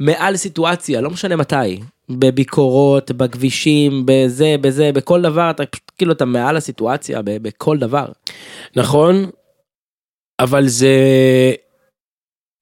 מעל 0.00 0.36
סיטואציה 0.36 1.00
לא 1.00 1.10
משנה 1.10 1.36
מתי 1.36 1.80
בביקורות 2.08 3.10
בכבישים 3.10 4.02
בזה 4.06 4.56
בזה 4.60 4.92
בכל 4.92 5.22
דבר 5.22 5.50
אתה 5.50 5.66
פשוט 5.66 5.90
כאילו 5.98 6.12
אתה 6.12 6.24
מעל 6.24 6.56
הסיטואציה 6.56 7.20
בכל 7.24 7.78
דבר. 7.78 8.06
נכון, 8.76 9.30
אבל 10.40 10.66
זה, 10.68 10.96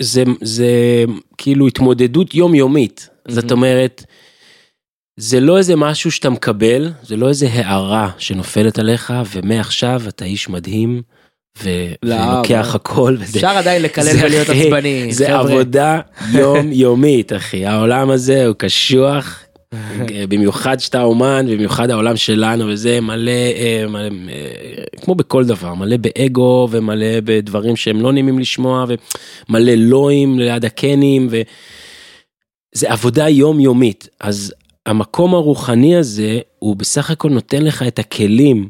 זה, 0.02 0.22
זה 0.42 1.04
כאילו 1.38 1.66
התמודדות 1.66 2.34
יומיומית. 2.34 3.08
זאת 3.28 3.44
מהמם. 3.44 3.52
אומרת, 3.52 4.04
זה 5.16 5.40
לא 5.40 5.58
איזה 5.58 5.76
משהו 5.76 6.10
שאתה 6.10 6.30
מקבל, 6.30 6.92
זה 7.02 7.16
לא 7.16 7.28
איזה 7.28 7.48
הערה 7.52 8.10
שנופלת 8.18 8.78
עליך, 8.78 9.12
ומעכשיו 9.32 10.02
אתה 10.08 10.24
איש 10.24 10.48
מדהים, 10.48 11.02
ולוקח 11.62 12.74
הכל. 12.74 13.16
וזה- 13.20 13.38
אפשר 13.38 13.48
עדיין 13.48 13.82
לקלל 13.82 14.04
ולהיות 14.24 14.48
עצבני. 14.48 15.12
זה. 15.12 15.38
עבודה 15.38 16.00
יומיומית, 16.38 17.32
אחי. 17.32 17.66
העולם 17.66 18.10
הזה 18.10 18.46
הוא 18.46 18.54
קשוח, 18.58 19.38
במיוחד 20.28 20.80
שאתה 20.80 21.02
אומן, 21.02 21.46
במיוחד 21.50 21.90
העולם 21.90 22.16
שלנו, 22.16 22.66
וזה 22.68 23.00
מלא, 23.00 23.30
אה, 23.30 23.84
מלא 23.88 24.08
אה, 24.28 24.84
כמו 25.02 25.14
בכל 25.14 25.44
דבר, 25.44 25.74
מלא 25.74 25.96
באגו 25.96 26.68
ומלא 26.70 27.06
בדברים 27.24 27.76
שהם 27.76 28.00
לא 28.00 28.12
נעימים 28.12 28.38
לשמוע, 28.38 28.84
ומלא 29.48 29.72
לואים 29.74 30.38
ליד 30.38 30.64
הקנים, 30.64 31.28
וזה 31.30 32.90
עבודה 32.90 33.28
יומיומית. 33.28 34.08
אז 34.20 34.54
המקום 34.86 35.34
הרוחני 35.34 35.96
הזה, 35.96 36.38
הוא 36.58 36.76
בסך 36.76 37.10
הכל 37.10 37.30
נותן 37.30 37.62
לך 37.62 37.82
את 37.82 37.98
הכלים 37.98 38.68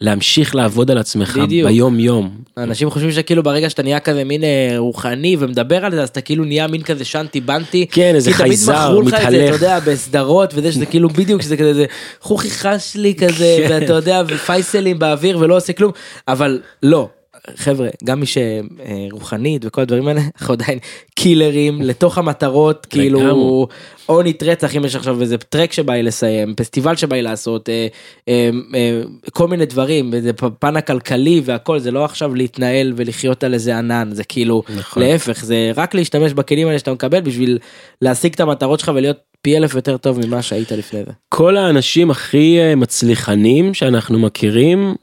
להמשיך 0.00 0.54
לעבוד 0.54 0.90
על 0.90 0.98
עצמך 0.98 1.36
בדיוק. 1.42 1.68
ביום 1.68 2.00
יום. 2.00 2.30
אנשים 2.58 2.90
חושבים 2.90 3.12
שכאילו 3.12 3.42
ברגע 3.42 3.70
שאתה 3.70 3.82
נהיה 3.82 4.00
כזה 4.00 4.24
מין 4.24 4.44
אה, 4.44 4.74
רוחני 4.76 5.36
ומדבר 5.38 5.84
על 5.84 5.94
זה 5.94 6.02
אז 6.02 6.08
אתה 6.08 6.20
כאילו 6.20 6.44
נהיה 6.44 6.66
מין 6.66 6.82
כזה 6.82 7.04
שנטי 7.04 7.40
בנטי. 7.40 7.86
כן, 7.90 8.14
איזה 8.14 8.30
כי 8.30 8.36
תמיד 8.36 8.48
חייזר, 8.48 8.90
מכרו 8.90 9.02
לך 9.02 9.14
את 9.14 9.20
זה, 9.20 9.28
אתה 9.28 9.30
מתהלך. 9.30 9.54
יודע, 9.54 9.80
בסדרות 9.80 10.52
וזה 10.54 10.72
שזה 10.72 10.86
כאילו 10.86 11.08
בדיוק 11.08 11.42
שזה 11.42 11.56
כזה 11.56 11.74
זה 11.74 11.84
חוכי 12.20 12.50
חשלי 12.50 13.14
כזה 13.14 13.56
כן. 13.58 13.66
ואתה 13.70 13.92
יודע 13.92 14.22
ופייסלים 14.28 14.98
באוויר 14.98 15.38
ולא 15.38 15.56
עושה 15.56 15.72
כלום 15.72 15.92
אבל 16.28 16.60
לא. 16.82 17.08
חבר'ה 17.56 17.88
גם 18.04 18.20
מי 18.20 18.26
שרוחנית 18.26 19.62
וכל 19.64 19.80
הדברים 19.80 20.08
האלה 20.08 20.20
אנחנו 20.40 20.54
עדיין 20.54 20.78
קילרים 21.14 21.82
לתוך 21.82 22.18
המטרות 22.18 22.86
כאילו 22.86 23.66
אונית 24.08 24.42
רצח 24.42 24.76
אם 24.76 24.84
יש 24.84 24.96
עכשיו 24.96 25.20
איזה 25.20 25.38
טרק 25.38 25.72
שבא 25.72 25.92
לי 25.92 26.02
לסיים 26.02 26.54
פסטיבל 26.54 26.96
שבא 26.96 27.16
לי 27.16 27.22
לעשות 27.22 27.68
אה, 27.68 27.86
אה, 28.28 28.50
אה, 28.74 29.00
כל 29.32 29.48
מיני 29.48 29.66
דברים 29.66 30.10
וזה 30.12 30.32
פן 30.58 30.76
הכלכלי 30.76 31.40
והכל 31.44 31.78
זה 31.78 31.90
לא 31.90 32.04
עכשיו 32.04 32.34
להתנהל 32.34 32.92
ולחיות 32.96 33.44
על 33.44 33.54
איזה 33.54 33.78
ענן 33.78 34.08
זה 34.12 34.24
כאילו 34.24 34.62
נכון. 34.76 35.02
להפך 35.02 35.44
זה 35.44 35.72
רק 35.76 35.94
להשתמש 35.94 36.32
בכלים 36.32 36.68
האלה 36.68 36.78
שאתה 36.78 36.92
מקבל 36.92 37.20
בשביל 37.20 37.58
להשיג 38.02 38.32
את 38.34 38.40
המטרות 38.40 38.80
שלך 38.80 38.92
ולהיות 38.94 39.16
פי 39.42 39.56
אלף 39.56 39.74
יותר 39.74 39.96
טוב 39.96 40.26
ממה 40.26 40.42
שהיית 40.42 40.72
לפני 40.72 41.04
זה. 41.04 41.12
כל 41.28 41.56
האנשים 41.56 42.10
הכי 42.10 42.58
אה, 42.60 42.74
מצליחנים 42.74 43.74
שאנחנו 43.74 44.18
מכירים 44.18 44.94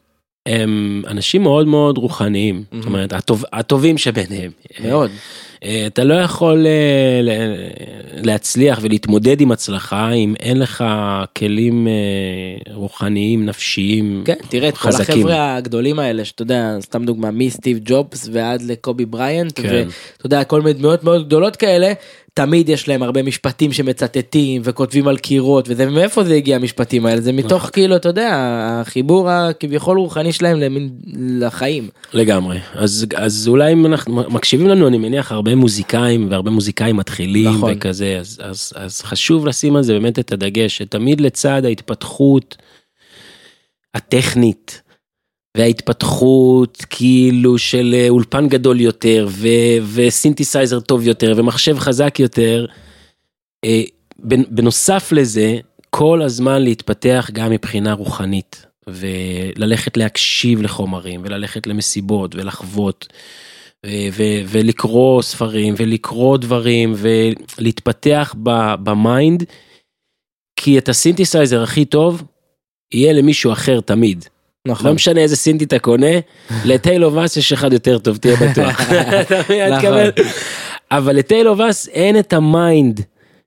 הם 0.46 1.04
אנשים 1.08 1.44
מאוד 1.44 1.68
מאוד 1.68 1.98
רוחניים, 1.98 2.64
Mhm. 2.72 2.76
זאת 2.76 2.86
אומרת 2.86 3.14
הטוב, 3.14 3.44
הטובים 3.54 3.98
שביניהם. 3.98 4.52
מאוד. 4.84 5.12
אה, 5.64 5.84
אתה 5.88 6.04
לא 6.04 6.14
יכול 6.14 6.66
אה, 6.68 7.22
להצליח 8.24 8.80
ולהתמודד 8.82 9.42
עם 9.42 9.52
הצלחה 9.52 10.12
אם 10.12 10.34
אין 10.40 10.60
לך 10.60 10.84
כלים 11.38 11.88
אה, 11.88 12.74
רוחניים 12.74 13.46
נפשיים 13.46 14.22
כן 14.26 14.36
תראה 14.50 14.70
את 14.70 14.78
כל 14.78 14.88
חזקים. 14.92 15.18
החבר'ה 15.28 15.56
הגדולים 15.56 16.00
האלה 16.00 16.26
שאתה 16.26 16.42
יודע 16.42 16.78
סתם 16.82 17.06
דוגמה 17.06 17.32
מסטיב 17.32 17.80
ג'ובס 17.86 18.30
ועד 18.32 18.62
לקובי 18.62 19.06
בריאנט 19.06 19.60
כן. 19.60 19.68
ואתה 19.68 20.26
יודע 20.26 20.44
כל 20.44 20.62
מיני 20.62 20.74
דמויות 20.74 21.04
מאוד 21.04 21.26
גדולות 21.26 21.56
כאלה 21.56 21.94
תמיד 22.38 22.70
יש 22.70 22.88
להם 22.88 23.04
הרבה 23.04 23.24
משפטים 23.24 23.74
שמצטטים 23.74 24.62
וכותבים 24.66 25.08
על 25.08 25.18
קירות 25.18 25.66
וזה 25.70 25.86
מאיפה 25.86 26.24
זה 26.24 26.34
הגיע 26.34 26.56
המשפטים 26.56 27.06
האלה 27.06 27.22
זה 27.22 27.32
מתוך 27.32 27.62
נכון. 27.62 27.72
כאילו 27.72 27.96
אתה 27.96 28.10
יודע 28.10 28.32
החיבור 28.82 29.30
הכביכול 29.30 29.98
רוחני 29.98 30.32
שלהם 30.32 30.60
למין 30.60 30.90
לחיים. 31.18 31.90
לגמרי 32.14 32.60
אז 32.74 33.06
אז 33.16 33.48
אולי 33.48 33.74
אם 33.74 33.86
אנחנו 33.86 34.24
מקשיבים 34.30 34.68
לנו 34.68 34.88
אני 34.88 34.98
מניח 34.98 35.32
הרבה 35.32 35.56
מוזיקאים 35.56 36.28
והרבה 36.32 36.52
מוזיקאים 36.52 36.98
מתחילים 36.98 37.56
נכון. 37.56 37.74
וכזה 37.76 38.18
אז, 38.20 38.40
אז 38.44 38.74
אז 38.76 39.02
חשוב 39.02 39.46
לשים 39.46 39.76
על 39.76 39.84
זה 39.84 39.94
באמת 39.94 40.20
את 40.20 40.32
הדגש 40.32 40.78
שתמיד 40.78 41.22
לצד 41.22 41.66
ההתפתחות 41.66 42.56
הטכנית 43.94 44.82
וההתפתחות 45.56 46.86
כאילו 46.90 47.58
של 47.58 47.96
אה, 47.98 48.10
אולפן 48.10 48.48
גדול 48.48 48.82
יותר 48.82 49.28
וסינתסייזר 49.94 50.80
טוב 50.80 51.08
יותר 51.08 51.34
ומחשב 51.38 51.80
חזק 51.80 52.20
יותר. 52.20 52.66
אה, 53.66 53.82
בנ- 54.20 54.50
בנוסף 54.50 55.12
לזה 55.12 55.58
כל 55.90 56.22
הזמן 56.22 56.62
להתפתח 56.62 57.30
גם 57.34 57.52
מבחינה 57.52 57.94
רוחנית 57.94 58.66
וללכת 58.88 59.98
להקשיב 59.98 60.62
לחומרים 60.62 61.22
וללכת 61.24 61.68
למסיבות 61.68 62.36
ולחוות 62.36 63.08
ו- 63.86 64.08
ו- 64.12 64.42
ולקרוא 64.48 65.22
ספרים 65.22 65.74
ולקרוא 65.78 66.38
דברים 66.38 66.94
ולהתפתח 66.98 68.36
ב 68.84 68.96
mind 68.96 69.44
כי 70.56 70.78
את 70.78 70.90
הסינתסייזר 70.90 71.64
הכי 71.64 71.86
טוב 71.86 72.24
יהיה 72.94 73.14
למישהו 73.14 73.52
אחר 73.52 73.80
תמיד. 73.80 74.26
נכון. 74.66 74.88
לא 74.88 74.94
משנה 74.94 75.22
איזה 75.22 75.36
סינטי 75.36 75.66
אתה 75.66 75.80
קונה, 75.80 76.20
ל 76.66 76.75
Tale 76.75 77.14
Of 77.14 77.26
Us 77.26 77.38
יש 77.38 77.54
אחד 77.54 77.74
יותר 77.74 77.98
טוב, 77.98 78.18
תהיה 78.18 78.36
בטוח. 78.36 78.82
נכון. 79.78 80.26
אבל 80.92 81.16
ל 81.16 81.25
Tale 81.25 81.60
Of 81.60 81.74
Us 81.74 81.88
אין 81.88 82.20
את 82.20 82.34
ה 82.34 82.47
mind 82.47 83.02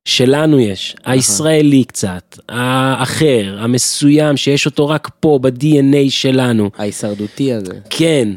שלנו 0.05 0.61
יש, 0.61 0.97
הישראלי 1.05 1.85
קצת, 1.85 2.39
האחר, 2.49 3.57
המסוים, 3.59 4.37
שיש 4.37 4.67
אותו 4.67 4.89
רק 4.89 5.11
פה, 5.21 5.39
ב-DNA 5.43 6.11
שלנו. 6.11 6.71
ההישרדותי 6.79 7.53
הזה. 7.53 7.73
כן, 7.91 8.29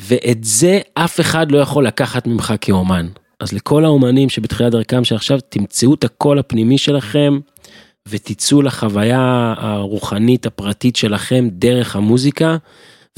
ואת 0.00 0.44
זה 0.44 0.80
אף 0.94 1.20
אחד 1.20 1.52
לא 1.52 1.58
יכול 1.58 1.86
לקחת 1.86 2.26
ממך 2.26 2.54
כאומן. 2.60 3.06
אז 3.40 3.52
לכל 3.52 3.84
האומנים 3.84 4.28
שבתחילת 4.28 4.72
דרכם 4.72 5.04
שעכשיו 5.04 5.38
תמצאו 5.48 5.94
את 5.94 6.04
הקול 6.04 6.38
הפנימי 6.38 6.78
שלכם 6.78 7.38
ותצאו 8.08 8.62
לחוויה 8.62 9.54
הרוחנית 9.56 10.46
הפרטית 10.46 10.96
שלכם 10.96 11.48
דרך 11.52 11.96
המוזיקה 11.96 12.56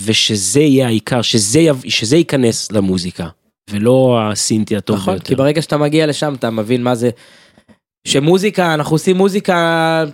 ושזה 0.00 0.60
יהיה 0.60 0.86
העיקר, 0.86 1.22
שזה, 1.22 1.60
יב... 1.60 1.82
שזה 1.88 2.16
ייכנס 2.16 2.72
למוזיקה 2.72 3.28
ולא 3.70 4.20
הסינטי 4.22 4.76
הטוב 4.76 4.96
נכון, 4.96 5.14
ביותר. 5.14 5.28
כי 5.28 5.34
ברגע 5.34 5.62
שאתה 5.62 5.76
מגיע 5.76 6.06
לשם 6.06 6.34
אתה 6.34 6.50
מבין 6.50 6.82
מה 6.82 6.94
זה, 6.94 7.10
שמוזיקה, 8.06 8.74
אנחנו 8.74 8.94
עושים 8.94 9.16
מוזיקה, 9.16 10.04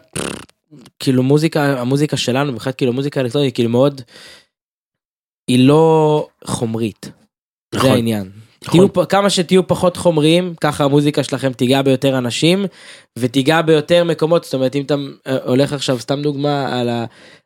כאילו 0.99 1.23
מוזיקה, 1.23 1.81
המוזיקה 1.81 2.17
שלנו, 2.17 2.55
בכלל 2.55 2.73
כאילו 2.77 2.93
מוזיקה 2.93 3.21
אלקטרונית, 3.21 3.55
כאילו 3.55 3.69
מאוד, 3.69 4.03
היא 5.49 5.69
לא 5.69 6.27
חומרית. 6.45 7.11
נכון. 7.75 7.89
זה 7.89 7.95
העניין. 7.95 8.31
נכון. 8.65 8.89
תהיו, 8.89 9.09
כמה 9.09 9.31
שתהיו 9.31 9.67
פחות 9.67 9.97
חומריים, 9.97 10.55
ככה 10.61 10.85
המוזיקה 10.85 11.23
שלכם 11.23 11.53
תיגע 11.53 11.83
ביותר 11.83 12.19
אנשים, 12.19 12.65
ותיגע 13.19 13.63
ביותר 13.63 14.05
מקומות, 14.05 14.45
זאת 14.45 14.55
אומרת 14.55 14.77
אם 14.77 14.83
אתה 14.83 14.95
אה, 15.27 15.37
הולך 15.45 15.73
עכשיו 15.73 15.99
סתם 15.99 16.23
דוגמה 16.23 16.81
על, 16.81 16.89
ה, 16.89 17.05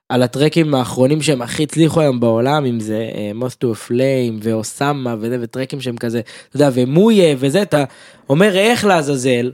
על 0.09 0.23
הטרקים 0.23 0.75
האחרונים 0.75 1.23
שהם 1.23 1.43
הכי 1.43 1.63
הצליחו 1.63 2.01
היום 2.01 2.21
בעולם, 2.21 2.65
אם 2.67 2.81
זה 2.81 3.11
אה, 3.15 3.31
Most 3.41 3.55
to 3.65 3.67
a 3.77 3.89
Flame 3.89 4.41
ואוסמה 4.43 5.17
וזה, 5.21 5.39
וטרקים 5.41 5.81
שהם 5.81 5.97
כזה, 5.97 6.21
אתה 6.49 6.57
יודע, 6.57 6.71
ומויה 6.75 7.35
וזה, 7.39 7.63
אתה 7.63 7.85
אומר 8.31 8.57
איך 8.57 8.85
לעזאזל, 8.85 9.53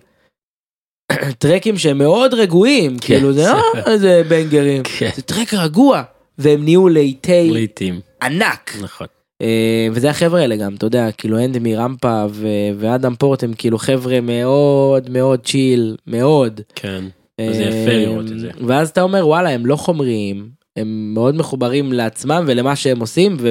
טרקים 1.39 1.79
שהם 1.79 1.99
מאוד 1.99 2.35
רגועים, 2.35 2.99
כן. 2.99 3.07
כאילו 3.07 3.33
זה 3.33 3.43
לא 3.43 3.63
איזה 3.93 4.23
בנגרים, 4.29 4.83
כן. 4.99 5.11
זה 5.17 5.23
טרק 5.23 5.55
רגוע, 5.55 6.03
והם 6.39 6.65
נהיו 6.65 6.89
לעיתי 6.89 7.51
לעיתים, 7.51 8.01
ענק. 8.23 8.77
נכון. 8.83 9.07
אה, 9.41 9.89
וזה 9.93 10.11
החבר'ה 10.11 10.41
האלה 10.41 10.57
גם, 10.57 10.75
אתה 10.75 10.87
יודע, 10.87 11.13
כאילו 11.13 11.39
אנדמי 11.39 11.77
רמפה 11.77 12.25
ו- 12.31 12.47
ואדם 12.79 13.15
פורט 13.15 13.45
הם 13.45 13.53
כאילו 13.53 13.79
חבר'ה 13.79 14.21
מאוד 14.21 15.11
מאוד 15.11 15.41
צ'יל, 15.45 15.97
מאוד. 16.07 16.61
כן, 16.75 17.05
וזה 17.41 17.63
יפה 17.63 17.91
אה, 17.91 17.99
לראות 17.99 18.33
את 18.33 18.41
זה. 18.41 18.51
ואז 18.67 18.89
אתה 18.89 19.03
אומר 19.03 19.27
וואלה 19.27 19.51
הם 19.51 19.67
לא 19.67 19.77
חומריים, 19.77 20.49
הם 20.77 21.11
מאוד 21.15 21.35
מחוברים 21.35 21.93
לעצמם 21.93 22.45
ולמה 22.47 22.77
שהם 22.77 23.01
עושים 23.01 23.37
ו- 23.41 23.51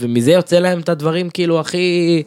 ומזה 0.00 0.32
יוצא 0.32 0.58
להם 0.58 0.80
את 0.80 0.88
הדברים 0.88 1.30
כאילו 1.30 1.60
הכי 1.60 2.22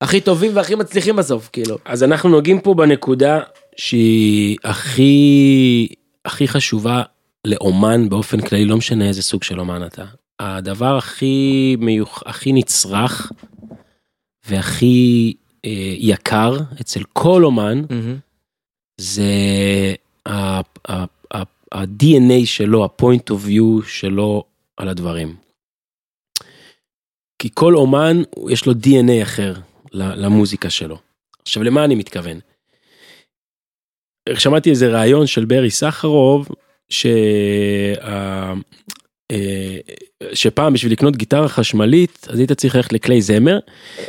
הכי 0.00 0.20
טובים 0.20 0.50
והכי 0.54 0.74
מצליחים 0.74 1.16
בסוף 1.16 1.50
כאילו. 1.52 1.78
אז 1.84 2.02
אנחנו 2.02 2.28
נוגעים 2.28 2.60
פה 2.60 2.74
בנקודה 2.74 3.40
שהיא 3.76 4.56
הכי 4.64 5.88
הכי 6.24 6.48
חשובה 6.48 7.02
לאומן 7.44 8.08
באופן 8.08 8.40
כללי 8.40 8.64
לא 8.64 8.76
משנה 8.76 9.08
איזה 9.08 9.22
סוג 9.22 9.42
של 9.42 9.60
אומן 9.60 9.86
אתה. 9.86 10.04
הדבר 10.40 10.96
הכי 10.96 11.76
מיוח... 11.78 12.22
הכי 12.26 12.52
נצרך 12.52 13.32
והכי 14.46 15.34
אה, 15.64 15.94
יקר 15.98 16.56
אצל 16.80 17.02
כל 17.12 17.44
אומן 17.44 17.82
זה 19.00 19.32
ה- 20.26 20.60
ה- 20.88 21.04
ה- 21.34 21.42
ה-DNA 21.72 22.46
שלו, 22.46 22.84
ה-point 22.84 23.30
of 23.30 23.46
view 23.48 23.86
שלו 23.86 24.44
על 24.76 24.88
הדברים. 24.88 25.36
כי 27.38 27.48
כל 27.54 27.74
אומן 27.74 28.22
יש 28.50 28.66
לו 28.66 28.72
DNA 28.72 29.22
אחר 29.22 29.54
למוזיקה 29.92 30.70
שלו. 30.70 30.98
עכשיו 31.42 31.62
למה 31.62 31.84
אני 31.84 31.94
מתכוון? 31.94 32.40
שמעתי 34.34 34.70
איזה 34.70 34.98
ראיון 34.98 35.26
של 35.26 35.44
ברי 35.44 35.70
סחרוב 35.70 36.48
שה... 36.88 37.08
אה, 39.32 39.36
שפעם 40.32 40.72
בשביל 40.72 40.92
לקנות 40.92 41.16
גיטרה 41.16 41.48
חשמלית 41.48 42.26
אז 42.30 42.38
היית 42.38 42.52
צריך 42.52 42.76
ללכת 42.76 42.92
לכלי 42.92 43.22
זמר 43.22 43.58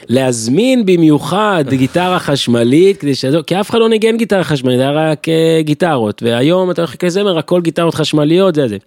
להזמין 0.10 0.86
במיוחד 0.86 1.66
גיטרה 1.70 2.20
חשמלית 2.20 2.98
כדי 2.98 3.16
שזה 3.16 3.38
כי 3.48 3.60
אף 3.60 3.70
אחד 3.70 3.80
לא 3.80 3.90
ניגן 3.90 4.18
גיטרה 4.18 4.44
חשמלית 4.44 4.80
היה 4.80 4.92
רק 4.92 5.30
אה, 5.30 5.62
גיטרות 5.62 6.24
והיום 6.24 6.72
אתה 6.72 6.82
הולך 6.82 6.94
לכלי 6.94 7.10
זמר 7.10 7.38
הכל 7.38 7.62
גיטרות 7.62 7.96
חשמליות 7.96 8.56
זה 8.56 8.68
זה. 8.68 8.78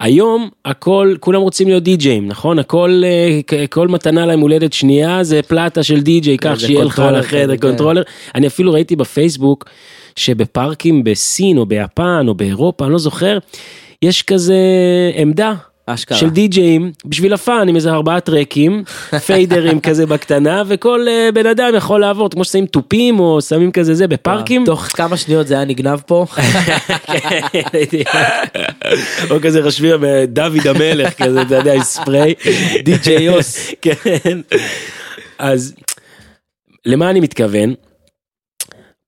היום 0.00 0.48
הכל 0.64 1.14
כולם 1.20 1.40
רוצים 1.40 1.68
להיות 1.68 1.82
די-ג'אים 1.82 2.28
נכון 2.28 2.58
הכל 2.58 3.02
אה, 3.04 3.66
כל 3.66 3.88
מתנה 3.88 4.26
ליום 4.26 4.40
הולדת 4.40 4.72
שנייה 4.72 5.24
זה 5.24 5.42
פלטה 5.42 5.82
של 5.82 6.00
די-ג'יי 6.00 6.36
זה 6.42 6.66
שיהיה 6.66 6.84
לך 6.84 7.02
לחדר 7.12 7.44
כזה, 7.44 7.56
כן. 7.56 7.68
controller 7.68 8.02
אני 8.34 8.46
אפילו 8.46 8.72
ראיתי 8.72 8.96
בפייסבוק 8.96 9.64
שבפארקים 10.16 11.04
בסין 11.04 11.58
או 11.58 11.66
ביפן 11.66 12.24
או 12.28 12.34
באירופה 12.34 12.84
אני 12.84 12.92
לא 12.92 12.98
זוכר 12.98 13.38
יש 14.02 14.22
כזה 14.22 14.54
עמדה 15.14 15.54
אשכרה. 15.86 16.18
של 16.18 16.30
די-ג'אים 16.30 16.92
בשביל 17.04 17.34
הפאן 17.34 17.68
עם 17.68 17.76
איזה 17.76 17.90
ארבעה 17.90 18.20
טרקים 18.20 18.84
פיידרים 19.26 19.80
כזה 19.80 20.06
בקטנה 20.06 20.62
וכל 20.66 21.06
אה, 21.08 21.28
בן 21.34 21.46
אדם 21.46 21.72
יכול 21.76 22.00
לעבור 22.00 22.30
כמו 22.30 22.44
ששמים 22.44 22.66
תופים 22.66 23.20
או 23.20 23.42
שמים 23.42 23.72
כזה 23.72 23.94
זה 23.94 24.08
בפארקים. 24.08 24.64
תוך 24.64 24.82
כמה 24.82 25.16
שניות 25.16 25.46
זה 25.46 25.54
היה 25.54 25.64
נגנב 25.64 25.98
פה. 26.06 26.26
או 29.30 29.36
כזה 29.42 29.60
רשמי 29.60 29.88
דוד 30.28 30.66
המלך 30.66 31.22
כזה 31.22 31.42
אתה 31.42 31.54
יודע 31.54 31.74
עם 31.74 31.82
ספרי 31.82 32.34
די.ג'יי 32.84 33.22
יוס. 33.22 33.70
כן 33.82 34.40
אז 35.38 35.74
למה 36.86 37.10
אני 37.10 37.20
מתכוון. 37.20 37.74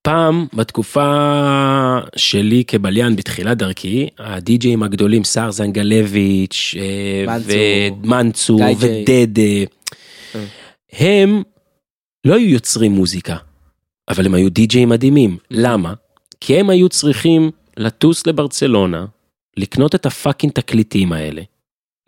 פעם 0.02 0.46
בתקופה 0.54 1.98
שלי 2.16 2.64
כבליין 2.66 3.16
בתחילת 3.16 3.58
דרכי 3.58 4.08
הדי-ג'אים 4.18 4.82
הגדולים 4.82 5.24
סער 5.24 5.50
זנגלביץ' 5.50 6.74
אה. 6.78 7.36
ומנצור 7.44 8.60
ג'יי. 8.60 9.04
ודדה 9.08 9.70
הם 10.92 11.42
לא 12.24 12.34
היו 12.34 12.48
יוצרים 12.48 12.92
מוזיקה 12.92 13.36
אבל 14.08 14.26
הם 14.26 14.34
היו 14.34 14.50
די-ג'אים 14.50 14.88
מדהימים 14.88 15.36
למה 15.50 15.94
כי 16.40 16.60
הם 16.60 16.70
היו 16.70 16.88
צריכים 16.88 17.50
לטוס 17.76 18.26
לברצלונה 18.26 19.06
לקנות 19.56 19.94
את 19.94 20.06
הפאקינג 20.06 20.52
תקליטים 20.52 21.12
האלה 21.12 21.42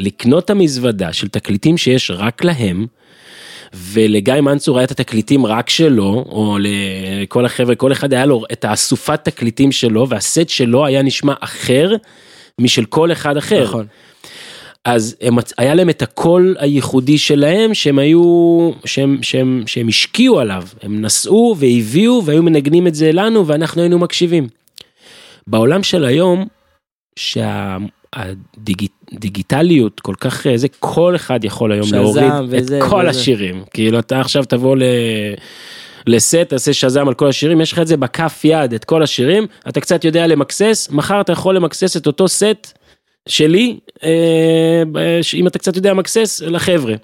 לקנות 0.00 0.44
את 0.44 0.50
המזוודה 0.50 1.12
של 1.12 1.28
תקליטים 1.28 1.78
שיש 1.78 2.10
רק 2.10 2.44
להם 2.44 2.86
ולגיא 3.72 4.34
מנצור 4.34 4.78
היה 4.78 4.84
את 4.84 4.90
התקליטים 4.90 5.46
רק 5.46 5.70
שלו, 5.70 6.24
או 6.28 6.58
לכל 6.60 7.44
החבר'ה, 7.44 7.74
כל 7.74 7.92
אחד 7.92 8.12
היה 8.12 8.26
לו 8.26 8.44
את 8.52 8.64
האסופת 8.64 9.24
תקליטים 9.24 9.72
שלו, 9.72 10.08
והסט 10.08 10.48
שלו 10.48 10.86
היה 10.86 11.02
נשמע 11.02 11.34
אחר 11.40 11.92
משל 12.60 12.84
כל 12.84 13.12
אחד 13.12 13.36
אחר. 13.36 13.64
נכון. 13.64 13.86
אז 14.84 15.16
הם, 15.20 15.36
היה 15.58 15.74
להם 15.74 15.90
את 15.90 16.02
הקול 16.02 16.56
הייחודי 16.58 17.18
שלהם 17.18 17.74
שהם 17.74 17.98
היו, 17.98 18.70
שהם, 18.84 19.22
שהם, 19.22 19.62
שהם 19.66 19.88
השקיעו 19.88 20.40
עליו, 20.40 20.62
הם 20.82 21.00
נסעו 21.00 21.56
והביאו 21.58 22.24
והיו 22.24 22.42
מנגנים 22.42 22.86
את 22.86 22.94
זה 22.94 23.12
לנו 23.12 23.46
ואנחנו 23.46 23.82
היינו 23.82 23.98
מקשיבים. 23.98 24.48
בעולם 25.46 25.82
של 25.82 26.04
היום, 26.04 26.46
שהדיגיטליות 28.14 30.00
כל 30.00 30.14
כך 30.20 30.46
זה 30.56 30.68
כל 30.78 31.16
אחד 31.16 31.44
יכול 31.44 31.72
היום 31.72 31.86
להוריד 31.92 32.24
את 32.24 32.44
וזה 32.48 32.78
כל 32.88 32.96
וזה. 32.96 33.08
השירים 33.08 33.64
כאילו 33.74 33.98
אתה 33.98 34.20
עכשיו 34.20 34.44
תבוא 34.44 34.76
ל... 34.76 34.82
לסט 36.06 36.34
תעשה 36.34 36.72
שזם 36.72 37.08
על 37.08 37.14
כל 37.14 37.28
השירים 37.28 37.60
יש 37.60 37.72
לך 37.72 37.78
את 37.78 37.86
זה 37.86 37.96
בכף 37.96 38.40
יד 38.44 38.74
את 38.74 38.84
כל 38.84 39.02
השירים 39.02 39.46
אתה 39.68 39.80
קצת 39.80 40.04
יודע 40.04 40.26
למקסס 40.26 40.88
מחר 40.90 41.20
אתה 41.20 41.32
יכול 41.32 41.56
למקסס 41.56 41.96
את 41.96 42.06
אותו 42.06 42.28
סט 42.28 42.78
שלי 43.28 43.78
אה, 44.04 44.82
אם 45.34 45.46
אתה 45.46 45.58
קצת 45.58 45.76
יודע 45.76 45.90
למקסס 45.90 46.42
לחבר'ה. 46.46 46.94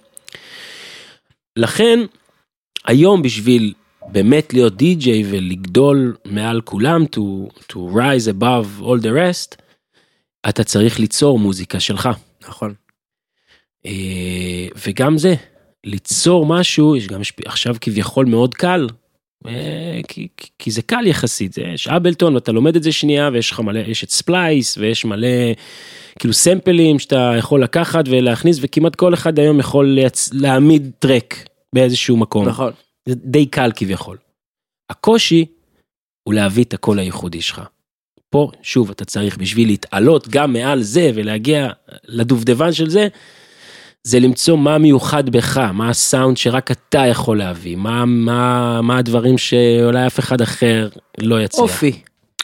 לכן 1.56 2.00
היום 2.84 3.22
בשביל 3.22 3.72
באמת 4.08 4.52
להיות 4.54 4.76
די-ג'יי 4.76 5.24
ולגדול 5.30 6.16
מעל 6.24 6.60
כולם 6.60 7.04
to, 7.16 7.20
to 7.72 7.76
rise 7.76 8.28
above 8.40 8.82
all 8.82 9.02
the 9.02 9.12
rest 9.16 9.65
אתה 10.48 10.64
צריך 10.64 11.00
ליצור 11.00 11.38
מוזיקה 11.38 11.80
שלך. 11.80 12.08
נכון. 12.48 12.74
אה, 13.86 14.68
וגם 14.86 15.18
זה, 15.18 15.34
ליצור 15.84 16.46
משהו, 16.46 16.96
יש 16.96 17.06
גם 17.06 17.20
עכשיו 17.44 17.76
כביכול 17.80 18.26
מאוד 18.26 18.54
קל, 18.54 18.86
אה, 19.46 20.00
כי, 20.08 20.28
כי- 20.58 20.70
זה 20.70 20.82
קל 20.82 21.06
יחסית, 21.06 21.58
יש 21.58 21.88
אבלטון 21.88 22.34
ואתה 22.34 22.52
לומד 22.52 22.76
את 22.76 22.82
זה 22.82 22.92
שנייה 22.92 23.30
ויש 23.32 23.50
לך 23.50 23.60
מלא, 23.60 23.78
יש 23.78 24.04
את 24.04 24.10
ספלייס 24.10 24.78
ויש 24.78 25.04
מלא 25.04 25.28
כאילו 26.18 26.34
סמפלים 26.34 26.98
שאתה 26.98 27.32
יכול 27.38 27.62
לקחת 27.62 28.04
ולהכניס 28.08 28.58
וכמעט 28.60 28.94
כל 28.96 29.14
אחד 29.14 29.38
היום 29.38 29.60
יכול 29.60 29.86
לייצ... 29.86 30.30
להעמיד 30.32 30.90
טרק 30.98 31.48
באיזשהו 31.74 32.16
מקום. 32.16 32.48
נכון. 32.48 32.72
זה 33.08 33.14
די 33.14 33.46
קל 33.46 33.70
כביכול. 33.76 34.16
הקושי 34.90 35.44
הוא 36.22 36.34
להביא 36.34 36.64
את 36.64 36.74
הקול 36.74 36.98
הייחודי 36.98 37.42
שלך. 37.42 37.62
פה 38.30 38.50
שוב 38.62 38.90
אתה 38.90 39.04
צריך 39.04 39.36
בשביל 39.36 39.68
להתעלות 39.68 40.28
גם 40.28 40.52
מעל 40.52 40.82
זה 40.82 41.10
ולהגיע 41.14 41.68
לדובדבן 42.04 42.72
של 42.72 42.90
זה, 42.90 43.08
זה 44.02 44.20
למצוא 44.20 44.56
מה 44.56 44.78
מיוחד 44.78 45.30
בך, 45.30 45.58
מה 45.58 45.90
הסאונד 45.90 46.36
שרק 46.36 46.70
אתה 46.70 47.06
יכול 47.06 47.38
להביא, 47.38 47.76
מה, 47.76 48.04
מה, 48.04 48.80
מה 48.82 48.98
הדברים 48.98 49.38
שאולי 49.38 50.06
אף 50.06 50.18
אחד 50.18 50.40
אחר 50.40 50.88
לא 51.18 51.42
יצליח. 51.42 51.62
אופי. 51.62 51.92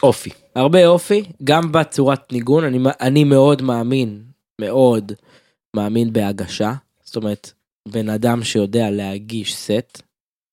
אופי. 0.03 0.29
הרבה 0.55 0.87
אופי, 0.87 1.23
גם 1.43 1.71
בצורת 1.71 2.33
ניגון, 2.33 2.63
אני, 2.63 2.79
אני 3.01 3.23
מאוד 3.23 3.61
מאמין, 3.61 4.21
מאוד 4.61 5.11
מאמין 5.75 6.13
בהגשה. 6.13 6.73
זאת 7.03 7.15
אומרת, 7.15 7.51
בן 7.87 8.09
אדם 8.09 8.43
שיודע 8.43 8.89
להגיש 8.89 9.55
סט, 9.55 10.01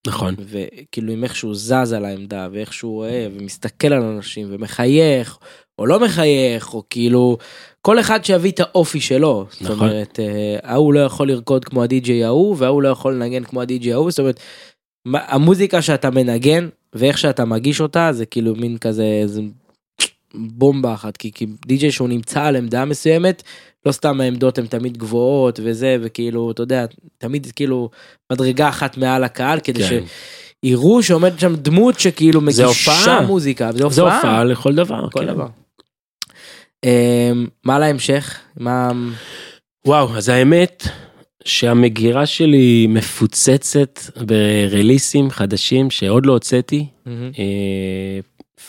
נכון. 0.06 0.34
וכאילו 0.38 1.12
עם 1.12 1.24
איך 1.24 1.36
שהוא 1.36 1.54
זז 1.54 1.92
על 1.92 2.04
העמדה, 2.04 2.48
ואיך 2.52 2.72
שהוא 2.72 2.98
אוהב, 2.98 3.32
ומסתכל 3.34 3.92
על 3.92 4.02
אנשים, 4.02 4.46
ומחייך, 4.50 5.38
או 5.78 5.86
לא 5.86 6.00
מחייך, 6.00 6.74
או 6.74 6.82
כאילו, 6.90 7.38
כל 7.82 8.00
אחד 8.00 8.24
שיביא 8.24 8.50
את 8.50 8.60
האופי 8.60 9.00
שלו. 9.00 9.46
זאת 9.50 9.62
נכון. 9.62 9.88
אומרת, 9.88 10.20
אה, 10.20 10.56
ההוא 10.62 10.94
לא 10.94 11.00
יכול 11.00 11.28
לרקוד 11.28 11.64
כמו 11.64 11.82
הדי-ג'יי 11.82 12.24
ההוא, 12.24 12.56
וההוא 12.58 12.82
לא 12.82 12.88
יכול 12.88 13.14
לנגן 13.14 13.44
כמו 13.44 13.62
הדי-ג'יי 13.62 13.92
ההוא, 13.92 14.10
זאת 14.10 14.18
אומרת, 14.18 14.40
המוזיקה 15.14 15.82
שאתה 15.82 16.10
מנגן, 16.10 16.68
ואיך 16.92 17.18
שאתה 17.18 17.44
מגיש 17.44 17.80
אותה, 17.80 18.12
זה 18.12 18.26
כאילו 18.26 18.54
מין 18.54 18.78
כזה, 18.78 19.22
זה 19.26 19.40
בומבה 20.34 20.94
אחת, 20.94 21.16
כי, 21.16 21.32
כי 21.32 21.46
די-ג'יי 21.66 21.90
שהוא 21.90 22.08
נמצא 22.08 22.44
על 22.44 22.56
עמדה 22.56 22.84
מסוימת, 22.84 23.42
לא 23.86 23.92
סתם 23.92 24.20
העמדות 24.20 24.58
הן 24.58 24.66
תמיד 24.66 24.96
גבוהות 24.96 25.60
וזה, 25.62 25.96
וכאילו, 26.00 26.50
אתה 26.50 26.62
יודע, 26.62 26.86
תמיד 27.18 27.52
כאילו 27.56 27.90
מדרגה 28.32 28.68
אחת 28.68 28.96
מעל 28.96 29.24
הקהל, 29.24 29.60
כדי 29.60 29.82
כן. 29.88 30.00
שיראו 30.64 31.02
שעומדת 31.02 31.40
שם 31.40 31.56
דמות 31.56 32.00
שכאילו 32.00 32.40
מגישה 32.40 32.64
הופעה. 32.64 33.26
מוזיקה. 33.26 33.72
זה 33.72 33.88
זה 33.88 34.02
הופעה 34.02 34.44
לכל 34.44 34.74
דבר. 34.74 35.10
כל 35.10 35.20
כן. 35.20 35.26
דבר. 35.26 35.46
אמ, 36.84 37.46
מה 37.64 37.78
להמשך? 37.78 38.38
מה... 38.56 38.92
וואו, 39.86 40.16
אז 40.16 40.28
האמת 40.28 40.86
שהמגירה 41.44 42.26
שלי 42.26 42.86
מפוצצת 42.88 44.00
ברליסים 44.26 45.30
חדשים 45.30 45.90
שעוד 45.90 46.26
לא 46.26 46.32
הוצאתי. 46.32 46.86
מהמם. 47.06 47.30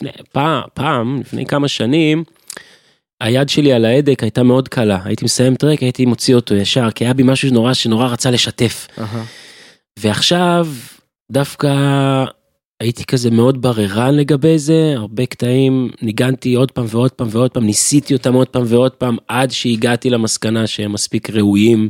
לפני, 0.02 0.24
פעם, 0.32 0.62
פעם, 0.74 1.20
לפני 1.20 1.45
כמה 1.45 1.68
שנים, 1.68 2.24
היד 3.22 3.49
שלי 3.49 3.74
על 3.74 3.86
ההדק 3.86 4.24
הייתה 4.24 4.43
מאוד 4.43 4.68
קלה. 4.68 4.99
הייתי 5.06 5.26
מסיים 5.26 5.56
טרק, 5.56 5.84
הייתי 5.84 6.06
מוציא 6.06 6.36
אותו 6.36 6.56
ישר, 6.56 6.91
כי 6.91 7.04
היה 7.06 7.14
בי 7.14 7.24
משהו 7.24 7.49
שנורא, 7.49 7.74
שנורא 7.74 8.08
רצה 8.08 8.32
לשתף. 8.32 8.88
אהה. 8.99 9.24
ועכשיו, 9.99 10.68
דווקא 11.32 11.76
הייתי 12.80 13.06
כזה 13.06 13.32
מאוד 13.32 13.62
בררן 13.62 14.16
לגבי 14.16 14.60
זה, 14.60 14.93
הרבה 14.95 15.26
קטעים 15.26 15.89
ניגנתי 16.02 16.54
עוד 16.54 16.72
פעם 16.72 16.86
ועוד 16.89 17.12
פעם 17.12 17.28
ועוד 17.32 17.52
פעם, 17.52 17.66
ניסיתי 17.66 18.14
אותם 18.14 18.34
עוד 18.34 18.47
פעם 18.47 18.64
ועוד 18.66 18.91
פעם, 18.91 19.18
עד 19.28 19.52
שהגעתי 19.52 20.10
למסקנה 20.10 20.68
שהם 20.68 20.93
מספיק 20.93 21.30
ראויים 21.30 21.89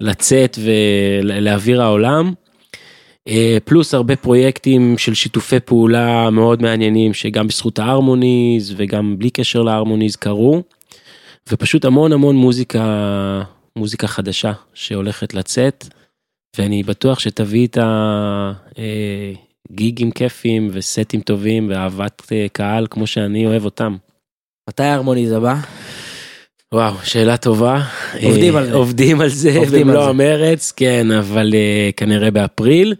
לצאת 0.00 0.58
ולהעביר 0.62 1.82
העולם. 1.82 2.32
אה, 3.28 3.58
פלוס 3.64 3.94
הרבה 3.94 4.16
פרויקטים 4.16 4.98
של 4.98 5.14
שיתופי 5.14 5.60
פעולה 5.60 6.30
מאוד 6.30 6.62
מעניינים, 6.62 7.14
שגם 7.14 7.48
בזכות 7.48 7.78
ההרמוניז 7.78 8.74
וגם 8.76 9.18
בלי 9.18 9.30
קשר 9.30 9.62
להרמוניז 9.62 10.16
קרו. 10.16 10.62
ופשוט 11.52 11.84
המון 11.84 12.12
המון 12.12 12.36
מוזיקה, 12.36 13.42
מוזיקה 13.76 14.06
חדשה 14.06 14.52
שהולכת 14.74 15.34
לצאת. 15.34 15.86
ואני 16.58 16.82
בטוח 16.82 17.18
שתביא 17.18 17.66
את 17.66 17.78
הגיגים 19.70 20.10
כיפים 20.10 20.70
וסטים 20.72 21.20
טובים 21.20 21.68
ואהבת 21.70 22.22
אה, 22.32 22.46
קהל 22.52 22.86
כמו 22.90 23.06
שאני 23.06 23.46
אוהב 23.46 23.64
אותם. 23.64 23.96
מתי 24.68 24.82
ההרמוניז 24.82 25.32
הבא? 25.32 25.54
וואו, 26.72 26.94
שאלה 27.04 27.36
טובה. 27.36 27.82
עובדים 28.22 28.54
אה, 28.56 28.60
על 28.60 28.66
זה. 28.66 28.72
עובדים 28.74 29.20
על 29.20 29.28
זה 29.28 29.56
עובדים 29.58 29.88
על 29.90 29.96
במלוא. 29.96 30.08
המרץ, 30.08 30.72
כן, 30.76 31.10
אבל 31.10 31.54
אה, 31.54 31.90
כנראה 31.96 32.30
באפריל. 32.30 32.94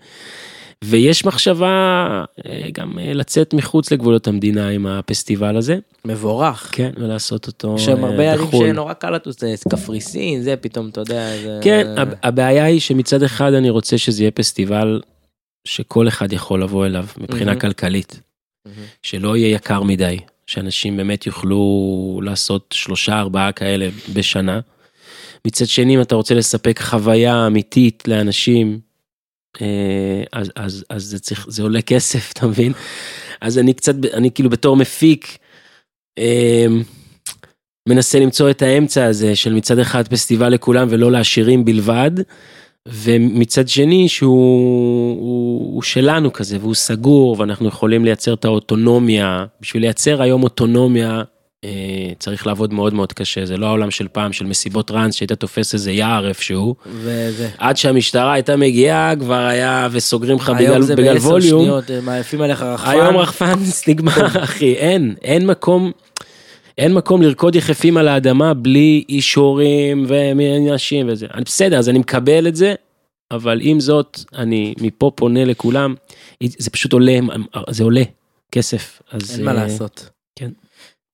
ויש 0.85 1.25
מחשבה 1.25 2.07
אה, 2.47 2.69
גם 2.73 2.99
לצאת 3.03 3.55
מחוץ 3.55 3.91
לגבולות 3.91 4.29
המדינה 4.29 4.69
עם 4.69 4.87
הפסטיבל 4.87 5.57
הזה, 5.57 5.79
מבורך. 6.05 6.69
כן, 6.73 6.91
ולעשות 6.97 7.47
אותו 7.47 7.75
יש 7.79 7.85
שם 7.85 8.05
הרבה 8.05 8.33
ערים 8.33 8.47
בחו"ל. 8.47 8.67
שנורא 8.69 8.93
קל 8.93 9.11
לטוס, 9.11 9.41
זה 9.41 9.55
קפריסין, 9.69 10.43
זה 10.43 10.55
פתאום, 10.57 10.89
אתה 10.89 11.01
יודע, 11.01 11.31
זה... 11.43 11.61
כן, 11.63 11.95
הב- 11.97 12.15
הבעיה 12.23 12.65
היא 12.65 12.81
שמצד 12.81 13.23
אחד 13.23 13.53
אני 13.53 13.71
רוצה 13.71 13.99
שזה 13.99 14.23
יהיה 14.23 14.31
פסטיבל 14.31 15.01
שכל 15.65 16.09
אחד 16.09 16.33
יכול 16.33 16.63
לבוא 16.63 16.87
אליו 16.87 17.07
מבחינה 17.19 17.45
מהמם. 17.51 17.61
כלכלית, 17.61 18.21
מהמם. 18.67 18.77
שלא 19.03 19.37
יהיה 19.37 19.55
יקר 19.55 19.83
מדי, 19.83 20.19
שאנשים 20.47 20.97
באמת 20.97 21.27
יוכלו 21.27 22.21
לעשות 22.25 22.75
שלושה 22.75 23.19
ארבעה 23.19 23.53
כאלה 23.53 23.89
בשנה. 24.13 24.61
מצד 25.47 25.67
שני, 25.67 25.95
אם 25.95 26.01
אתה 26.01 26.15
רוצה 26.15 26.35
לספק 26.35 26.81
חוויה 26.83 27.47
אמיתית 27.47 28.09
לאנשים, 28.09 28.81
אה, 29.61 30.23
אז, 30.33 30.53
אז, 30.57 30.85
אז 30.89 31.05
זה 31.05 31.19
צריך, 31.19 31.47
זה 31.49 31.63
עולה 31.63 31.83
כסף, 31.83 32.33
אתה 32.33 32.47
מבין? 32.47 32.73
אז 33.41 33.59
אני 33.59 33.75
קצת, 33.75 33.95
אני 34.13 34.31
כאילו 34.31 34.51
בתור 34.51 34.77
מפיק, 34.77 35.39
אה, 36.19 36.67
מנסה 37.89 38.21
למצוא 38.21 38.51
את 38.51 38.63
האמצע 38.63 39.05
הזה 39.05 39.37
של 39.37 39.53
מצד 39.55 39.79
אחד 39.79 40.09
פסטיבל 40.09 40.49
לכולם 40.49 40.87
ולא 40.91 41.13
לעשירים 41.13 41.65
בלבד, 41.65 42.11
ומצד 42.89 43.69
שני 43.69 44.09
שהוא 44.09 45.17
הוא, 45.21 45.75
הוא 45.75 45.83
שלנו 45.83 46.33
כזה 46.33 46.59
והוא 46.61 46.75
סגור 46.75 47.37
ואנחנו 47.39 47.69
יכולים 47.69 48.05
לייצר 48.05 48.35
את 48.35 48.45
האוטונומיה, 48.45 49.45
בשביל 49.61 49.83
לייצר 49.83 50.23
היום 50.23 50.43
אוטונומיה 50.43 51.23
אה, 51.65 51.71
צריך 52.19 52.47
לעבוד 52.47 52.73
מאוד 52.73 52.95
מאוד 52.95 53.13
קשה, 53.13 53.47
זה 53.47 53.57
לא 53.57 53.67
העולם 53.67 53.91
של 53.91 54.09
פעם 54.09 54.33
של 54.33 54.47
מסיבות 54.47 54.89
טראנס 54.89 55.15
שהיית 55.15 55.33
תופס 55.33 55.75
איזה 55.75 55.93
יער 55.93 56.29
איפשהו, 56.29 56.75
וזה. 56.87 57.49
עד 57.59 57.77
שהמשטרה 57.77 58.33
הייתה 58.33 58.57
מגיעה 58.57 59.17
כבר 59.17 59.47
היה 59.47 59.89
וסוגרים 59.93 60.37
לך 60.37 60.49
היום 60.49 60.59
בגלל, 60.59 60.83
זה 60.83 60.97
בגלל 60.97 61.15
בעשר 61.15 61.29
ווליום. 61.29 61.63
שניות, 61.63 61.91
הם 61.91 62.05
מעיפים 62.05 62.41
עליך 62.41 62.63
רחפן. 62.63 62.91
היום 62.91 63.17
רחפן 63.17 63.55
נגמר 63.89 64.27
אחי 64.45 64.73
אין 64.73 65.15
אין 65.23 65.47
מקום. 65.47 65.93
אין 66.79 66.95
מקום 66.95 67.23
לרקוד 67.23 67.55
יחפים 67.55 67.97
על 67.97 68.09
האדמה 68.09 68.55
בלי 68.55 69.05
אישורים 69.09 70.07
ומאנשים 70.09 71.09
וזה. 71.09 71.27
אני 71.35 71.45
בסדר 71.45 71.79
אז 71.79 71.89
אני 71.89 71.99
מקבל 71.99 72.49
את 72.49 72.57
זה. 72.57 72.75
אבל 73.33 73.59
עם 73.63 73.81
זאת 73.81 74.19
אני 74.35 74.75
מפה 74.81 75.11
פונה 75.15 75.45
לכולם 75.45 75.95
זה 76.43 76.71
פשוט 76.71 76.93
עולה 76.93 77.19
זה 77.71 77.85
עולה 77.85 78.03
כסף 78.53 79.03
אז 79.11 79.39
אין 79.39 79.45
מה 79.45 79.51
אה, 79.51 79.57
לעשות. 79.57 80.09
כן. 80.39 80.51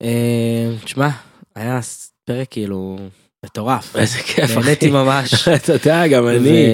אה, 0.02 0.70
תשמע, 0.84 1.08
היה 1.54 1.80
פרק 2.24 2.46
כאילו 2.50 2.98
מטורף. 3.44 3.96
איזה 3.96 4.18
כיף 4.18 4.50
נהניתי 4.50 4.86
אחי. 4.86 4.90
ממש. 4.90 5.48
תודה 5.66 6.08
גם 6.08 6.28
אני. 6.28 6.66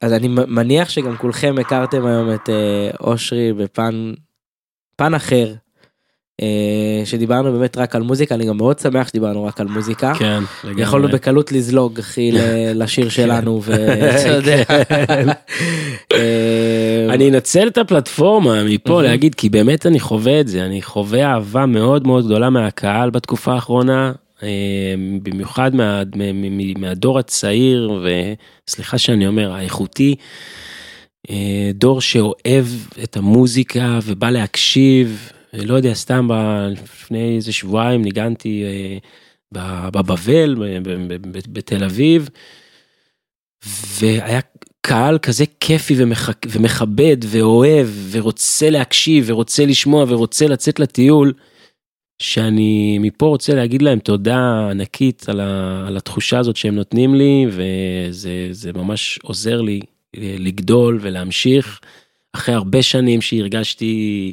אז 0.00 0.12
אני 0.12 0.28
מניח 0.28 0.88
שגם 0.88 1.16
כולכם 1.16 1.54
הכרתם 1.60 2.06
היום 2.06 2.34
את 2.34 2.48
אה, 2.48 2.90
אושרי 3.00 3.52
בפן 3.52 4.12
פן 4.96 5.14
אחר. 5.14 5.54
אה, 6.42 7.02
שדיברנו 7.04 7.52
באמת 7.52 7.78
רק 7.78 7.96
על 7.96 8.02
מוזיקה, 8.02 8.34
אני 8.34 8.46
גם 8.46 8.56
מאוד 8.56 8.78
שמח 8.78 9.08
שדיברנו 9.08 9.44
רק 9.44 9.60
על 9.60 9.66
מוזיקה. 9.66 10.14
כן 10.14 10.42
לגמרי. 10.64 10.82
יכולנו 10.82 11.08
בקלות 11.08 11.52
לזלוג 11.52 11.98
אחי 11.98 12.30
לשיר 12.80 13.08
שלנו 13.08 13.60
ואתה 13.62 14.28
יודע. 14.36 14.64
כן. 14.64 15.28
אה, 16.12 17.06
אני 17.10 17.30
אנצל 17.30 17.68
את 17.68 17.78
הפלטפורמה 17.78 18.64
מפה. 18.64 19.02
להגיד 19.02 19.34
כי 19.34 19.48
באמת 19.48 19.86
אני 19.86 20.00
חווה 20.00 20.40
את 20.40 20.48
זה 20.48 20.64
אני 20.64 20.82
חווה 20.82 21.32
אהבה 21.32 21.66
מאוד 21.66 22.06
מאוד 22.06 22.24
גדולה 22.26 22.50
מהקהל 22.50 23.10
בתקופה 23.10 23.54
האחרונה 23.54 24.12
אה, 24.42 24.48
במיוחד 25.22 25.70
מהדור 26.76 27.18
הצעיר 27.18 28.02
וסליחה 28.68 28.98
שאני 28.98 29.26
אומר 29.26 29.52
האיכותי. 29.52 30.14
דור 31.74 32.00
שאוהב 32.00 32.66
את 33.02 33.16
המוזיקה 33.16 33.98
ובא 34.04 34.30
להקשיב 34.30 35.32
לא 35.54 35.74
יודע 35.74 35.94
סתם 35.94 36.28
לפני 36.70 37.36
איזה 37.36 37.52
שבועיים 37.52 38.02
ניגנתי 38.02 38.64
אה, 38.64 38.98
בבבל 39.90 40.56
בתל 41.52 41.84
אביב. 41.84 42.28
והיה 44.00 44.40
קהל 44.80 45.18
כזה 45.18 45.44
כיפי 45.60 45.94
ומח... 45.96 46.30
ומכבד 46.46 47.16
ואוהב 47.20 47.88
ורוצה 48.10 48.70
להקשיב 48.70 49.24
ורוצה 49.28 49.66
לשמוע 49.66 50.04
ורוצה 50.08 50.46
לצאת 50.46 50.80
לטיול. 50.80 51.32
שאני 52.18 52.98
מפה 52.98 53.26
רוצה 53.26 53.54
להגיד 53.54 53.82
להם 53.82 53.98
תודה 53.98 54.68
ענקית 54.70 55.28
על, 55.28 55.40
ה... 55.40 55.84
על 55.86 55.96
התחושה 55.96 56.38
הזאת 56.38 56.56
שהם 56.56 56.74
נותנים 56.74 57.14
לי 57.14 57.46
וזה 57.50 58.48
זה 58.50 58.72
ממש 58.72 59.18
עוזר 59.22 59.60
לי 59.60 59.80
אה, 60.16 60.36
לגדול 60.38 60.98
ולהמשיך 61.00 61.80
אחרי 62.32 62.54
הרבה 62.54 62.82
שנים 62.82 63.20
שהרגשתי 63.20 64.32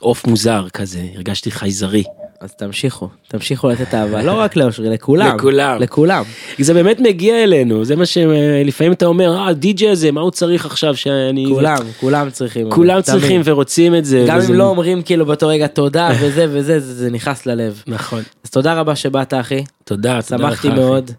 עוף 0.00 0.26
מוזר 0.26 0.68
כזה 0.72 1.06
הרגשתי 1.14 1.50
חייזרי 1.50 2.04
אז 2.40 2.54
תמשיכו, 2.54 3.08
תמשיכו 3.28 3.68
לתת 3.68 3.94
אהבה, 3.94 4.22
לא 4.22 4.32
רק 4.32 4.56
לאושרי, 4.56 4.90
לכולם. 4.90 5.36
לכולם. 5.36 5.78
לכולם. 5.80 6.24
זה 6.58 6.74
באמת 6.74 7.00
מגיע 7.00 7.42
אלינו 7.42 7.84
זה 7.84 7.96
מה 7.96 8.06
שלפעמים 8.06 8.92
אתה 8.92 9.06
אומר 9.06 9.38
אה 9.38 9.52
די.ג'י 9.52 9.88
הזה 9.88 10.12
מה 10.12 10.20
הוא 10.20 10.30
צריך 10.30 10.66
עכשיו 10.66 10.96
שאני 10.96 11.46
כולם, 11.48 11.76
כולם 12.00 12.30
צריכים. 12.30 12.70
כולם. 12.70 13.00
צריכים 13.00 13.40
ורוצים 13.44 13.94
את 13.94 14.04
זה. 14.04 14.24
גם 14.28 14.40
אם 14.40 14.54
לא 14.54 14.64
אומרים 14.64 15.02
כאילו 15.02 15.26
באותו 15.26 15.48
רגע 15.48 15.66
תודה 15.66 16.10
וזה 16.20 16.46
וזה, 16.48 16.80
זה 16.80 17.10
נכנס 17.10 17.46
ללב. 17.46 17.82
נכון. 17.86 18.22
אז 18.44 18.50
תודה 18.50 18.74
רבה 18.74 18.96
שבאת 18.96 19.34
אחי, 19.34 19.64
תודה, 19.84 20.22
תודה 20.22 20.36
לך. 20.36 20.52
שמחתי 20.52 20.68
אחי. 20.68 20.76
מאוד, 20.76 21.10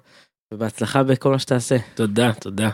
ובהצלחה 0.54 1.04
בכל 1.04 1.32
מה 1.32 1.40
שתעשה. 1.40 1.78
תודה, 1.96 2.32
תודה. 2.40 2.70